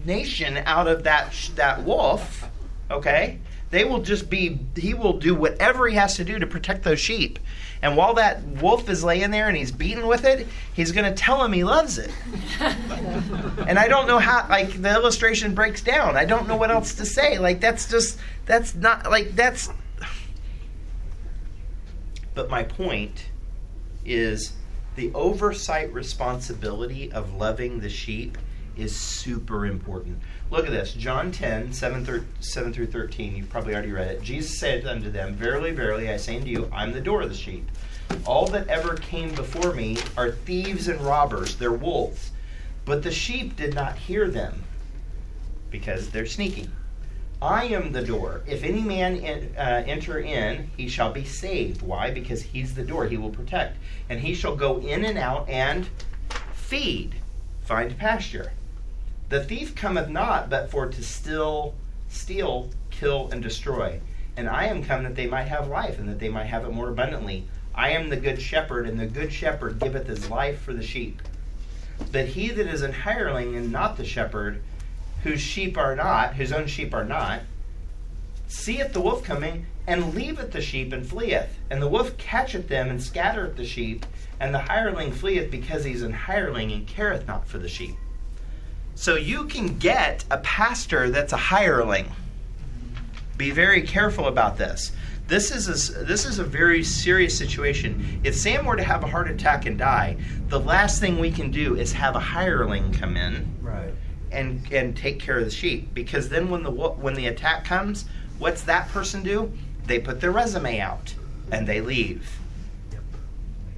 nation 0.04 0.58
out 0.58 0.88
of 0.88 1.04
that 1.04 1.32
sh- 1.32 1.50
that 1.50 1.82
wolf. 1.82 2.48
Okay, 2.92 3.38
they 3.70 3.84
will 3.84 4.00
just 4.00 4.28
be. 4.28 4.60
He 4.76 4.94
will 4.94 5.18
do 5.18 5.34
whatever 5.34 5.88
he 5.88 5.96
has 5.96 6.16
to 6.16 6.24
do 6.24 6.38
to 6.38 6.46
protect 6.46 6.84
those 6.84 7.00
sheep. 7.00 7.38
And 7.80 7.96
while 7.96 8.14
that 8.14 8.42
wolf 8.44 8.88
is 8.88 9.02
laying 9.02 9.32
there 9.32 9.48
and 9.48 9.56
he's 9.56 9.72
beaten 9.72 10.06
with 10.06 10.24
it, 10.24 10.46
he's 10.72 10.92
going 10.92 11.12
to 11.12 11.16
tell 11.16 11.44
him 11.44 11.52
he 11.52 11.64
loves 11.64 11.98
it. 11.98 12.12
and 12.60 13.78
I 13.78 13.88
don't 13.88 14.06
know 14.06 14.18
how. 14.18 14.46
Like 14.48 14.80
the 14.80 14.90
illustration 14.90 15.54
breaks 15.54 15.82
down. 15.82 16.16
I 16.16 16.24
don't 16.24 16.46
know 16.46 16.56
what 16.56 16.70
else 16.70 16.94
to 16.94 17.06
say. 17.06 17.38
Like 17.38 17.60
that's 17.60 17.88
just 17.88 18.18
that's 18.46 18.74
not 18.74 19.10
like 19.10 19.34
that's 19.34 19.68
but 22.34 22.48
my 22.48 22.62
point 22.62 23.26
is 24.04 24.52
the 24.96 25.12
oversight 25.14 25.92
responsibility 25.92 27.12
of 27.12 27.34
loving 27.34 27.80
the 27.80 27.88
sheep 27.88 28.38
is 28.76 28.98
super 28.98 29.66
important. 29.66 30.18
Look 30.52 30.66
at 30.66 30.70
this 30.72 30.92
John 30.92 31.32
10, 31.32 31.72
7 31.72 32.04
through, 32.04 32.26
7 32.40 32.74
through 32.74 32.88
13. 32.88 33.34
You've 33.34 33.48
probably 33.48 33.72
already 33.72 33.90
read 33.90 34.08
it. 34.08 34.22
Jesus 34.22 34.58
said 34.58 34.86
unto 34.86 35.10
them, 35.10 35.32
Verily, 35.32 35.70
verily, 35.70 36.10
I 36.10 36.18
say 36.18 36.36
unto 36.36 36.48
you, 36.48 36.68
I'm 36.70 36.92
the 36.92 37.00
door 37.00 37.22
of 37.22 37.30
the 37.30 37.34
sheep. 37.34 37.70
All 38.26 38.46
that 38.48 38.68
ever 38.68 38.96
came 38.96 39.34
before 39.34 39.72
me 39.72 39.96
are 40.14 40.30
thieves 40.30 40.88
and 40.88 41.00
robbers, 41.00 41.56
they're 41.56 41.72
wolves. 41.72 42.32
But 42.84 43.02
the 43.02 43.10
sheep 43.10 43.56
did 43.56 43.74
not 43.74 43.96
hear 43.96 44.28
them 44.28 44.62
because 45.70 46.10
they're 46.10 46.26
sneaky. 46.26 46.68
I 47.40 47.64
am 47.68 47.92
the 47.92 48.04
door. 48.04 48.42
If 48.46 48.62
any 48.62 48.82
man 48.82 49.16
en- 49.20 49.54
uh, 49.56 49.84
enter 49.86 50.18
in, 50.18 50.68
he 50.76 50.86
shall 50.86 51.14
be 51.14 51.24
saved. 51.24 51.80
Why? 51.80 52.10
Because 52.10 52.42
he's 52.42 52.74
the 52.74 52.84
door. 52.84 53.06
He 53.06 53.16
will 53.16 53.30
protect. 53.30 53.78
And 54.10 54.20
he 54.20 54.34
shall 54.34 54.54
go 54.54 54.80
in 54.80 55.06
and 55.06 55.16
out 55.16 55.48
and 55.48 55.88
feed, 56.52 57.14
find 57.62 57.96
pasture. 57.96 58.52
The 59.32 59.42
thief 59.42 59.74
cometh 59.74 60.10
not 60.10 60.50
but 60.50 60.70
for 60.70 60.88
to 60.88 61.02
still, 61.02 61.72
steal, 62.10 62.68
kill, 62.90 63.30
and 63.30 63.42
destroy. 63.42 63.98
And 64.36 64.46
I 64.46 64.66
am 64.66 64.84
come 64.84 65.04
that 65.04 65.14
they 65.14 65.26
might 65.26 65.48
have 65.48 65.68
life, 65.68 65.98
and 65.98 66.06
that 66.10 66.18
they 66.18 66.28
might 66.28 66.48
have 66.48 66.66
it 66.66 66.72
more 66.72 66.90
abundantly. 66.90 67.48
I 67.74 67.92
am 67.92 68.10
the 68.10 68.18
good 68.18 68.42
shepherd, 68.42 68.86
and 68.86 69.00
the 69.00 69.06
good 69.06 69.32
shepherd 69.32 69.78
giveth 69.78 70.06
his 70.06 70.28
life 70.28 70.60
for 70.60 70.74
the 70.74 70.82
sheep. 70.82 71.22
But 72.12 72.26
he 72.26 72.50
that 72.50 72.66
is 72.66 72.82
an 72.82 72.92
hireling 72.92 73.56
and 73.56 73.72
not 73.72 73.96
the 73.96 74.04
shepherd, 74.04 74.62
whose 75.22 75.40
sheep 75.40 75.78
are 75.78 75.96
not, 75.96 76.34
whose 76.34 76.52
own 76.52 76.66
sheep 76.66 76.92
are 76.92 77.06
not, 77.06 77.40
seeth 78.48 78.92
the 78.92 79.00
wolf 79.00 79.24
coming, 79.24 79.64
and 79.86 80.14
leaveth 80.14 80.52
the 80.52 80.60
sheep 80.60 80.92
and 80.92 81.06
fleeth. 81.06 81.48
And 81.70 81.80
the 81.80 81.88
wolf 81.88 82.18
catcheth 82.18 82.68
them 82.68 82.90
and 82.90 83.02
scattereth 83.02 83.56
the 83.56 83.64
sheep, 83.64 84.04
and 84.38 84.54
the 84.54 84.58
hireling 84.58 85.10
fleeth 85.10 85.50
because 85.50 85.84
he 85.84 85.92
is 85.92 86.02
an 86.02 86.12
hireling 86.12 86.70
and 86.70 86.86
careth 86.86 87.26
not 87.26 87.48
for 87.48 87.56
the 87.56 87.70
sheep. 87.70 87.96
So 88.94 89.16
you 89.16 89.44
can 89.46 89.78
get 89.78 90.24
a 90.30 90.38
pastor 90.38 91.10
that's 91.10 91.32
a 91.32 91.36
hireling. 91.36 92.10
Be 93.36 93.50
very 93.50 93.82
careful 93.82 94.26
about 94.26 94.58
this. 94.58 94.92
This 95.28 95.50
is 95.50 95.90
a, 95.90 96.04
this 96.04 96.26
is 96.26 96.38
a 96.38 96.44
very 96.44 96.82
serious 96.84 97.36
situation. 97.36 98.20
If 98.22 98.34
Sam 98.36 98.66
were 98.66 98.76
to 98.76 98.82
have 98.82 99.02
a 99.02 99.06
heart 99.06 99.30
attack 99.30 99.66
and 99.66 99.78
die, 99.78 100.16
the 100.48 100.60
last 100.60 101.00
thing 101.00 101.18
we 101.18 101.30
can 101.30 101.50
do 101.50 101.76
is 101.76 101.92
have 101.94 102.16
a 102.16 102.20
hireling 102.20 102.92
come 102.92 103.16
in 103.16 103.48
Right. 103.62 103.94
and 104.30 104.70
and 104.72 104.96
take 104.96 105.20
care 105.20 105.38
of 105.38 105.44
the 105.44 105.50
sheep 105.50 105.94
because 105.94 106.28
then 106.28 106.50
when 106.50 106.62
the 106.62 106.70
when 106.70 107.14
the 107.14 107.28
attack 107.28 107.64
comes, 107.64 108.04
what's 108.38 108.62
that 108.64 108.88
person 108.90 109.22
do? 109.22 109.50
They 109.86 109.98
put 109.98 110.20
their 110.20 110.32
resume 110.32 110.80
out 110.80 111.14
and 111.50 111.66
they 111.66 111.80
leave. 111.80 112.38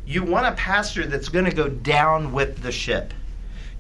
You 0.06 0.22
want 0.24 0.46
a 0.46 0.52
pastor 0.52 1.06
that's 1.06 1.28
going 1.28 1.46
to 1.46 1.54
go 1.54 1.68
down 1.68 2.32
with 2.32 2.62
the 2.62 2.72
ship. 2.72 3.14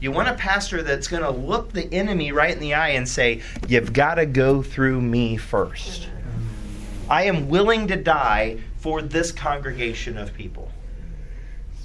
You 0.00 0.10
want 0.10 0.28
a 0.28 0.34
pastor 0.34 0.82
that's 0.82 1.08
going 1.08 1.22
to 1.22 1.30
look 1.30 1.72
the 1.72 1.92
enemy 1.92 2.32
right 2.32 2.52
in 2.52 2.60
the 2.60 2.74
eye 2.74 2.90
and 2.90 3.08
say, 3.08 3.42
"You've 3.68 3.92
got 3.92 4.16
to 4.16 4.26
go 4.26 4.62
through 4.62 5.00
me 5.00 5.36
first. 5.36 6.08
I 7.08 7.24
am 7.24 7.48
willing 7.48 7.86
to 7.88 7.96
die 7.96 8.58
for 8.78 9.00
this 9.00 9.32
congregation 9.32 10.18
of 10.18 10.34
people." 10.34 10.70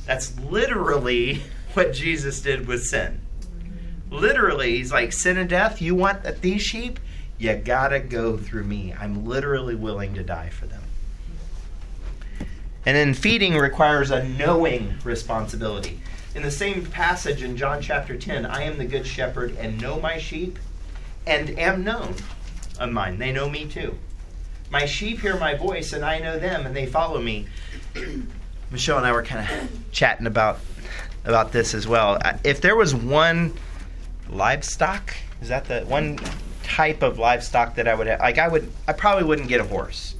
That's 0.06 0.38
literally 0.40 1.44
what 1.74 1.94
Jesus 1.94 2.42
did 2.42 2.68
with 2.68 2.84
sin. 2.84 3.22
Literally 4.10 4.78
he's 4.78 4.92
like 4.92 5.14
sin 5.14 5.38
and 5.38 5.50
death 5.50 5.82
you 5.82 5.94
want 5.94 6.42
these 6.42 6.64
sheep? 6.64 7.00
You 7.38 7.56
gotta 7.56 8.00
go 8.00 8.38
through 8.38 8.64
me. 8.64 8.94
I'm 9.00 9.26
literally 9.26 9.76
willing 9.76 10.16
to 10.16 10.24
die 10.24 10.50
for 10.50 10.66
them. 10.66 10.82
And 12.86 12.98
then 12.98 13.14
feeding 13.14 13.56
requires 13.56 14.10
a 14.10 14.28
knowing 14.28 14.96
responsibility 15.04 16.02
in 16.36 16.44
the 16.44 16.52
same 16.52 16.86
passage 16.86 17.44
in 17.44 17.56
john 17.58 17.82
chapter 17.82 18.18
10 18.18 18.46
i 18.46 18.64
am 18.64 18.78
the 18.78 18.86
good 18.86 19.06
shepherd 19.06 19.56
and 19.58 19.80
know 19.82 20.00
my 20.00 20.18
sheep 20.18 20.60
and 21.28 21.58
am 21.60 21.84
known 21.84 22.16
of 22.80 22.92
mine 22.92 23.18
they 23.18 23.32
know 23.32 23.50
me 23.50 23.66
too 23.66 23.98
my 24.72 24.86
sheep 24.86 25.20
hear 25.20 25.38
my 25.38 25.56
voice 25.56 25.94
and 25.94 26.06
i 26.06 26.20
know 26.20 26.38
them 26.40 26.66
and 26.66 26.76
they 26.76 26.86
follow 26.86 27.22
me 27.22 27.48
michelle 28.72 28.98
and 28.98 29.08
i 29.08 29.12
were 29.12 29.24
kind 29.24 29.48
of 29.48 29.92
chatting 29.92 30.28
about 30.28 30.60
about 31.26 31.52
this 31.52 31.74
as 31.74 31.88
well 31.88 32.18
Uh, 32.24 32.38
if 32.44 32.62
there 32.62 32.76
was 32.76 32.96
one 32.96 33.54
livestock. 34.30 35.14
Is 35.42 35.50
that 35.50 35.66
the 35.66 35.82
one 35.82 36.20
type 36.64 37.02
of 37.02 37.20
livestock 37.20 37.76
that 37.76 37.88
I 37.88 37.96
would 37.96 38.08
have? 38.08 38.20
Like 38.20 38.38
I 38.38 38.48
would, 38.48 38.72
I 38.88 38.94
probably 38.94 39.24
wouldn't 39.24 39.48
get 39.48 39.60
a 39.62 39.64
horse. 39.64 40.16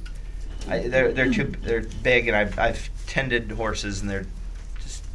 I, 0.68 0.80
they're 0.88 1.12
they're 1.12 1.32
too 1.32 1.52
they're 1.62 1.84
big, 2.02 2.28
and 2.28 2.36
I've 2.36 2.58
I've 2.58 2.90
tended 3.06 3.50
horses, 3.52 4.00
and 4.00 4.10
they're 4.10 4.26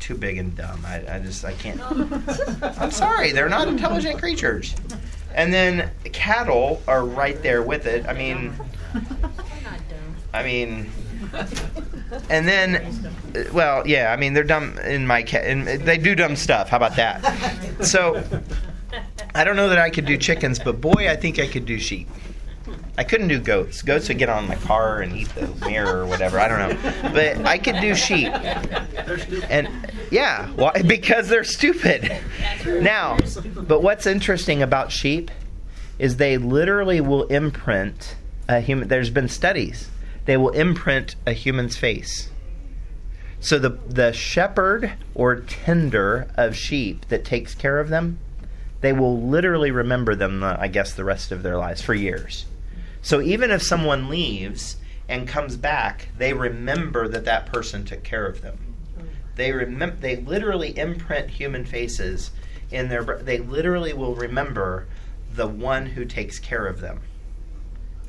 too 0.06 0.16
big 0.16 0.38
and 0.38 0.56
dumb. 0.56 0.80
I, 0.86 1.16
I 1.16 1.20
just 1.20 1.44
I 1.44 1.54
can't. 1.54 1.82
I'm 2.80 2.92
sorry, 2.92 3.32
they're 3.32 3.50
not 3.50 3.68
intelligent 3.68 4.20
creatures. 4.20 4.76
And 5.34 5.52
then 5.52 5.90
cattle 6.14 6.84
are 6.88 7.04
right 7.04 7.42
there 7.42 7.64
with 7.64 7.88
it. 7.88 8.06
I 8.06 8.14
mean, 8.14 8.54
I 10.32 10.44
mean, 10.44 10.92
and 12.30 12.48
then, 12.48 13.12
well, 13.52 13.86
yeah, 13.88 14.14
I 14.14 14.16
mean 14.16 14.34
they're 14.34 14.44
dumb 14.44 14.78
in 14.80 15.08
my 15.08 15.24
cat, 15.24 15.46
and 15.46 15.66
they 15.66 15.98
do 15.98 16.14
dumb 16.14 16.36
stuff. 16.36 16.70
How 16.70 16.78
about 16.78 16.96
that? 16.98 17.84
So, 17.84 18.24
I 19.34 19.44
don't 19.44 19.56
know 19.56 19.70
that 19.70 19.80
I 19.80 19.90
could 19.90 20.06
do 20.06 20.18
chickens, 20.18 20.60
but 20.60 20.80
boy, 20.80 21.10
I 21.10 21.16
think 21.16 21.40
I 21.40 21.48
could 21.48 21.66
do 21.66 21.80
sheep. 21.80 22.08
I 22.98 23.04
couldn't 23.04 23.28
do 23.28 23.40
goats. 23.40 23.82
Goats 23.82 24.08
would 24.08 24.18
get 24.18 24.30
on 24.30 24.48
my 24.48 24.56
car 24.56 25.02
and 25.02 25.16
eat 25.16 25.28
the 25.36 25.48
mirror 25.66 26.04
or 26.04 26.06
whatever. 26.06 26.40
I 26.40 26.48
don't 26.48 26.60
know, 26.82 27.12
but 27.14 27.46
I 27.46 27.58
could 27.58 27.82
do 27.82 27.94
sheep. 27.94 28.32
And 29.50 29.70
yeah, 30.12 30.48
why? 30.52 30.72
Because 30.88 31.28
they're 31.28 31.44
stupid. 31.44 32.22
Now, 32.66 33.18
but 33.56 33.82
what's 33.82 34.06
interesting 34.06 34.62
about 34.62 34.92
sheep 34.92 35.30
is 36.00 36.18
they 36.18 36.38
literally 36.38 37.02
will 37.02 37.24
imprint 37.26 38.16
a 38.48 38.62
human. 38.62 38.88
There's 38.88 39.10
been 39.10 39.28
studies. 39.28 39.90
They 40.26 40.38
will 40.38 40.50
imprint 40.50 41.16
a 41.26 41.34
human's 41.34 41.76
face. 41.76 42.30
So 43.42 43.60
the 43.60 43.78
the 43.88 44.14
shepherd 44.14 44.94
or 45.14 45.36
tender 45.42 46.28
of 46.36 46.56
sheep 46.56 47.08
that 47.10 47.26
takes 47.26 47.54
care 47.54 47.80
of 47.80 47.90
them, 47.90 48.20
they 48.82 48.94
will 48.94 49.22
literally 49.22 49.72
remember 49.72 50.16
them. 50.16 50.44
uh, 50.44 50.56
I 50.58 50.68
guess 50.70 50.94
the 50.94 51.04
rest 51.04 51.32
of 51.32 51.44
their 51.44 51.58
lives 51.58 51.82
for 51.82 51.94
years. 51.94 52.46
So 53.06 53.22
even 53.22 53.52
if 53.52 53.62
someone 53.62 54.10
leaves 54.10 54.78
and 55.08 55.28
comes 55.28 55.58
back, 55.58 56.10
they 56.18 56.34
remember 56.34 57.08
that 57.08 57.24
that 57.26 57.46
person 57.46 57.86
took 57.86 58.04
care 58.04 58.26
of 58.26 58.42
them. 58.42 58.58
They 59.36 59.52
remember. 59.52 59.96
They 59.98 60.16
literally 60.16 60.76
imprint 60.76 61.30
human 61.30 61.66
faces 61.66 62.32
in 62.72 62.90
their. 62.90 63.04
They 63.04 63.38
literally 63.38 63.94
will 63.94 64.16
remember 64.16 64.88
the 65.36 65.46
one 65.46 65.86
who 65.86 66.04
takes 66.06 66.40
care 66.40 66.66
of 66.66 66.82
them. 66.82 67.02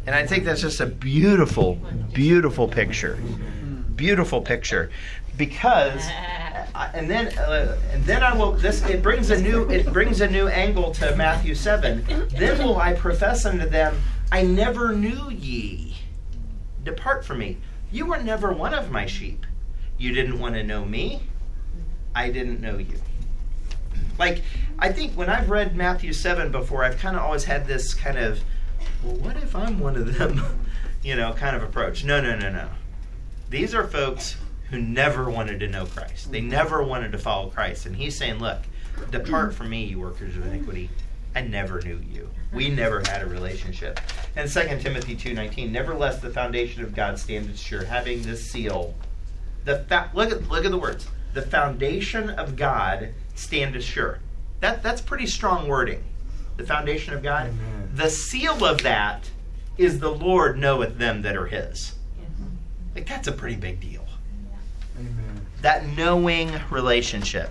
And 0.06 0.14
I 0.14 0.24
think 0.26 0.44
that's 0.44 0.62
just 0.62 0.80
a 0.80 0.86
beautiful, 0.86 1.74
beautiful 2.14 2.66
picture. 2.66 3.18
Beautiful 3.96 4.40
picture, 4.40 4.90
because, 5.36 6.06
I- 6.74 6.90
and 6.94 7.10
then, 7.10 7.36
uh, 7.38 7.76
and 7.92 8.02
then 8.04 8.22
I 8.22 8.34
will. 8.34 8.52
This 8.52 8.82
it 8.86 9.02
brings 9.02 9.28
a 9.30 9.38
new. 9.38 9.68
It 9.68 9.92
brings 9.92 10.22
a 10.22 10.28
new 10.30 10.48
angle 10.48 10.90
to 10.92 11.14
Matthew 11.16 11.54
seven. 11.54 12.02
Then 12.30 12.56
will 12.64 12.78
I 12.78 12.94
profess 12.94 13.44
unto 13.44 13.68
them, 13.68 13.94
I 14.30 14.42
never 14.42 14.92
knew 14.92 15.30
ye. 15.30 15.96
Depart 16.84 17.24
from 17.24 17.38
me. 17.38 17.58
You 17.90 18.06
were 18.06 18.18
never 18.18 18.52
one 18.52 18.74
of 18.74 18.90
my 18.90 19.06
sheep. 19.06 19.46
You 19.98 20.12
didn't 20.12 20.38
want 20.38 20.54
to 20.54 20.62
know 20.62 20.84
me. 20.84 21.22
I 22.14 22.30
didn't 22.30 22.60
know 22.60 22.78
you. 22.78 23.00
Like, 24.18 24.42
I 24.78 24.92
think 24.92 25.12
when 25.14 25.28
I've 25.28 25.50
read 25.50 25.76
Matthew 25.76 26.12
7 26.12 26.50
before, 26.50 26.84
I've 26.84 26.98
kind 26.98 27.16
of 27.16 27.22
always 27.22 27.44
had 27.44 27.66
this 27.66 27.94
kind 27.94 28.18
of, 28.18 28.42
well, 29.02 29.16
what 29.16 29.36
if 29.36 29.54
I'm 29.54 29.78
one 29.78 29.96
of 29.96 30.16
them? 30.16 30.42
you 31.02 31.14
know, 31.14 31.32
kind 31.32 31.54
of 31.54 31.62
approach. 31.62 32.04
No, 32.04 32.20
no, 32.20 32.36
no, 32.36 32.50
no. 32.50 32.68
These 33.48 33.74
are 33.74 33.86
folks 33.86 34.36
who 34.70 34.80
never 34.80 35.30
wanted 35.30 35.60
to 35.60 35.68
know 35.68 35.86
Christ. 35.86 36.32
They 36.32 36.40
never 36.40 36.82
wanted 36.82 37.12
to 37.12 37.18
follow 37.18 37.50
Christ. 37.50 37.86
And 37.86 37.94
he's 37.94 38.16
saying, 38.16 38.38
look, 38.38 38.62
depart 39.10 39.54
from 39.54 39.70
me, 39.70 39.84
you 39.84 40.00
workers 40.00 40.36
of 40.36 40.46
iniquity. 40.46 40.90
I 41.34 41.42
never 41.42 41.80
knew 41.80 42.00
you. 42.10 42.30
We 42.56 42.70
never 42.70 43.00
had 43.00 43.20
a 43.20 43.26
relationship. 43.26 44.00
And 44.34 44.50
2 44.50 44.60
Timothy 44.80 45.14
2.19, 45.14 45.70
nevertheless 45.70 46.20
the 46.22 46.30
foundation 46.30 46.82
of 46.82 46.94
God 46.94 47.18
standeth 47.18 47.58
sure, 47.58 47.84
having 47.84 48.22
this 48.22 48.50
seal. 48.50 48.94
The 49.66 49.80
fa- 49.80 50.10
look 50.14 50.30
at 50.30 50.48
look 50.48 50.64
at 50.64 50.70
the 50.70 50.78
words. 50.78 51.06
The 51.34 51.42
foundation 51.42 52.30
of 52.30 52.56
God 52.56 53.10
standeth 53.34 53.84
sure. 53.84 54.20
That 54.60 54.82
that's 54.82 55.02
pretty 55.02 55.26
strong 55.26 55.68
wording. 55.68 56.02
The 56.56 56.64
foundation 56.64 57.12
of 57.12 57.22
God. 57.22 57.48
Amen. 57.48 57.90
The 57.92 58.08
seal 58.08 58.64
of 58.64 58.82
that 58.84 59.30
is 59.76 59.98
the 59.98 60.10
Lord 60.10 60.58
knoweth 60.58 60.96
them 60.96 61.20
that 61.22 61.36
are 61.36 61.46
his. 61.46 61.94
Like 62.94 63.06
that's 63.06 63.28
a 63.28 63.32
pretty 63.32 63.56
big 63.56 63.80
deal. 63.80 64.06
Amen. 64.98 65.46
That 65.60 65.86
knowing 65.88 66.58
relationship. 66.70 67.50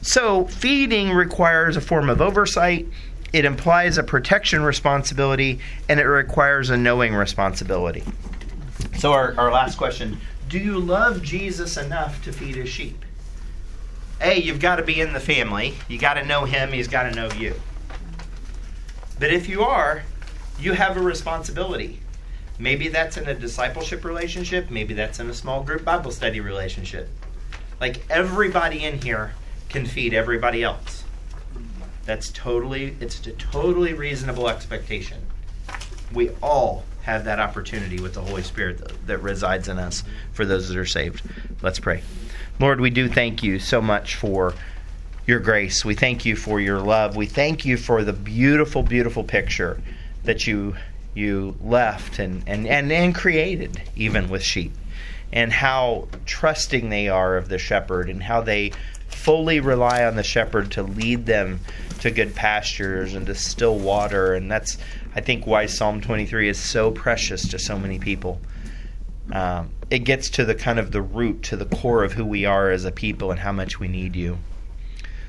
So 0.00 0.46
feeding 0.46 1.10
requires 1.10 1.76
a 1.76 1.80
form 1.82 2.08
of 2.08 2.22
oversight. 2.22 2.88
It 3.32 3.44
implies 3.44 3.96
a 3.96 4.02
protection 4.02 4.62
responsibility 4.62 5.60
and 5.88 6.00
it 6.00 6.04
requires 6.04 6.70
a 6.70 6.76
knowing 6.76 7.14
responsibility. 7.14 8.02
So 8.98 9.12
our, 9.12 9.34
our 9.38 9.52
last 9.52 9.78
question, 9.78 10.20
do 10.48 10.58
you 10.58 10.78
love 10.78 11.22
Jesus 11.22 11.76
enough 11.76 12.22
to 12.24 12.32
feed 12.32 12.56
his 12.56 12.68
sheep? 12.68 13.04
A, 14.20 14.38
you've 14.38 14.60
got 14.60 14.76
to 14.76 14.82
be 14.82 15.00
in 15.00 15.12
the 15.12 15.20
family. 15.20 15.74
You 15.88 15.98
got 15.98 16.14
to 16.14 16.24
know 16.24 16.44
him, 16.44 16.72
he's 16.72 16.88
got 16.88 17.04
to 17.04 17.14
know 17.14 17.30
you. 17.32 17.54
But 19.18 19.32
if 19.32 19.48
you 19.48 19.62
are, 19.62 20.02
you 20.58 20.72
have 20.72 20.96
a 20.96 21.00
responsibility. 21.00 22.00
Maybe 22.58 22.88
that's 22.88 23.16
in 23.16 23.26
a 23.26 23.34
discipleship 23.34 24.04
relationship, 24.04 24.70
maybe 24.70 24.92
that's 24.92 25.20
in 25.20 25.30
a 25.30 25.34
small 25.34 25.62
group 25.62 25.84
Bible 25.84 26.10
study 26.10 26.40
relationship. 26.40 27.08
Like 27.80 28.02
everybody 28.10 28.84
in 28.84 29.00
here 29.00 29.32
can 29.70 29.86
feed 29.86 30.12
everybody 30.12 30.62
else. 30.62 30.99
That's 32.04 32.30
totally 32.30 32.96
it's 33.00 33.26
a 33.26 33.32
totally 33.32 33.94
reasonable 33.94 34.48
expectation. 34.48 35.18
We 36.12 36.30
all 36.42 36.84
have 37.02 37.24
that 37.24 37.38
opportunity 37.38 38.00
with 38.00 38.14
the 38.14 38.20
Holy 38.20 38.42
Spirit 38.42 38.78
that, 38.78 39.06
that 39.06 39.18
resides 39.18 39.68
in 39.68 39.78
us 39.78 40.04
for 40.32 40.44
those 40.44 40.68
that 40.68 40.76
are 40.76 40.86
saved. 40.86 41.22
Let's 41.62 41.78
pray. 41.78 42.02
Lord, 42.58 42.80
we 42.80 42.90
do 42.90 43.08
thank 43.08 43.42
you 43.42 43.58
so 43.58 43.80
much 43.80 44.16
for 44.16 44.54
your 45.26 45.40
grace. 45.40 45.84
We 45.84 45.94
thank 45.94 46.24
you 46.24 46.36
for 46.36 46.60
your 46.60 46.80
love. 46.80 47.16
We 47.16 47.26
thank 47.26 47.64
you 47.64 47.76
for 47.76 48.04
the 48.04 48.12
beautiful, 48.12 48.82
beautiful 48.82 49.24
picture 49.24 49.80
that 50.24 50.46
you 50.46 50.76
you 51.14 51.56
left 51.60 52.18
and, 52.18 52.42
and, 52.46 52.66
and, 52.68 52.92
and 52.92 53.14
created 53.14 53.82
even 53.96 54.28
with 54.28 54.42
sheep. 54.42 54.72
And 55.32 55.52
how 55.52 56.08
trusting 56.24 56.88
they 56.88 57.08
are 57.08 57.36
of 57.36 57.48
the 57.48 57.58
shepherd 57.58 58.08
and 58.08 58.22
how 58.22 58.40
they 58.42 58.72
fully 59.08 59.60
rely 59.60 60.04
on 60.04 60.16
the 60.16 60.22
shepherd 60.22 60.70
to 60.72 60.82
lead 60.82 61.26
them 61.26 61.60
to 62.00 62.10
good 62.10 62.34
pastures 62.34 63.14
and 63.14 63.26
to 63.26 63.34
still 63.34 63.78
water. 63.78 64.34
And 64.34 64.50
that's 64.50 64.78
I 65.14 65.20
think 65.20 65.46
why 65.46 65.66
Psalm 65.66 66.00
23 66.00 66.48
is 66.48 66.58
so 66.58 66.90
precious 66.90 67.48
to 67.48 67.58
so 67.58 67.78
many 67.78 67.98
people. 67.98 68.40
Um, 69.32 69.70
it 69.90 70.00
gets 70.00 70.30
to 70.30 70.44
the 70.44 70.54
kind 70.54 70.78
of 70.78 70.92
the 70.92 71.02
root, 71.02 71.42
to 71.44 71.56
the 71.56 71.66
core 71.66 72.04
of 72.04 72.12
who 72.12 72.24
we 72.24 72.44
are 72.44 72.70
as 72.70 72.84
a 72.84 72.92
people 72.92 73.30
and 73.30 73.40
how 73.40 73.52
much 73.52 73.80
we 73.80 73.88
need 73.88 74.16
you. 74.16 74.38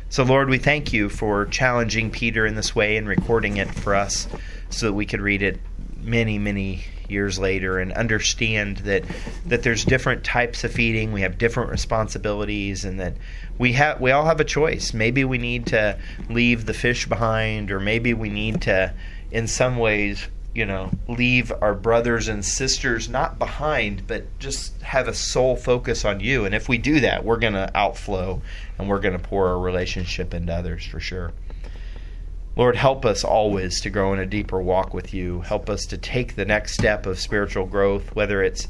So, 0.10 0.24
Lord, 0.24 0.50
we 0.50 0.58
thank 0.58 0.92
you 0.92 1.08
for 1.08 1.46
challenging 1.46 2.12
Peter 2.12 2.46
in 2.46 2.56
this 2.56 2.76
way 2.76 2.98
and 2.98 3.08
recording 3.08 3.58
it 3.58 3.74
for 3.74 3.96
us 3.96 4.28
so 4.70 4.88
that 4.88 4.94
we 4.94 5.06
could 5.06 5.22
read 5.22 5.42
it 5.42 5.60
many, 6.02 6.38
many 6.38 6.84
years 7.12 7.38
later 7.38 7.80
and 7.80 7.92
understand 7.94 8.78
that 8.78 9.04
that 9.46 9.64
there's 9.64 9.86
different 9.86 10.24
types 10.24 10.64
of 10.64 10.72
feeding, 10.72 11.12
we 11.12 11.22
have 11.22 11.38
different 11.38 11.70
responsibilities 11.70 12.86
and 12.86 13.00
that 13.00 13.16
we 13.58 13.74
have 13.74 14.02
we 14.02 14.12
all 14.12 14.26
have 14.26 14.40
a 14.40 14.46
choice. 14.46 14.94
Maybe 14.94 15.24
we 15.24 15.38
need 15.38 15.68
to 15.68 15.98
leave 16.30 16.66
the 16.66 16.74
fish 16.74 17.08
behind 17.08 17.72
or 17.72 17.80
maybe 17.80 18.14
we 18.14 18.30
need 18.30 18.62
to 18.64 18.94
in 19.32 19.48
some 19.48 19.78
ways 19.78 20.28
you 20.54 20.66
know, 20.66 20.92
leave 21.08 21.52
our 21.62 21.74
brothers 21.74 22.28
and 22.28 22.44
sisters 22.44 23.08
not 23.08 23.40
behind, 23.40 24.06
but 24.06 24.38
just 24.40 24.82
have 24.82 25.08
a 25.08 25.14
sole 25.14 25.56
focus 25.56 26.04
on 26.04 26.20
you. 26.20 26.46
And 26.46 26.54
if 26.54 26.68
we 26.68 26.78
do 26.78 27.00
that, 27.00 27.24
we're 27.24 27.38
going 27.38 27.54
to 27.54 27.72
outflow 27.76 28.42
and 28.78 28.90
we're 28.90 29.00
going 29.00 29.18
to 29.18 29.20
pour 29.20 29.48
our 29.48 29.60
relationship 29.60 30.34
into 30.34 30.54
others 30.54 30.86
for 30.86 31.00
sure. 31.00 31.32
Lord, 32.56 32.76
help 32.76 33.06
us 33.06 33.24
always 33.24 33.80
to 33.82 33.90
grow 33.90 34.14
in 34.14 34.20
a 34.20 34.26
deeper 34.26 34.62
walk 34.62 34.94
with 34.94 35.14
you. 35.14 35.42
Help 35.42 35.70
us 35.70 35.86
to 35.86 35.98
take 35.98 36.36
the 36.36 36.46
next 36.46 36.74
step 36.74 37.06
of 37.06 37.20
spiritual 37.20 37.66
growth, 37.66 38.14
whether 38.14 38.44
it's 38.44 38.68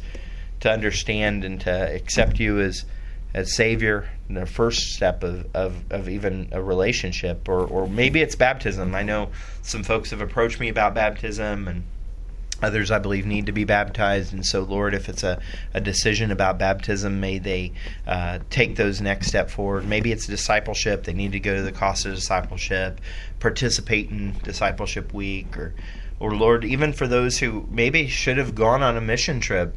to 0.60 0.72
understand 0.72 1.44
and 1.44 1.60
to 1.62 1.96
accept 1.96 2.40
you 2.40 2.60
as 2.60 2.86
as 3.34 3.56
Savior, 3.56 4.10
the 4.30 4.46
first 4.46 4.94
step 4.94 5.24
of, 5.24 5.48
of, 5.56 5.84
of 5.90 6.10
even 6.10 6.50
a 6.52 6.62
relationship, 6.62 7.48
or, 7.48 7.66
or 7.66 7.88
maybe 7.88 8.22
it's 8.22 8.36
baptism. 8.36 8.94
I 8.94 9.04
know 9.04 9.30
some 9.62 9.84
folks 9.84 10.12
have 10.12 10.20
approached 10.20 10.60
me 10.60 10.68
about 10.68 10.94
baptism, 10.94 11.68
and 11.68 11.84
others 12.62 12.92
I 12.92 13.00
believe 13.00 13.26
need 13.26 13.46
to 13.48 13.52
be 13.52 13.64
baptized. 13.64 14.34
And 14.34 14.46
so, 14.46 14.62
Lord, 14.62 14.94
if 14.94 15.10
it's 15.10 15.24
a, 15.24 15.42
a 15.74 15.82
decision 15.82 16.32
about 16.32 16.58
baptism, 16.58 17.20
may 17.20 17.40
they 17.40 17.74
uh, 18.08 18.40
take 18.50 18.76
those 18.76 19.02
next 19.02 19.28
step 19.28 19.50
forward. 19.50 19.88
Maybe 19.88 20.12
it's 20.12 20.28
discipleship. 20.28 21.04
They 21.04 21.14
need 21.14 21.32
to 21.32 21.40
go 21.40 21.56
to 21.56 21.62
the 21.62 21.72
cost 21.72 22.06
of 22.06 22.16
discipleship, 22.16 23.02
participate 23.40 24.10
in 24.10 24.36
discipleship 24.44 25.14
week, 25.14 25.58
or, 25.58 25.74
or 26.20 26.36
Lord, 26.36 26.64
even 26.64 26.94
for 26.94 27.08
those 27.08 27.40
who 27.40 27.68
maybe 27.70 28.08
should 28.08 28.38
have 28.38 28.56
gone 28.56 28.84
on 28.84 28.98
a 28.98 29.02
mission 29.02 29.40
trip. 29.40 29.76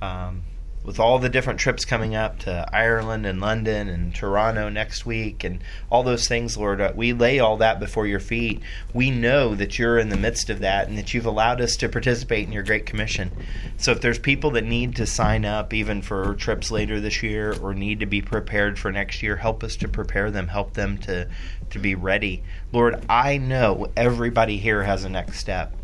Um, 0.00 0.42
with 0.84 1.00
all 1.00 1.18
the 1.18 1.30
different 1.30 1.58
trips 1.58 1.86
coming 1.86 2.14
up 2.14 2.38
to 2.40 2.68
Ireland 2.70 3.24
and 3.24 3.40
London 3.40 3.88
and 3.88 4.14
Toronto 4.14 4.68
next 4.68 5.06
week 5.06 5.42
and 5.42 5.64
all 5.90 6.02
those 6.02 6.28
things, 6.28 6.58
Lord, 6.58 6.78
uh, 6.78 6.92
we 6.94 7.14
lay 7.14 7.40
all 7.40 7.56
that 7.56 7.80
before 7.80 8.06
your 8.06 8.20
feet. 8.20 8.60
We 8.92 9.10
know 9.10 9.54
that 9.54 9.78
you're 9.78 9.98
in 9.98 10.10
the 10.10 10.16
midst 10.18 10.50
of 10.50 10.58
that 10.60 10.86
and 10.86 10.98
that 10.98 11.14
you've 11.14 11.24
allowed 11.24 11.62
us 11.62 11.76
to 11.76 11.88
participate 11.88 12.46
in 12.46 12.52
your 12.52 12.62
Great 12.62 12.84
Commission. 12.84 13.32
So 13.78 13.92
if 13.92 14.02
there's 14.02 14.18
people 14.18 14.50
that 14.52 14.64
need 14.64 14.96
to 14.96 15.06
sign 15.06 15.46
up 15.46 15.72
even 15.72 16.02
for 16.02 16.34
trips 16.34 16.70
later 16.70 17.00
this 17.00 17.22
year 17.22 17.56
or 17.62 17.72
need 17.72 18.00
to 18.00 18.06
be 18.06 18.20
prepared 18.20 18.78
for 18.78 18.92
next 18.92 19.22
year, 19.22 19.36
help 19.36 19.64
us 19.64 19.76
to 19.76 19.88
prepare 19.88 20.30
them, 20.30 20.48
help 20.48 20.74
them 20.74 20.98
to, 20.98 21.30
to 21.70 21.78
be 21.78 21.94
ready. 21.94 22.42
Lord, 22.72 23.02
I 23.08 23.38
know 23.38 23.90
everybody 23.96 24.58
here 24.58 24.82
has 24.82 25.04
a 25.04 25.08
next 25.08 25.38
step. 25.38 25.74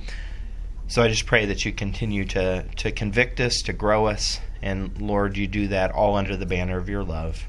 So 0.89 1.03
I 1.03 1.09
just 1.09 1.25
pray 1.25 1.47
that 1.47 1.65
you 1.65 1.73
continue 1.73 2.25
to, 2.27 2.65
to 2.65 2.93
convict 2.93 3.41
us, 3.41 3.63
to 3.63 3.73
grow 3.73 4.07
us, 4.07 4.41
and 4.63 5.01
Lord, 5.01 5.37
you 5.37 5.47
do 5.47 5.69
that 5.69 5.93
all 5.93 6.17
under 6.17 6.37
the 6.37 6.47
banner 6.47 6.79
of 6.79 6.89
your 6.89 7.03
love. 7.03 7.45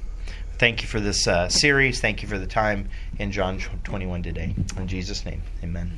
Thank 0.57 0.84
you 0.84 0.88
for 0.88 0.99
this 0.99 1.28
uh, 1.28 1.49
series. 1.49 1.99
Thank 1.99 2.22
you 2.22 2.28
for 2.28 2.38
the 2.38 2.45
time 2.45 2.89
in 3.18 3.32
John 3.32 3.59
21 3.84 4.22
today. 4.22 4.55
In 4.78 4.88
Jesus' 4.88 5.26
name, 5.26 5.41
amen. 5.64 5.91